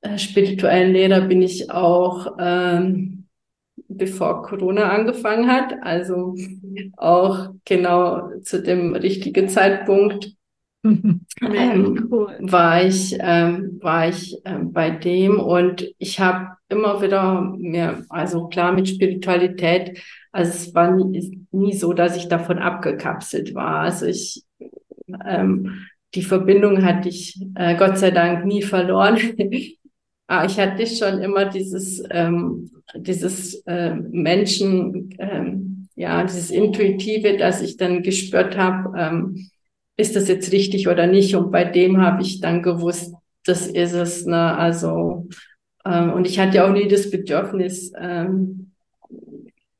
äh, 0.00 0.18
spirituellen 0.18 0.92
Lehrer 0.92 1.20
bin 1.20 1.42
ich 1.42 1.70
auch 1.70 2.36
ähm, 2.40 3.20
bevor 3.88 4.42
Corona 4.42 4.90
angefangen 4.90 5.50
hat, 5.50 5.74
also 5.82 6.34
auch 6.96 7.50
genau 7.64 8.30
zu 8.42 8.62
dem 8.62 8.94
richtigen 8.94 9.48
Zeitpunkt 9.48 10.32
ähm, 11.42 12.08
cool. 12.10 12.38
war 12.40 12.82
ich 12.82 13.16
ähm, 13.20 13.78
war 13.82 14.08
ich 14.08 14.36
ähm, 14.44 14.72
bei 14.72 14.90
dem 14.90 15.38
und 15.38 15.86
ich 15.98 16.20
habe 16.20 16.56
immer 16.70 17.02
wieder 17.02 17.54
mir, 17.58 18.04
also 18.08 18.48
klar 18.48 18.72
mit 18.72 18.88
Spiritualität, 18.88 20.00
also 20.32 20.52
es 20.52 20.74
war 20.74 20.92
nie, 20.92 21.46
nie 21.50 21.72
so, 21.74 21.92
dass 21.92 22.16
ich 22.16 22.28
davon 22.28 22.58
abgekapselt 22.58 23.54
war. 23.54 23.80
Also 23.80 24.06
ich, 24.06 24.44
ähm, 25.26 25.86
die 26.14 26.22
Verbindung 26.22 26.84
hatte 26.84 27.08
ich 27.08 27.40
äh, 27.56 27.76
Gott 27.76 27.98
sei 27.98 28.10
Dank 28.10 28.46
nie 28.46 28.62
verloren. 28.62 29.18
Aber 30.26 30.46
ich 30.46 30.60
hatte 30.60 30.86
schon 30.86 31.20
immer 31.20 31.46
dieses, 31.46 32.02
ähm, 32.10 32.70
dieses 32.94 33.56
äh, 33.66 33.94
Menschen, 33.94 35.12
ähm, 35.18 35.88
ja, 35.96 36.22
dieses 36.22 36.52
Intuitive, 36.52 37.36
dass 37.36 37.60
ich 37.60 37.76
dann 37.76 38.04
gespürt 38.04 38.56
habe, 38.56 38.96
ähm, 38.96 39.50
ist 39.96 40.16
das 40.16 40.28
jetzt 40.28 40.52
richtig 40.52 40.88
oder 40.88 41.06
nicht? 41.06 41.34
Und 41.36 41.50
bei 41.50 41.64
dem 41.64 42.00
habe 42.00 42.22
ich 42.22 42.40
dann 42.40 42.62
gewusst, 42.62 43.14
das 43.44 43.66
ist 43.66 43.92
es. 43.92 44.26
Ne? 44.26 44.56
Also 44.56 45.28
ähm, 45.84 46.12
und 46.12 46.26
ich 46.26 46.38
hatte 46.38 46.64
auch 46.64 46.72
nie 46.72 46.88
das 46.88 47.10
Bedürfnis, 47.10 47.92
ähm, 47.98 48.72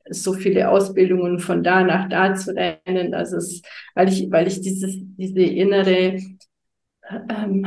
so 0.09 0.33
viele 0.33 0.69
Ausbildungen 0.69 1.39
von 1.39 1.63
da 1.63 1.83
nach 1.83 2.09
da 2.09 2.35
zu 2.35 2.53
rennen. 2.53 3.13
Also 3.13 3.37
es, 3.37 3.61
weil 3.95 4.09
ich, 4.09 4.29
weil 4.31 4.47
ich 4.47 4.61
dieses, 4.61 4.95
diese 5.17 5.41
innere, 5.41 6.17
ähm, 7.29 7.65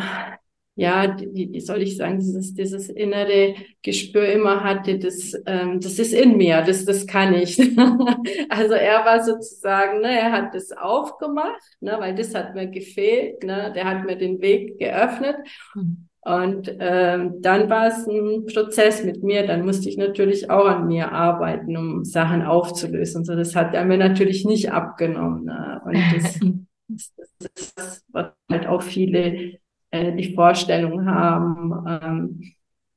ja, 0.77 1.17
wie, 1.33 1.61
soll 1.61 1.83
ich 1.83 1.97
sagen, 1.97 2.19
dieses, 2.19 2.53
dieses 2.53 2.89
innere 2.89 3.55
Gespür 3.83 4.27
immer 4.27 4.65
hatte, 4.65 4.99
das, 4.99 5.33
ähm, 5.47 5.79
das 5.81 5.99
ist 6.01 6.13
in 6.13 6.37
mir, 6.37 6.63
das, 6.63 6.85
das 6.85 7.07
kann 7.07 7.33
ich. 7.35 7.59
also 8.49 8.75
er 8.75 9.05
war 9.05 9.23
sozusagen, 9.23 10.01
ne, 10.01 10.19
er 10.19 10.33
hat 10.33 10.55
das 10.55 10.73
aufgemacht, 10.73 11.63
ne, 11.81 11.97
weil 11.99 12.17
das 12.17 12.35
hat 12.35 12.55
mir 12.57 12.67
gefehlt, 12.67 13.45
ne, 13.45 13.73
der 13.75 13.85
hat 13.85 14.05
mir 14.05 14.17
den 14.17 14.41
Weg 14.41 14.79
geöffnet. 14.79 15.37
Mhm. 15.75 16.09
Und 16.27 16.75
ähm, 16.81 17.43
dann 17.43 17.69
war 17.69 17.89
es 17.89 18.07
ein 18.07 18.47
Prozess 18.47 19.05
mit 19.05 19.23
mir. 19.23 19.47
Dann 19.47 19.67
musste 19.67 19.91
ich 19.91 19.99
natürlich 19.99 20.49
auch 20.49 20.65
an 20.65 20.87
mir 20.87 21.13
arbeiten, 21.13 21.77
um 21.77 22.03
Sachen 22.03 22.41
aufzulösen. 22.41 23.19
Und 23.19 23.25
so, 23.27 23.37
das 23.37 23.55
hat 23.55 23.75
er 23.75 23.85
mir 23.85 23.99
natürlich 23.99 24.47
nicht 24.47 24.73
abgenommen. 24.73 25.45
Ne? 25.45 25.83
Und 25.85 25.99
das, 26.17 26.41
das, 26.89 27.13
ist 27.55 27.79
das, 27.79 28.05
was 28.09 28.33
halt 28.51 28.67
auch 28.67 28.81
viele 28.81 29.59
äh, 29.95 30.13
die 30.17 30.35
Vorstellung 30.35 31.07
haben. 31.07 31.87
Ähm, 31.89 32.53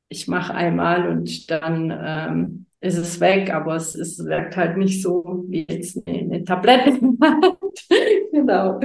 ich 0.09 0.27
mache 0.27 0.53
einmal 0.53 1.07
und 1.09 1.51
dann 1.51 1.91
ähm, 1.91 2.65
ist 2.79 2.97
es 2.97 3.19
weg, 3.19 3.53
aber 3.53 3.75
es, 3.75 3.93
es 3.93 4.23
wirkt 4.25 4.57
halt 4.57 4.77
nicht 4.77 5.01
so 5.01 5.45
wie 5.47 5.65
jetzt 5.69 6.07
eine, 6.07 6.19
eine 6.19 6.43
Tablette. 6.43 6.99
genau. 8.31 8.79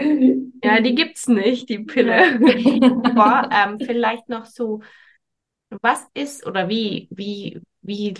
Ja, 0.63 0.81
die 0.81 0.95
gibt's 0.95 1.27
nicht, 1.27 1.69
die 1.69 1.79
Pille. 1.79 2.39
aber 3.05 3.49
ähm, 3.53 3.79
vielleicht 3.81 4.29
noch 4.29 4.45
so, 4.45 4.83
was 5.81 6.07
ist 6.13 6.47
oder 6.47 6.69
wie, 6.69 7.09
wie, 7.11 7.61
wie, 7.81 8.15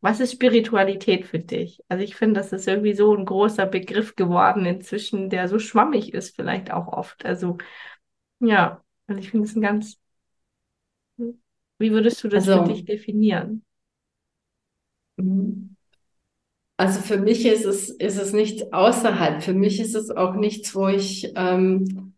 was 0.00 0.20
ist 0.20 0.32
Spiritualität 0.32 1.26
für 1.26 1.38
dich? 1.38 1.80
Also 1.88 2.04
ich 2.04 2.16
finde, 2.16 2.40
das 2.40 2.52
ist 2.52 2.68
irgendwie 2.68 2.94
so 2.94 3.14
ein 3.14 3.24
großer 3.24 3.66
Begriff 3.66 4.14
geworden 4.14 4.66
inzwischen, 4.66 5.30
der 5.30 5.48
so 5.48 5.58
schwammig 5.58 6.12
ist, 6.12 6.36
vielleicht 6.36 6.72
auch 6.72 6.88
oft. 6.88 7.24
Also 7.24 7.58
ja, 8.42 8.82
also 9.06 9.20
ich 9.20 9.30
finde 9.30 9.46
es 9.46 9.56
ein 9.56 9.62
ganz, 9.62 9.98
wie 11.78 11.90
würdest 11.90 12.22
du 12.22 12.28
das 12.28 12.48
also, 12.48 12.64
für 12.64 12.72
dich 12.72 12.84
definieren? 12.84 13.64
Also 16.76 17.00
für 17.00 17.18
mich 17.18 17.46
ist 17.46 17.64
es, 17.64 17.90
ist 17.90 18.18
es 18.20 18.32
nichts 18.32 18.72
außerhalb. 18.72 19.42
Für 19.42 19.52
mich 19.52 19.80
ist 19.80 19.94
es 19.94 20.10
auch 20.10 20.34
nichts, 20.34 20.74
wo 20.74 20.88
ich, 20.88 21.32
ähm, 21.36 22.14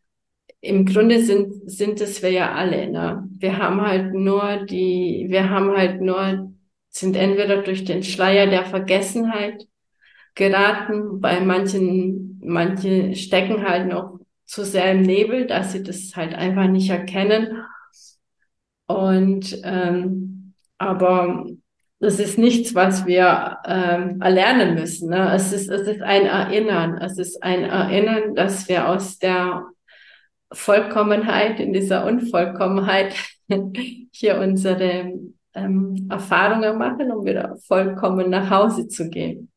im 0.61 0.87
Grunde 0.87 1.23
sind, 1.23 1.71
sind 1.71 2.01
es 2.01 2.23
wir 2.23 2.31
ja 2.31 2.53
alle, 2.55 2.91
ne? 2.91 3.29
Wir 3.39 3.59
haben 3.59 3.83
halt 3.83 4.15
nur 4.15 4.65
die, 4.67 5.27
wir 5.29 5.51
haben 5.51 5.77
halt 5.77 6.01
nur 6.01 6.55
sind 6.89 7.17
entweder 7.17 7.63
durch 7.63 7.85
den 7.85 8.03
Schleier 8.03 8.47
der 8.47 8.65
Vergessenheit 8.65 9.67
geraten, 10.35 11.21
bei 11.21 11.41
manchen, 11.41 12.41
manche 12.45 13.15
stecken 13.17 13.63
halt 13.69 13.89
noch 13.89 14.21
zu 14.55 14.65
sehr 14.65 14.93
im 14.93 15.03
Nebel, 15.03 15.47
dass 15.47 15.73
sie 15.73 15.83
das 15.83 16.13
halt 16.15 16.33
einfach 16.33 16.69
nicht 16.69 16.89
erkennen. 16.89 17.65
Und 18.87 19.61
ähm, 19.65 20.55
aber 20.79 21.47
das 21.99 22.21
ist 22.21 22.39
nichts, 22.39 22.75
was 22.75 23.05
wir 23.05 23.59
ähm, 23.67 24.21
erlernen 24.21 24.75
müssen. 24.75 25.11
Ne? 25.11 25.33
Es, 25.35 25.53
ist, 25.53 25.69
es 25.71 25.89
ist 25.89 26.03
ein 26.03 26.27
Erinnern. 26.27 26.99
Es 26.99 27.19
ist 27.19 27.43
ein 27.43 27.65
Erinnern, 27.65 28.37
dass 28.37 28.69
wir 28.69 28.89
aus 28.89 29.19
der 29.19 29.67
Vollkommenheit, 30.53 31.59
in 31.59 31.73
dieser 31.73 32.07
Unvollkommenheit 32.07 33.15
hier 34.13 34.39
unsere 34.39 35.15
ähm, 35.55 36.09
Erfahrungen 36.11 36.79
machen, 36.79 37.11
um 37.11 37.25
wieder 37.25 37.57
vollkommen 37.67 38.31
nach 38.31 38.51
Hause 38.51 38.87
zu 38.87 39.11
gehen. 39.11 39.51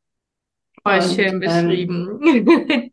Oh, 0.83 1.01
schön 1.01 1.39
beschrieben. 1.39 2.19
Ähm, 2.25 2.83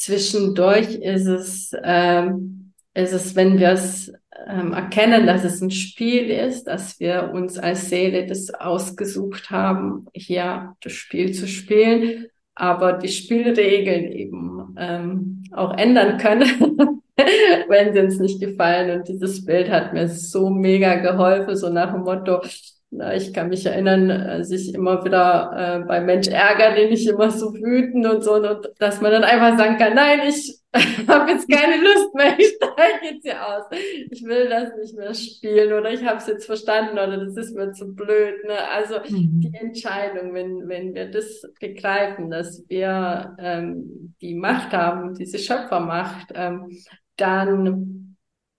zwischendurch 0.00 0.94
ist 0.96 1.26
es, 1.26 1.72
ähm, 1.84 2.72
ist 2.94 3.12
es, 3.12 3.36
wenn 3.36 3.58
wir 3.58 3.70
es 3.70 4.12
ähm, 4.48 4.72
erkennen, 4.72 5.26
dass 5.26 5.44
es 5.44 5.60
ein 5.60 5.70
Spiel 5.70 6.30
ist, 6.30 6.64
dass 6.64 6.98
wir 6.98 7.30
uns 7.32 7.58
als 7.58 7.88
Seele 7.88 8.26
das 8.26 8.52
ausgesucht 8.52 9.50
haben, 9.50 10.06
hier 10.14 10.74
das 10.82 10.92
Spiel 10.92 11.32
zu 11.32 11.46
spielen, 11.46 12.26
aber 12.54 12.94
die 12.94 13.08
Spielregeln 13.08 14.10
eben 14.12 14.74
ähm, 14.78 15.44
auch 15.52 15.76
ändern 15.76 16.18
können, 16.18 17.02
wenn 17.68 17.92
sie 17.92 18.00
uns 18.00 18.18
nicht 18.18 18.40
gefallen. 18.40 18.98
Und 18.98 19.08
dieses 19.08 19.44
Bild 19.44 19.70
hat 19.70 19.92
mir 19.92 20.08
so 20.08 20.50
mega 20.50 20.96
geholfen, 20.96 21.56
so 21.56 21.68
nach 21.68 21.92
dem 21.92 22.02
Motto, 22.02 22.40
ich 22.90 23.32
kann 23.32 23.48
mich 23.48 23.64
erinnern, 23.64 24.10
als 24.10 24.50
ich 24.50 24.74
immer 24.74 25.04
wieder 25.04 25.52
äh, 25.54 25.86
bei 25.86 26.00
Mensch 26.00 26.26
ärgere, 26.26 26.74
den 26.74 26.92
ich 26.92 27.06
immer 27.06 27.30
so 27.30 27.54
wütend 27.54 28.04
und 28.04 28.24
so, 28.24 28.34
und 28.34 28.68
dass 28.78 29.00
man 29.00 29.12
dann 29.12 29.22
einfach 29.22 29.56
sagen 29.56 29.76
kann, 29.76 29.94
nein, 29.94 30.20
ich 30.28 30.60
habe 31.08 31.30
jetzt 31.30 31.48
keine 31.50 31.82
Lust 31.82 32.14
mehr, 32.14 32.36
ich 32.36 32.56
steige 32.56 33.14
jetzt 33.14 33.22
hier 33.22 33.46
aus. 33.46 33.64
Ich 34.10 34.24
will 34.24 34.48
das 34.48 34.76
nicht 34.76 34.96
mehr 34.96 35.14
spielen 35.14 35.72
oder 35.72 35.92
ich 35.92 36.04
habe 36.04 36.18
es 36.18 36.26
jetzt 36.26 36.46
verstanden 36.46 36.92
oder 36.92 37.24
das 37.24 37.36
ist 37.36 37.56
mir 37.56 37.72
zu 37.72 37.94
blöd. 37.94 38.44
Ne? 38.44 38.56
Also 38.72 38.96
mhm. 39.08 39.40
die 39.40 39.52
Entscheidung, 39.54 40.34
wenn, 40.34 40.68
wenn 40.68 40.94
wir 40.94 41.10
das 41.10 41.42
begreifen, 41.60 42.30
dass 42.30 42.64
wir 42.68 43.36
ähm, 43.38 44.14
die 44.20 44.34
Macht 44.34 44.72
haben, 44.72 45.14
diese 45.14 45.38
Schöpfermacht, 45.38 46.32
ähm, 46.34 46.68
dann 47.16 48.09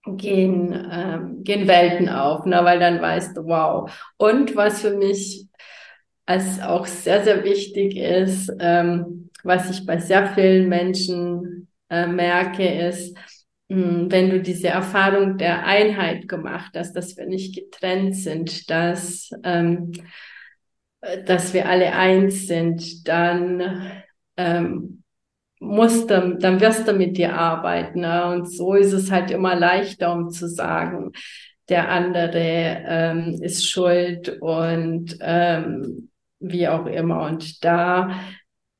gehen, 0.04 0.88
ähm, 0.90 1.44
gehen 1.44 1.68
Welten 1.68 2.08
auf, 2.08 2.44
ne? 2.44 2.60
weil 2.64 2.78
dann 2.78 3.00
weißt 3.00 3.36
du, 3.36 3.44
wow. 3.44 3.90
Und 4.16 4.56
was 4.56 4.80
für 4.80 4.96
mich 4.96 5.46
als 6.26 6.60
auch 6.60 6.86
sehr, 6.86 7.24
sehr 7.24 7.44
wichtig 7.44 7.96
ist, 7.96 8.52
ähm, 8.58 9.30
was 9.44 9.70
ich 9.70 9.86
bei 9.86 9.98
sehr 9.98 10.28
vielen 10.34 10.68
Menschen 10.68 11.68
äh, 11.88 12.06
merke, 12.06 12.66
ist, 12.66 13.16
mh, 13.68 13.76
hm, 13.76 14.12
wenn 14.12 14.30
du 14.30 14.40
diese 14.40 14.68
Erfahrung 14.68 15.38
der 15.38 15.64
Einheit 15.64 16.28
gemacht 16.28 16.72
hast, 16.76 16.94
dass 16.94 17.16
wir 17.16 17.26
nicht 17.26 17.54
getrennt 17.54 18.16
sind, 18.16 18.70
dass, 18.70 19.30
ähm, 19.44 19.92
dass 21.26 21.52
wir 21.52 21.68
alle 21.68 21.92
eins 21.92 22.46
sind, 22.46 23.08
dann 23.08 24.02
ähm, 24.36 25.01
musst 25.62 26.10
du, 26.10 26.36
dann 26.38 26.60
wirst 26.60 26.88
du 26.88 26.92
mit 26.92 27.16
dir 27.16 27.34
arbeiten. 27.34 28.00
Ne? 28.00 28.26
Und 28.26 28.50
so 28.50 28.74
ist 28.74 28.92
es 28.92 29.10
halt 29.10 29.30
immer 29.30 29.54
leichter, 29.54 30.12
um 30.12 30.30
zu 30.30 30.48
sagen, 30.48 31.12
der 31.68 31.88
andere 31.88 32.82
ähm, 32.86 33.38
ist 33.40 33.68
schuld 33.68 34.40
und 34.40 35.16
ähm, 35.20 36.10
wie 36.40 36.66
auch 36.66 36.86
immer. 36.86 37.22
Und 37.22 37.64
da 37.64 38.20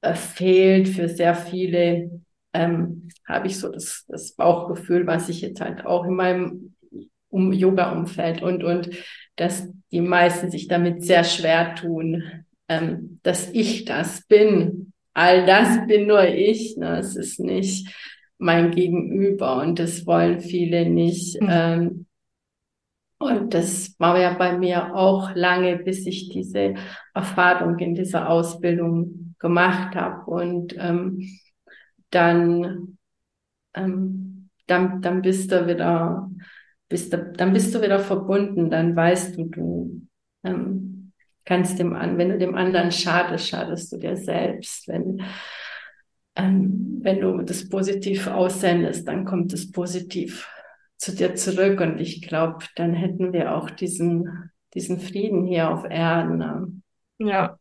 äh, 0.01 0.15
fehlt 0.15 0.89
für 0.89 1.09
sehr 1.09 1.37
viele, 1.37 2.21
ähm, 2.53 3.09
habe 3.29 3.47
ich 3.47 3.59
so 3.59 3.69
das, 3.71 4.05
das 4.09 4.33
Bauchgefühl, 4.33 5.07
was 5.07 5.29
ich 5.29 5.41
jetzt 5.41 5.61
halt 5.61 5.87
auch 5.87 6.05
in 6.05 6.15
meinem 6.15 6.75
um 7.29 7.53
Yoga-Umfeld 7.53 8.43
und, 8.43 8.65
und 8.65 8.91
dass 9.37 9.69
die 9.93 10.01
meisten 10.01 10.51
sich 10.51 10.69
damit 10.69 11.05
sehr 11.05 11.25
schwer 11.25 11.77
tun, 11.77 12.45
ähm, 12.69 13.21
dass 13.23 13.51
ich 13.53 13.85
das 13.85 14.27
bin, 14.27 14.92
all 15.15 15.47
das 15.47 15.87
bin 15.87 16.07
nur 16.07 16.25
ich. 16.25 16.77
Ne? 16.77 16.99
Es 16.99 17.17
ist 17.17 17.41
nicht 17.41 17.95
mein 18.39 18.71
Gegenüber 18.71 19.61
und 19.61 19.79
das 19.79 20.07
wollen 20.07 20.41
viele 20.41 20.89
nicht. 20.89 21.41
Mhm. 21.41 21.49
Ähm, 21.51 22.07
und 23.19 23.55
das 23.55 23.95
war 23.99 24.19
ja 24.19 24.35
bei 24.35 24.59
mir 24.59 24.97
auch 24.97 25.33
lange, 25.37 25.77
bis 25.77 26.07
ich 26.07 26.29
diese 26.31 26.75
Erfahrung 27.15 27.79
in 27.79 27.95
dieser 27.95 28.29
Ausbildung 28.29 29.37
gemacht 29.39 29.95
habe. 29.95 30.29
Und 30.29 30.75
ähm, 30.77 31.29
dann, 32.11 32.99
ähm, 33.75 34.51
dann, 34.67 35.01
dann 35.03 35.23
bist 35.23 35.53
du 35.53 35.69
wieder, 35.69 36.31
bist 36.89 37.13
du, 37.13 37.33
dann 37.37 37.53
bist 37.53 37.73
du 37.73 37.81
wieder 37.81 38.01
verbunden. 38.01 38.71
Dann 38.71 38.97
weißt 38.97 39.39
du, 39.39 39.45
du 39.45 40.03
ähm, 40.43 40.92
kannst 41.45 41.79
dem 41.79 41.93
an, 41.95 42.19
wenn 42.19 42.31
du 42.31 42.39
dem 42.39 42.55
anderen 42.55 42.93
schadest, 42.93 43.49
schadest 43.49 43.93
du 43.93 43.99
dir 43.99 44.17
selbst. 44.17 44.89
Wenn, 44.89 45.23
ähm, 46.37 47.01
wenn 47.03 47.21
du 47.21 47.43
das 47.43 47.69
positiv 47.69 48.27
aussendest, 48.27 49.07
dann 49.09 49.25
kommt 49.25 49.53
es 49.53 49.71
positiv 49.71 50.49
zu 50.97 51.15
dir 51.15 51.35
zurück. 51.35 51.81
Und 51.81 52.01
ich 52.01 52.23
glaube, 52.23 52.65
dann 52.77 52.95
hätten 52.95 53.33
wir 53.33 53.57
auch 53.57 53.71
diesen, 53.71 54.51
diesen 54.75 55.01
Frieden 55.01 55.45
hier 55.45 55.71
auf 55.71 55.85
Erden. 55.85 56.39
Ne? 56.39 56.83
Ja. 57.19 57.59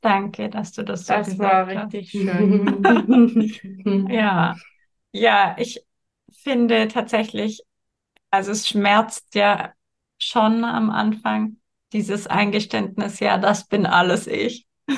Danke, 0.00 0.48
dass 0.48 0.72
du 0.72 0.82
das 0.82 1.06
so 1.06 1.12
das 1.12 1.30
gesagt 1.30 1.68
hast. 1.68 1.68
Das 1.68 1.76
war 1.76 1.90
richtig 1.90 2.10
schön. 2.10 4.06
ja. 4.10 4.56
Ja, 5.12 5.56
ich 5.58 5.84
finde 6.30 6.88
tatsächlich, 6.88 7.62
also 8.30 8.52
es 8.52 8.68
schmerzt 8.68 9.34
ja 9.34 9.72
schon 10.18 10.64
am 10.64 10.90
Anfang, 10.90 11.56
dieses 11.92 12.26
Eingeständnis, 12.26 13.20
ja, 13.20 13.38
das 13.38 13.66
bin 13.66 13.86
alles 13.86 14.26
ich. 14.26 14.66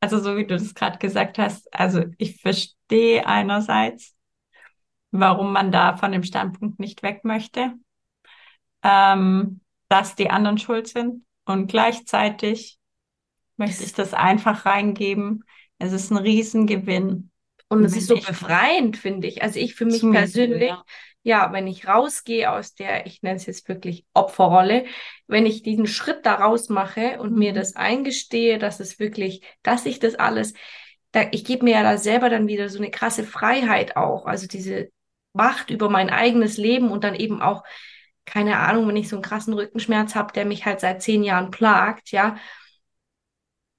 also 0.00 0.18
so 0.18 0.36
wie 0.36 0.46
du 0.46 0.56
das 0.56 0.74
gerade 0.74 0.98
gesagt 0.98 1.38
hast, 1.38 1.72
also 1.72 2.04
ich 2.18 2.40
verstehe 2.40 3.26
einerseits, 3.26 4.14
warum 5.10 5.52
man 5.52 5.70
da 5.70 5.96
von 5.96 6.12
dem 6.12 6.24
Standpunkt 6.24 6.80
nicht 6.80 7.02
weg 7.02 7.24
möchte, 7.24 7.74
ähm, 8.82 9.60
dass 9.88 10.16
die 10.16 10.30
anderen 10.30 10.58
schuld 10.58 10.88
sind 10.88 11.24
und 11.44 11.68
gleichzeitig 11.68 12.78
möchte 13.56 13.84
ich 13.84 13.92
das 13.92 14.14
einfach 14.14 14.66
reingeben. 14.66 15.44
Es 15.78 15.92
ist 15.92 16.10
ein 16.10 16.16
Riesengewinn. 16.16 17.30
Und 17.68 17.84
es 17.84 17.96
ist 17.96 18.08
so 18.08 18.16
befreiend, 18.16 18.96
finde 18.96 19.26
ich. 19.26 19.42
Also 19.42 19.58
ich 19.58 19.74
für 19.74 19.84
mich 19.84 20.00
persönlich, 20.00 20.70
ja 20.70 20.84
ja, 21.24 21.52
wenn 21.52 21.66
ich 21.66 21.88
rausgehe 21.88 22.52
aus 22.52 22.74
der, 22.74 23.06
ich 23.06 23.22
nenne 23.22 23.36
es 23.36 23.46
jetzt 23.46 23.66
wirklich 23.66 24.06
Opferrolle, 24.12 24.84
wenn 25.26 25.46
ich 25.46 25.62
diesen 25.62 25.86
Schritt 25.86 26.26
daraus 26.26 26.68
mache 26.68 27.18
und 27.18 27.32
mhm. 27.32 27.38
mir 27.38 27.52
das 27.54 27.76
eingestehe, 27.76 28.58
dass 28.58 28.78
es 28.78 28.98
wirklich, 28.98 29.42
dass 29.62 29.86
ich 29.86 29.98
das 29.98 30.14
alles, 30.16 30.52
da, 31.12 31.22
ich 31.32 31.46
gebe 31.46 31.64
mir 31.64 31.72
ja 31.72 31.82
da 31.82 31.96
selber 31.96 32.28
dann 32.28 32.46
wieder 32.46 32.68
so 32.68 32.78
eine 32.78 32.90
krasse 32.90 33.24
Freiheit 33.24 33.96
auch, 33.96 34.26
also 34.26 34.46
diese 34.46 34.90
Macht 35.32 35.70
über 35.70 35.88
mein 35.88 36.10
eigenes 36.10 36.58
Leben 36.58 36.90
und 36.90 37.04
dann 37.04 37.14
eben 37.14 37.40
auch, 37.40 37.64
keine 38.26 38.58
Ahnung, 38.58 38.86
wenn 38.86 38.96
ich 38.96 39.08
so 39.08 39.16
einen 39.16 39.22
krassen 39.22 39.54
Rückenschmerz 39.54 40.14
habe, 40.14 40.32
der 40.32 40.44
mich 40.44 40.66
halt 40.66 40.80
seit 40.80 41.02
zehn 41.02 41.22
Jahren 41.22 41.50
plagt, 41.50 42.10
ja, 42.10 42.36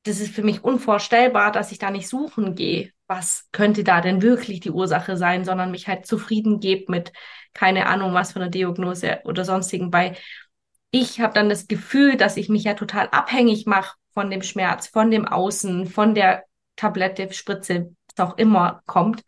das 0.04 0.20
ist 0.20 0.34
für 0.34 0.44
mich 0.44 0.64
unvorstellbar, 0.64 1.52
dass 1.52 1.72
ich 1.72 1.78
da 1.78 1.92
nicht 1.92 2.08
suchen 2.08 2.56
gehe, 2.56 2.92
was 3.08 3.48
könnte 3.52 3.84
da 3.84 4.02
denn 4.02 4.22
wirklich 4.22 4.60
die 4.60 4.72
Ursache 4.72 5.18
sein, 5.18 5.46
sondern 5.46 5.72
mich 5.72 5.88
halt 5.88 6.06
zufrieden 6.06 6.60
gebe 6.60 6.92
mit 6.92 7.12
keine 7.54 7.88
Ahnung 7.88 8.14
was 8.14 8.34
von 8.34 8.42
der 8.42 8.50
Diagnose 8.50 9.20
oder 9.24 9.46
sonstigen. 9.46 9.92
Bei 9.92 10.16
ich 10.92 11.20
habe 11.20 11.34
dann 11.34 11.50
das 11.50 11.68
Gefühl, 11.68 12.18
dass 12.18 12.38
ich 12.38 12.50
mich 12.50 12.64
ja 12.64 12.74
total 12.74 13.10
abhängig 13.10 13.66
mache 13.66 13.96
von 14.14 14.30
dem 14.30 14.42
Schmerz, 14.42 14.88
von 14.88 15.12
dem 15.12 15.28
Außen, 15.28 15.88
von 15.88 16.16
der 16.16 16.44
Tablette, 16.76 17.32
Spritze, 17.34 17.96
was 18.16 18.28
auch 18.28 18.38
immer 18.38 18.82
kommt, 18.86 19.24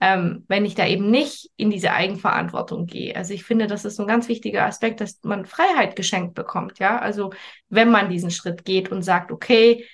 ähm, 0.00 0.44
wenn 0.48 0.64
ich 0.64 0.74
da 0.74 0.86
eben 0.86 1.10
nicht 1.10 1.50
in 1.56 1.70
diese 1.70 1.92
Eigenverantwortung 1.92 2.86
gehe. 2.86 3.14
Also 3.16 3.34
ich 3.34 3.44
finde, 3.44 3.66
das 3.66 3.84
ist 3.84 4.00
ein 4.00 4.06
ganz 4.06 4.28
wichtiger 4.28 4.64
Aspekt, 4.64 5.00
dass 5.00 5.20
man 5.22 5.46
Freiheit 5.46 5.96
geschenkt 5.96 6.34
bekommt. 6.34 6.78
Ja, 6.78 6.98
also 6.98 7.32
wenn 7.68 7.90
man 7.90 8.08
diesen 8.08 8.30
Schritt 8.30 8.64
geht 8.64 8.90
und 8.90 9.02
sagt, 9.02 9.30
okay, 9.30 9.84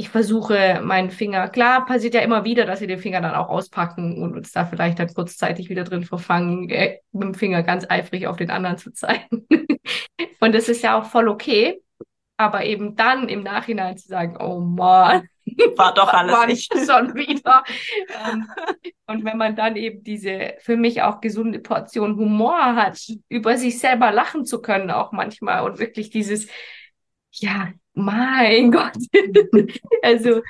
ich 0.00 0.10
versuche 0.10 0.80
meinen 0.80 1.10
Finger, 1.10 1.48
klar, 1.48 1.84
passiert 1.84 2.14
ja 2.14 2.20
immer 2.20 2.44
wieder, 2.44 2.64
dass 2.64 2.80
wir 2.80 2.86
den 2.86 3.00
Finger 3.00 3.20
dann 3.20 3.34
auch 3.34 3.48
auspacken 3.48 4.22
und 4.22 4.36
uns 4.36 4.52
da 4.52 4.64
vielleicht 4.64 5.00
dann 5.00 5.12
kurzzeitig 5.12 5.70
wieder 5.70 5.82
drin 5.82 6.04
verfangen, 6.04 6.70
äh, 6.70 7.00
mit 7.10 7.24
dem 7.24 7.34
Finger 7.34 7.64
ganz 7.64 7.84
eifrig 7.88 8.28
auf 8.28 8.36
den 8.36 8.50
anderen 8.50 8.78
zu 8.78 8.92
zeigen. 8.92 9.48
und 10.40 10.54
das 10.54 10.68
ist 10.68 10.84
ja 10.84 10.96
auch 10.96 11.04
voll 11.04 11.28
okay. 11.28 11.82
Aber 12.36 12.64
eben 12.64 12.94
dann 12.94 13.28
im 13.28 13.42
Nachhinein 13.42 13.96
zu 13.96 14.06
sagen, 14.06 14.36
oh 14.40 14.60
Mann, 14.60 15.28
war 15.76 15.92
doch 15.92 16.08
alles 16.14 16.32
war 16.32 16.46
nicht 16.46 16.72
schon 16.86 17.16
wieder. 17.16 17.64
Und 19.08 19.24
wenn 19.24 19.36
man 19.36 19.56
dann 19.56 19.74
eben 19.74 20.04
diese 20.04 20.54
für 20.60 20.76
mich 20.76 21.02
auch 21.02 21.20
gesunde 21.20 21.58
Portion 21.58 22.16
Humor 22.16 22.76
hat, 22.76 23.00
über 23.28 23.56
sich 23.56 23.80
selber 23.80 24.12
lachen 24.12 24.44
zu 24.44 24.62
können 24.62 24.92
auch 24.92 25.10
manchmal 25.10 25.64
und 25.64 25.80
wirklich 25.80 26.10
dieses 26.10 26.46
ja, 27.32 27.72
mein 27.94 28.70
Gott. 28.72 28.96
also, 30.02 30.42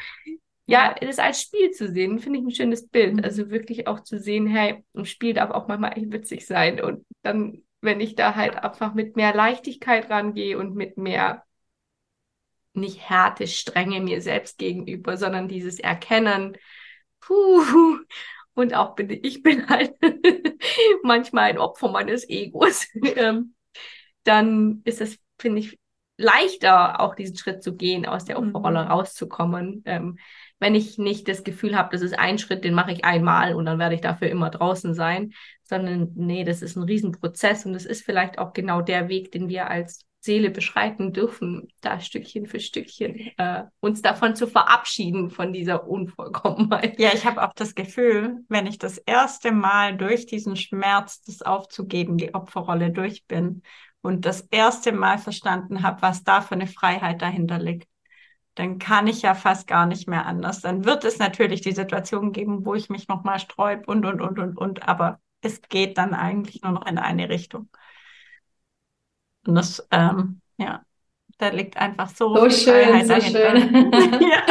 ja, 0.67 0.95
das 1.01 1.19
als 1.19 1.43
Spiel 1.43 1.71
zu 1.71 1.91
sehen, 1.91 2.19
finde 2.19 2.41
ich 2.41 2.45
ein 2.45 2.51
schönes 2.51 2.89
Bild. 2.89 3.15
Mhm. 3.15 3.25
Also 3.25 3.51
wirklich 3.51 3.87
auch 3.87 4.01
zu 4.01 4.19
sehen, 4.19 4.47
hey, 4.47 4.85
ein 4.95 5.07
Spiel 5.07 5.35
darf 5.35 5.51
auch 5.51 5.69
manchmal 5.69 5.97
echt 5.97 6.13
witzig 6.13 6.47
sein. 6.47 6.81
Und 6.81 7.07
dann, 7.23 7.63
wenn 7.81 8.01
ich 8.01 8.15
da 8.17 8.35
halt 8.35 8.57
einfach 8.57 8.95
mit 8.95 9.17
mehr 9.17 9.35
Leichtigkeit 9.35 10.11
rangehe 10.11 10.59
und 10.59 10.75
mit 10.75 10.99
mehr 10.99 11.45
nicht 12.75 13.09
Härte, 13.09 13.47
Strenge 13.47 14.01
mir 14.01 14.21
selbst 14.21 14.59
gegenüber, 14.59 15.17
sondern 15.17 15.49
dieses 15.49 15.79
Erkennen, 15.81 16.57
puh, 17.21 17.99
und 18.55 18.75
auch 18.75 18.95
bin 18.95 19.11
ich 19.23 19.43
bin 19.43 19.69
halt 19.69 19.95
manchmal 21.03 21.51
ein 21.51 21.59
Opfer 21.59 21.91
meines 21.91 22.29
Egos, 22.29 22.87
ähm, 23.17 23.55
dann 24.25 24.83
ist 24.85 25.01
es, 25.01 25.19
finde 25.39 25.61
ich, 25.61 25.79
leichter, 26.19 27.01
auch 27.01 27.15
diesen 27.15 27.37
Schritt 27.37 27.63
zu 27.63 27.75
gehen, 27.77 28.05
aus 28.05 28.27
der 28.27 28.39
Opferrolle 28.39 28.85
mhm. 28.85 28.91
rauszukommen. 28.91 29.83
Ähm, 29.87 30.19
wenn 30.59 30.75
ich 30.75 30.99
nicht 30.99 31.29
das 31.29 31.45
Gefühl 31.45 31.77
habe, 31.77 31.91
das 31.93 32.03
ist 32.03 32.19
ein 32.19 32.39
Schritt, 32.39 32.65
den 32.65 32.75
mache 32.75 32.93
ich 32.93 33.05
einmal 33.05 33.55
und 33.55 33.65
dann 33.65 33.79
werde 33.79 33.95
ich 33.95 34.01
dafür 34.01 34.29
immer 34.29 34.51
draußen 34.51 34.93
sein, 34.93 35.33
sondern 35.63 36.13
nee, 36.17 36.45
das 36.45 36.61
ist 36.61 36.77
ein 36.77 36.83
Riesenprozess 36.83 37.65
und 37.65 37.73
das 37.73 37.87
ist 37.87 38.05
vielleicht 38.05 38.39
auch 38.39 38.53
genau 38.53 38.83
der 38.83 39.09
Weg, 39.09 39.31
den 39.31 39.49
wir 39.49 39.71
als 39.71 40.05
Seele 40.21 40.51
beschreiten 40.51 41.13
dürfen, 41.13 41.69
da 41.81 42.01
Stückchen 42.01 42.47
für 42.47 42.59
Stückchen 42.59 43.31
äh, 43.37 43.63
uns 43.79 44.03
davon 44.03 44.35
zu 44.35 44.49
verabschieden, 44.49 45.31
von 45.31 45.53
dieser 45.53 45.87
Unvollkommenheit. 45.87 46.99
Ja, 46.99 47.11
ich 47.15 47.25
habe 47.25 47.43
auch 47.43 47.53
das 47.55 47.77
Gefühl, 47.77 48.39
wenn 48.49 48.67
ich 48.67 48.79
das 48.79 48.99
erste 48.99 49.53
Mal 49.53 49.97
durch 49.97 50.27
diesen 50.27 50.57
Schmerz, 50.57 51.23
das 51.23 51.43
aufzugeben, 51.43 52.17
die 52.17 52.35
Opferrolle 52.35 52.91
durch 52.91 53.27
bin 53.27 53.63
und 54.03 54.25
das 54.27 54.43
erste 54.51 54.93
Mal 54.93 55.19
verstanden 55.19 55.83
habe, 55.83 56.03
was 56.03 56.25
da 56.25 56.41
für 56.41 56.55
eine 56.55 56.67
Freiheit 56.67 57.23
dahinter 57.23 57.59
liegt, 57.59 57.89
dann 58.55 58.79
kann 58.79 59.07
ich 59.07 59.23
ja 59.23 59.35
fast 59.35 59.67
gar 59.69 59.87
nicht 59.87 60.09
mehr 60.09 60.27
anders. 60.27 60.61
Dann 60.63 60.85
wird 60.85 61.05
es 61.05 61.19
natürlich 61.19 61.61
die 61.63 61.73
Situation 61.73 62.33
geben, 62.33 62.67
wo 62.67 62.75
ich 62.75 62.91
mich 62.91 63.09
nochmal 63.09 63.39
sträub 63.41 63.89
und, 63.89 64.05
und, 64.05 64.21
und, 64.21 64.39
und, 64.39 64.57
und, 64.59 64.89
aber 64.89 65.21
es 65.43 65.63
geht 65.63 65.99
dann 65.99 66.15
eigentlich 66.15 66.63
nur 66.63 66.73
noch 66.73 66.87
in 66.87 66.99
eine 66.99 67.29
Richtung. 67.29 67.69
Und 69.47 69.55
das, 69.55 69.87
ähm, 69.91 70.41
ja, 70.59 70.85
da 71.39 71.51
liegt 71.51 71.77
einfach 71.77 72.09
so, 72.09 72.35
so 72.35 72.51
schön, 72.51 73.07
so 73.07 73.21
schön. 73.21 73.93
ja. 73.93 74.43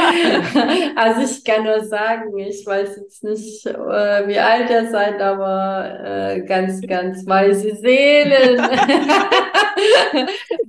Also 0.95 1.21
ich 1.21 1.43
kann 1.43 1.65
nur 1.65 1.83
sagen, 1.83 2.37
ich 2.37 2.65
weiß 2.65 2.95
jetzt 2.95 3.25
nicht, 3.25 3.65
äh, 3.65 4.27
wie 4.27 4.39
alt 4.39 4.69
ihr 4.69 4.89
seid, 4.89 5.21
aber 5.21 5.99
äh, 6.01 6.41
ganz, 6.43 6.79
ganz 6.87 7.27
weise 7.27 7.75
Seelen. 7.75 8.57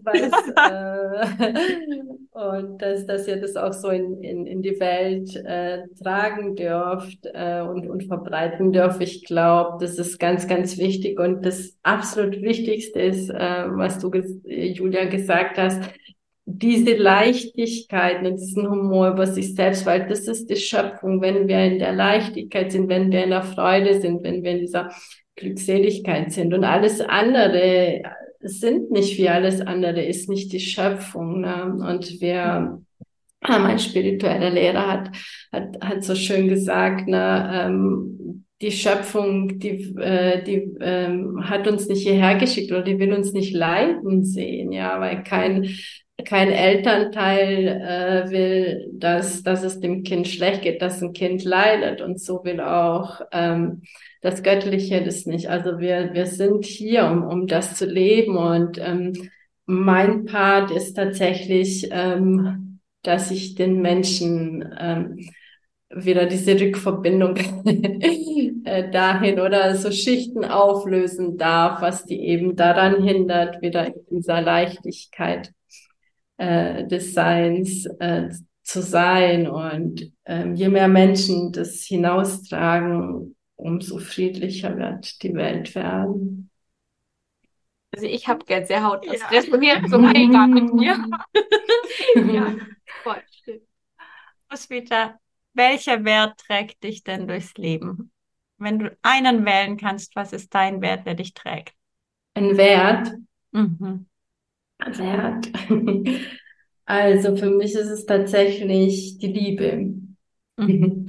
weiß, 0.03 0.33
äh, 0.57 2.03
und 2.33 2.83
dass, 2.83 3.07
dass 3.07 3.29
ihr 3.29 3.41
das 3.41 3.57
auch 3.57 3.73
so 3.73 3.91
in, 3.91 4.23
in, 4.23 4.47
in 4.47 4.63
die 4.63 4.79
Welt 4.81 5.35
äh, 5.37 5.85
tragen 6.03 6.57
dürft 6.57 7.27
äh, 7.33 7.61
und, 7.63 7.89
und 7.89 8.05
verbreiten 8.05 8.73
dürft. 8.73 9.01
Ich 9.03 9.25
glaube, 9.25 9.79
das 9.81 9.99
ist 9.99 10.19
ganz, 10.19 10.49
ganz 10.49 10.79
wichtig 10.79 11.21
und 11.21 11.47
das 11.47 11.77
absolut 11.83 12.43
Wichtigste 12.43 13.01
ist, 13.01 13.31
äh, 13.31 13.65
was 13.69 13.99
du, 13.99 14.11
Julia, 14.45 15.05
gesagt 15.07 15.59
hast, 15.59 15.81
diese 16.51 16.97
Leichtigkeit 16.97 18.25
und 18.25 18.37
diesen 18.37 18.69
Humor 18.69 19.11
über 19.11 19.27
sich 19.27 19.55
selbst, 19.55 19.85
weil 19.85 20.09
das 20.09 20.21
ist 20.21 20.49
die 20.49 20.57
Schöpfung, 20.57 21.21
wenn 21.21 21.47
wir 21.47 21.63
in 21.63 21.79
der 21.79 21.93
Leichtigkeit 21.93 22.73
sind, 22.73 22.89
wenn 22.89 23.13
wir 23.13 23.25
in 23.25 23.31
der 23.31 23.43
Freude 23.43 24.01
sind, 24.01 24.23
wenn 24.23 24.43
wir 24.43 24.53
in 24.53 24.61
dieser 24.61 24.91
Glückseligkeit 25.37 26.33
sind 26.33 26.55
und 26.55 26.65
alles 26.65 27.03
andere 27.03 28.03
sind 28.41 28.91
nicht 28.91 29.19
wie 29.19 29.29
alles 29.29 29.61
andere, 29.61 30.03
ist 30.03 30.29
nicht 30.29 30.53
die 30.53 30.61
Schöpfung. 30.61 31.41
Ne? 31.43 31.77
Und 31.87 32.21
wir, 32.21 32.81
mein 33.47 33.79
spiritueller 33.79 34.51
Lehrer 34.51 34.87
hat, 34.87 35.11
hat, 35.53 35.77
hat 35.83 36.05
so 36.05 36.15
schön 36.15 36.49
gesagt, 36.49 37.09
ne, 37.09 37.67
ähm, 37.67 38.45
die 38.61 38.73
Schöpfung, 38.73 39.59
die, 39.59 39.95
äh, 39.99 40.43
die 40.43 40.73
ähm, 40.81 41.49
hat 41.49 41.69
uns 41.69 41.89
nicht 41.89 42.03
hierher 42.03 42.37
geschickt 42.37 42.73
oder 42.73 42.83
die 42.83 42.99
will 42.99 43.13
uns 43.13 43.33
nicht 43.33 43.55
leiden 43.55 44.25
sehen, 44.25 44.73
ja, 44.73 44.99
weil 45.01 45.23
kein 45.23 45.69
kein 46.25 46.51
Elternteil 46.51 47.69
äh, 47.69 48.31
will, 48.31 48.91
dass, 48.93 49.43
dass 49.43 49.63
es 49.63 49.81
dem 49.81 50.03
Kind 50.03 50.27
schlecht 50.27 50.63
geht, 50.63 50.83
dass 50.83 51.01
ein 51.01 51.13
Kind 51.13 51.45
leidet. 51.45 52.01
Und 52.01 52.21
so 52.21 52.43
will 52.45 52.61
auch 52.61 53.21
ähm, 53.33 53.83
das 54.21 54.43
Göttliche 54.43 55.03
das 55.03 55.27
nicht. 55.27 55.49
Also 55.49 55.79
wir, 55.79 56.13
wir 56.15 56.27
sind 56.27 56.65
hier, 56.65 57.07
um, 57.07 57.23
um 57.23 57.47
das 57.47 57.77
zu 57.77 57.87
leben. 57.87 58.37
Und 58.37 58.79
ähm, 58.79 59.31
mein 59.67 60.25
Part 60.25 60.71
ist 60.73 60.95
tatsächlich, 60.95 61.89
ähm, 61.93 62.81
dass 63.03 63.31
ich 63.31 63.55
den 63.55 63.81
Menschen 63.81 64.77
ähm, 64.79 65.31
wieder 65.89 66.27
diese 66.27 66.61
Rückverbindung 66.61 67.37
äh, 68.65 68.91
dahin 68.91 69.39
oder 69.39 69.77
so 69.77 69.93
Schichten 69.93 70.45
auflösen 70.45 71.39
darf, 71.39 71.81
was 71.81 72.05
die 72.05 72.21
eben 72.21 72.57
daran 72.57 73.03
hindert, 73.03 73.63
wieder 73.63 73.87
in 73.87 73.95
dieser 74.11 74.43
Leichtigkeit 74.43 75.53
äh, 76.39 76.87
des 76.87 77.13
Seins 77.13 77.87
äh, 77.99 78.31
zu 78.63 78.83
sein. 78.83 79.47
Und 79.47 80.13
ähm, 80.25 80.55
je 80.55 80.69
mehr 80.69 80.89
Menschen 80.89 81.53
das 81.53 81.83
hinaustragen, 81.83 83.37
umso 83.57 83.99
friedlicher 83.99 84.77
wird 84.77 85.23
die 85.23 85.35
Welt 85.35 85.75
werden. 85.75 86.51
Also 87.95 88.07
ich 88.07 88.29
habe 88.29 88.45
Gänsehaut, 88.45 89.07
das 89.07 89.21
ja. 89.21 89.29
resoniert 89.29 89.89
so 89.89 89.99
mega 89.99 90.47
mit 90.47 90.73
mir. 90.73 91.05
ja, 92.33 92.55
voll 93.03 93.23
schön. 93.45 93.61
Roswitha, 94.53 95.19
welcher 95.55 96.05
Wert 96.05 96.39
trägt 96.39 96.85
dich 96.85 97.03
denn 97.03 97.27
durchs 97.27 97.55
Leben? 97.55 98.13
Wenn 98.59 98.79
du 98.79 98.97
einen 99.03 99.45
wählen 99.45 99.77
kannst, 99.77 100.15
was 100.17 100.33
ist 100.33 100.55
dein 100.55 100.81
Wert, 100.81 101.07
der 101.07 101.15
dich 101.15 101.35
trägt? 101.35 101.75
Ein 102.35 102.57
Wert? 102.57 103.13
Mhm. 103.53 104.07
Wert. 104.79 105.49
Also 106.89 107.37
für 107.37 107.51
mich 107.51 107.75
ist 107.75 107.91
es 107.91 108.07
tatsächlich 108.07 109.19
die 109.19 109.27
Liebe. 109.27 109.93
Mhm. 110.57 111.07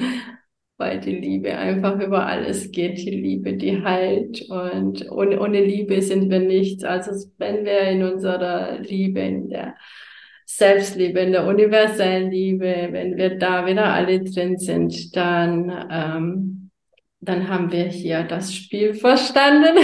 Weil 0.77 0.99
die 0.99 1.15
Liebe 1.15 1.57
einfach 1.57 1.97
über 2.01 2.25
alles 2.25 2.71
geht. 2.71 2.97
Die 2.97 3.11
Liebe, 3.11 3.53
die 3.53 3.81
heilt. 3.81 4.41
Und 4.49 5.09
ohne, 5.09 5.39
ohne 5.39 5.63
Liebe 5.63 6.01
sind 6.01 6.29
wir 6.29 6.39
nichts. 6.39 6.83
Also 6.83 7.11
wenn 7.37 7.63
wir 7.63 7.79
in 7.83 8.03
unserer 8.03 8.79
Liebe, 8.79 9.21
in 9.21 9.47
der 9.49 9.75
Selbstliebe, 10.45 11.21
in 11.21 11.31
der 11.31 11.47
universellen 11.47 12.29
Liebe, 12.29 12.89
wenn 12.91 13.15
wir 13.15 13.37
da 13.37 13.65
wieder 13.65 13.85
alle 13.85 14.21
drin 14.21 14.57
sind, 14.57 15.15
dann, 15.15 15.87
ähm, 15.89 16.71
dann 17.21 17.47
haben 17.47 17.71
wir 17.71 17.85
hier 17.85 18.23
das 18.23 18.53
Spiel 18.53 18.93
verstanden. 18.95 19.77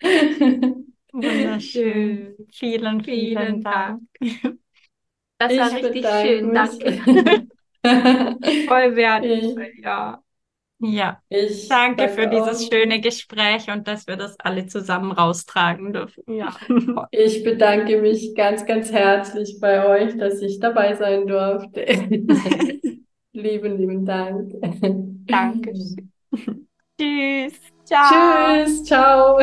Wunderschön. 1.22 2.36
Vielen, 2.52 3.02
vielen, 3.02 3.04
vielen 3.04 3.62
Dank. 3.62 4.02
Das 5.40 5.56
war 5.56 5.68
ich 5.78 5.84
richtig 5.84 6.04
schön. 6.04 6.52
Danke. 6.52 7.46
Voll 8.66 8.96
wertvoll, 8.96 9.72
ja. 9.82 10.20
Ja, 10.80 11.20
ich 11.28 11.68
danke, 11.68 12.06
danke 12.06 12.14
für 12.14 12.26
dieses 12.28 12.64
auch. 12.64 12.72
schöne 12.72 13.00
Gespräch 13.00 13.68
und 13.68 13.88
dass 13.88 14.06
wir 14.06 14.16
das 14.16 14.38
alle 14.38 14.66
zusammen 14.66 15.10
raustragen 15.10 15.92
dürfen. 15.92 16.22
Ja. 16.28 16.54
Ich 17.10 17.42
bedanke 17.42 18.00
mich 18.00 18.34
ganz, 18.36 18.64
ganz 18.64 18.92
herzlich 18.92 19.58
bei 19.60 19.86
euch, 19.86 20.16
dass 20.18 20.40
ich 20.40 20.60
dabei 20.60 20.94
sein 20.94 21.26
durfte. 21.26 21.84
lieben, 23.32 23.76
lieben 23.78 24.06
Dank. 24.06 24.52
Danke. 25.26 25.72
Tschüss. 26.98 27.54
Ciao. 27.84 28.64
Tschüss. 28.64 28.84
Ciao. 28.84 29.38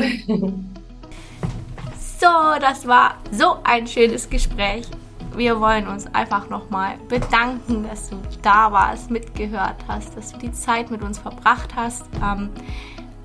So, 2.26 2.59
das 2.59 2.88
war 2.88 3.17
so 3.32 3.57
ein 3.63 3.86
schönes 3.86 4.28
Gespräch. 4.28 4.88
Wir 5.36 5.61
wollen 5.61 5.88
uns 5.88 6.07
einfach 6.07 6.49
nochmal 6.49 6.95
bedanken, 7.07 7.88
dass 7.88 8.09
du 8.09 8.15
da 8.41 8.71
warst, 8.71 9.11
mitgehört 9.11 9.76
hast, 9.88 10.17
dass 10.17 10.32
du 10.32 10.39
die 10.39 10.51
Zeit 10.51 10.89
mit 10.89 11.03
uns 11.03 11.19
verbracht 11.19 11.76
hast. 11.76 12.05
Ähm, 12.23 12.49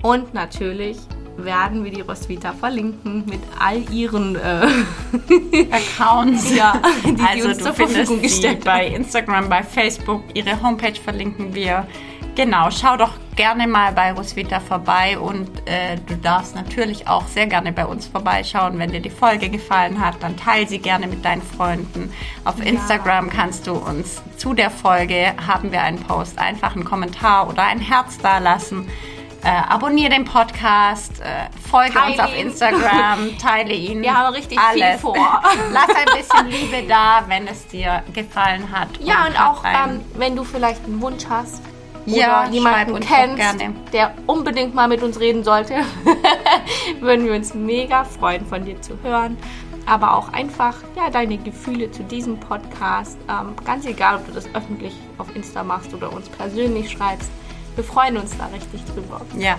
und 0.03 0.35
natürlich 0.35 0.99
werden 1.39 1.83
wir 1.83 1.91
die 1.91 2.03
Roswitha 2.03 2.53
verlinken 2.53 3.25
mit 3.25 3.41
all 3.59 3.91
ihren 3.91 4.37
äh, 4.37 4.67
Accounts, 5.71 6.55
ja, 6.55 6.75
die, 7.03 7.23
also 7.23 7.35
die 7.35 7.43
uns 7.55 7.59
zur 7.59 7.73
Verfügung 7.73 8.21
gestellt 8.21 8.65
bei 8.65 8.87
Instagram, 8.89 9.49
bei 9.49 9.63
Facebook. 9.63 10.25
Ihre 10.35 10.61
Homepage 10.61 11.01
verlinken 11.01 11.55
wir. 11.55 11.87
Genau, 12.37 12.71
schau 12.71 12.97
doch 12.97 13.13
gerne 13.37 13.67
mal 13.67 13.93
bei 13.93 14.13
Roswitha 14.13 14.61
vorbei 14.61 15.19
und 15.19 15.67
äh, 15.67 15.97
du 16.07 16.17
darfst 16.17 16.55
natürlich 16.55 17.09
auch 17.09 17.27
sehr 17.27 17.47
gerne 17.47 17.73
bei 17.73 17.85
uns 17.85 18.07
vorbeischauen. 18.07 18.79
Wenn 18.79 18.93
dir 18.93 19.01
die 19.01 19.11
Folge 19.11 19.49
gefallen 19.49 20.01
hat, 20.05 20.23
dann 20.23 20.37
teile 20.37 20.67
sie 20.67 20.79
gerne 20.79 21.07
mit 21.07 21.25
deinen 21.25 21.43
Freunden. 21.43 22.13
Auf 22.45 22.59
ja. 22.59 22.67
Instagram 22.67 23.31
kannst 23.31 23.67
du 23.67 23.73
uns 23.73 24.23
zu 24.37 24.55
der 24.55 24.71
Folge, 24.71 25.35
haben 25.47 25.73
wir 25.73 25.83
einen 25.83 25.99
Post, 25.99 26.39
einfach 26.39 26.75
einen 26.75 26.85
Kommentar 26.85 27.49
oder 27.49 27.65
ein 27.65 27.81
Herz 27.81 28.19
da 28.19 28.39
lassen. 28.39 28.89
Äh, 29.43 29.49
abonniere 29.49 30.11
den 30.11 30.27
Podcast, 30.27 31.21
äh, 31.21 31.49
folge 31.71 31.95
Teile 31.95 32.13
uns 32.13 32.21
auf. 32.21 32.37
Instagram, 32.37 33.39
teile 33.43 33.73
ihn. 33.73 34.03
Wir 34.03 34.15
haben 34.15 34.35
richtig 34.35 34.59
alles. 34.59 34.83
viel 34.83 34.99
vor. 34.99 35.17
Lass 35.73 35.89
ein 35.89 36.17
bisschen 36.17 36.47
Liebe 36.49 36.87
da, 36.87 37.25
wenn 37.27 37.47
es 37.49 37.67
dir 37.67 38.03
gefallen 38.13 38.71
hat. 38.71 38.89
Ja, 39.01 39.27
und 39.27 39.39
hab 39.39 39.59
auch 39.59 39.65
ähm, 39.65 40.03
wenn 40.17 40.37
du 40.37 40.45
vielleicht 40.45 40.85
einen 40.85 41.01
Wunsch 41.01 41.25
hast 41.29 41.63
Ja, 42.07 42.43
oder 42.43 42.51
jemanden 42.51 43.01
kennst, 43.01 43.65
der 43.93 44.15
unbedingt 44.27 44.75
mal 44.75 44.89
mit 44.89 45.03
uns 45.03 45.21
reden 45.21 45.45
sollte, 45.45 45.75
würden 47.01 47.27
wir 47.27 47.35
uns 47.35 47.55
mega 47.55 48.05
freuen, 48.05 48.47
von 48.47 48.65
dir 48.65 48.81
zu 48.81 48.99
hören. 49.03 49.37
Aber 49.87 50.17
auch 50.17 50.33
einfach 50.33 50.77
ja, 50.97 51.11
deine 51.11 51.39
Gefühle 51.39 51.91
zu 51.91 52.03
diesem 52.05 52.39
Podcast. 52.39 53.19
Ähm, 53.29 53.55
ganz 53.65 53.87
egal, 53.87 54.17
ob 54.17 54.27
du 54.27 54.33
das 54.33 54.47
öffentlich 54.55 54.95
auf 55.19 55.35
Insta 55.35 55.65
machst 55.65 55.93
oder 55.95 56.13
uns 56.13 56.29
persönlich 56.29 56.91
schreibst. 56.91 57.31
Wir 57.75 57.85
freuen 57.85 58.17
uns 58.17 58.37
da 58.37 58.47
richtig 58.47 58.85
drüber. 58.85 59.21
Ja. 59.39 59.57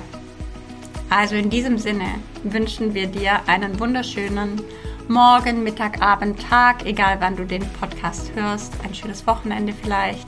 Also 1.09 1.35
in 1.35 1.49
diesem 1.49 1.77
Sinne 1.77 2.05
wünschen 2.43 2.93
wir 2.93 3.07
dir 3.07 3.41
einen 3.47 3.79
wunderschönen 3.79 4.61
Morgen, 5.07 5.63
Mittag, 5.63 6.01
Abend, 6.01 6.41
Tag, 6.41 6.85
egal 6.85 7.17
wann 7.19 7.35
du 7.35 7.45
den 7.45 7.67
Podcast 7.73 8.31
hörst. 8.33 8.73
Ein 8.83 8.95
schönes 8.95 9.27
Wochenende 9.27 9.73
vielleicht. 9.73 10.27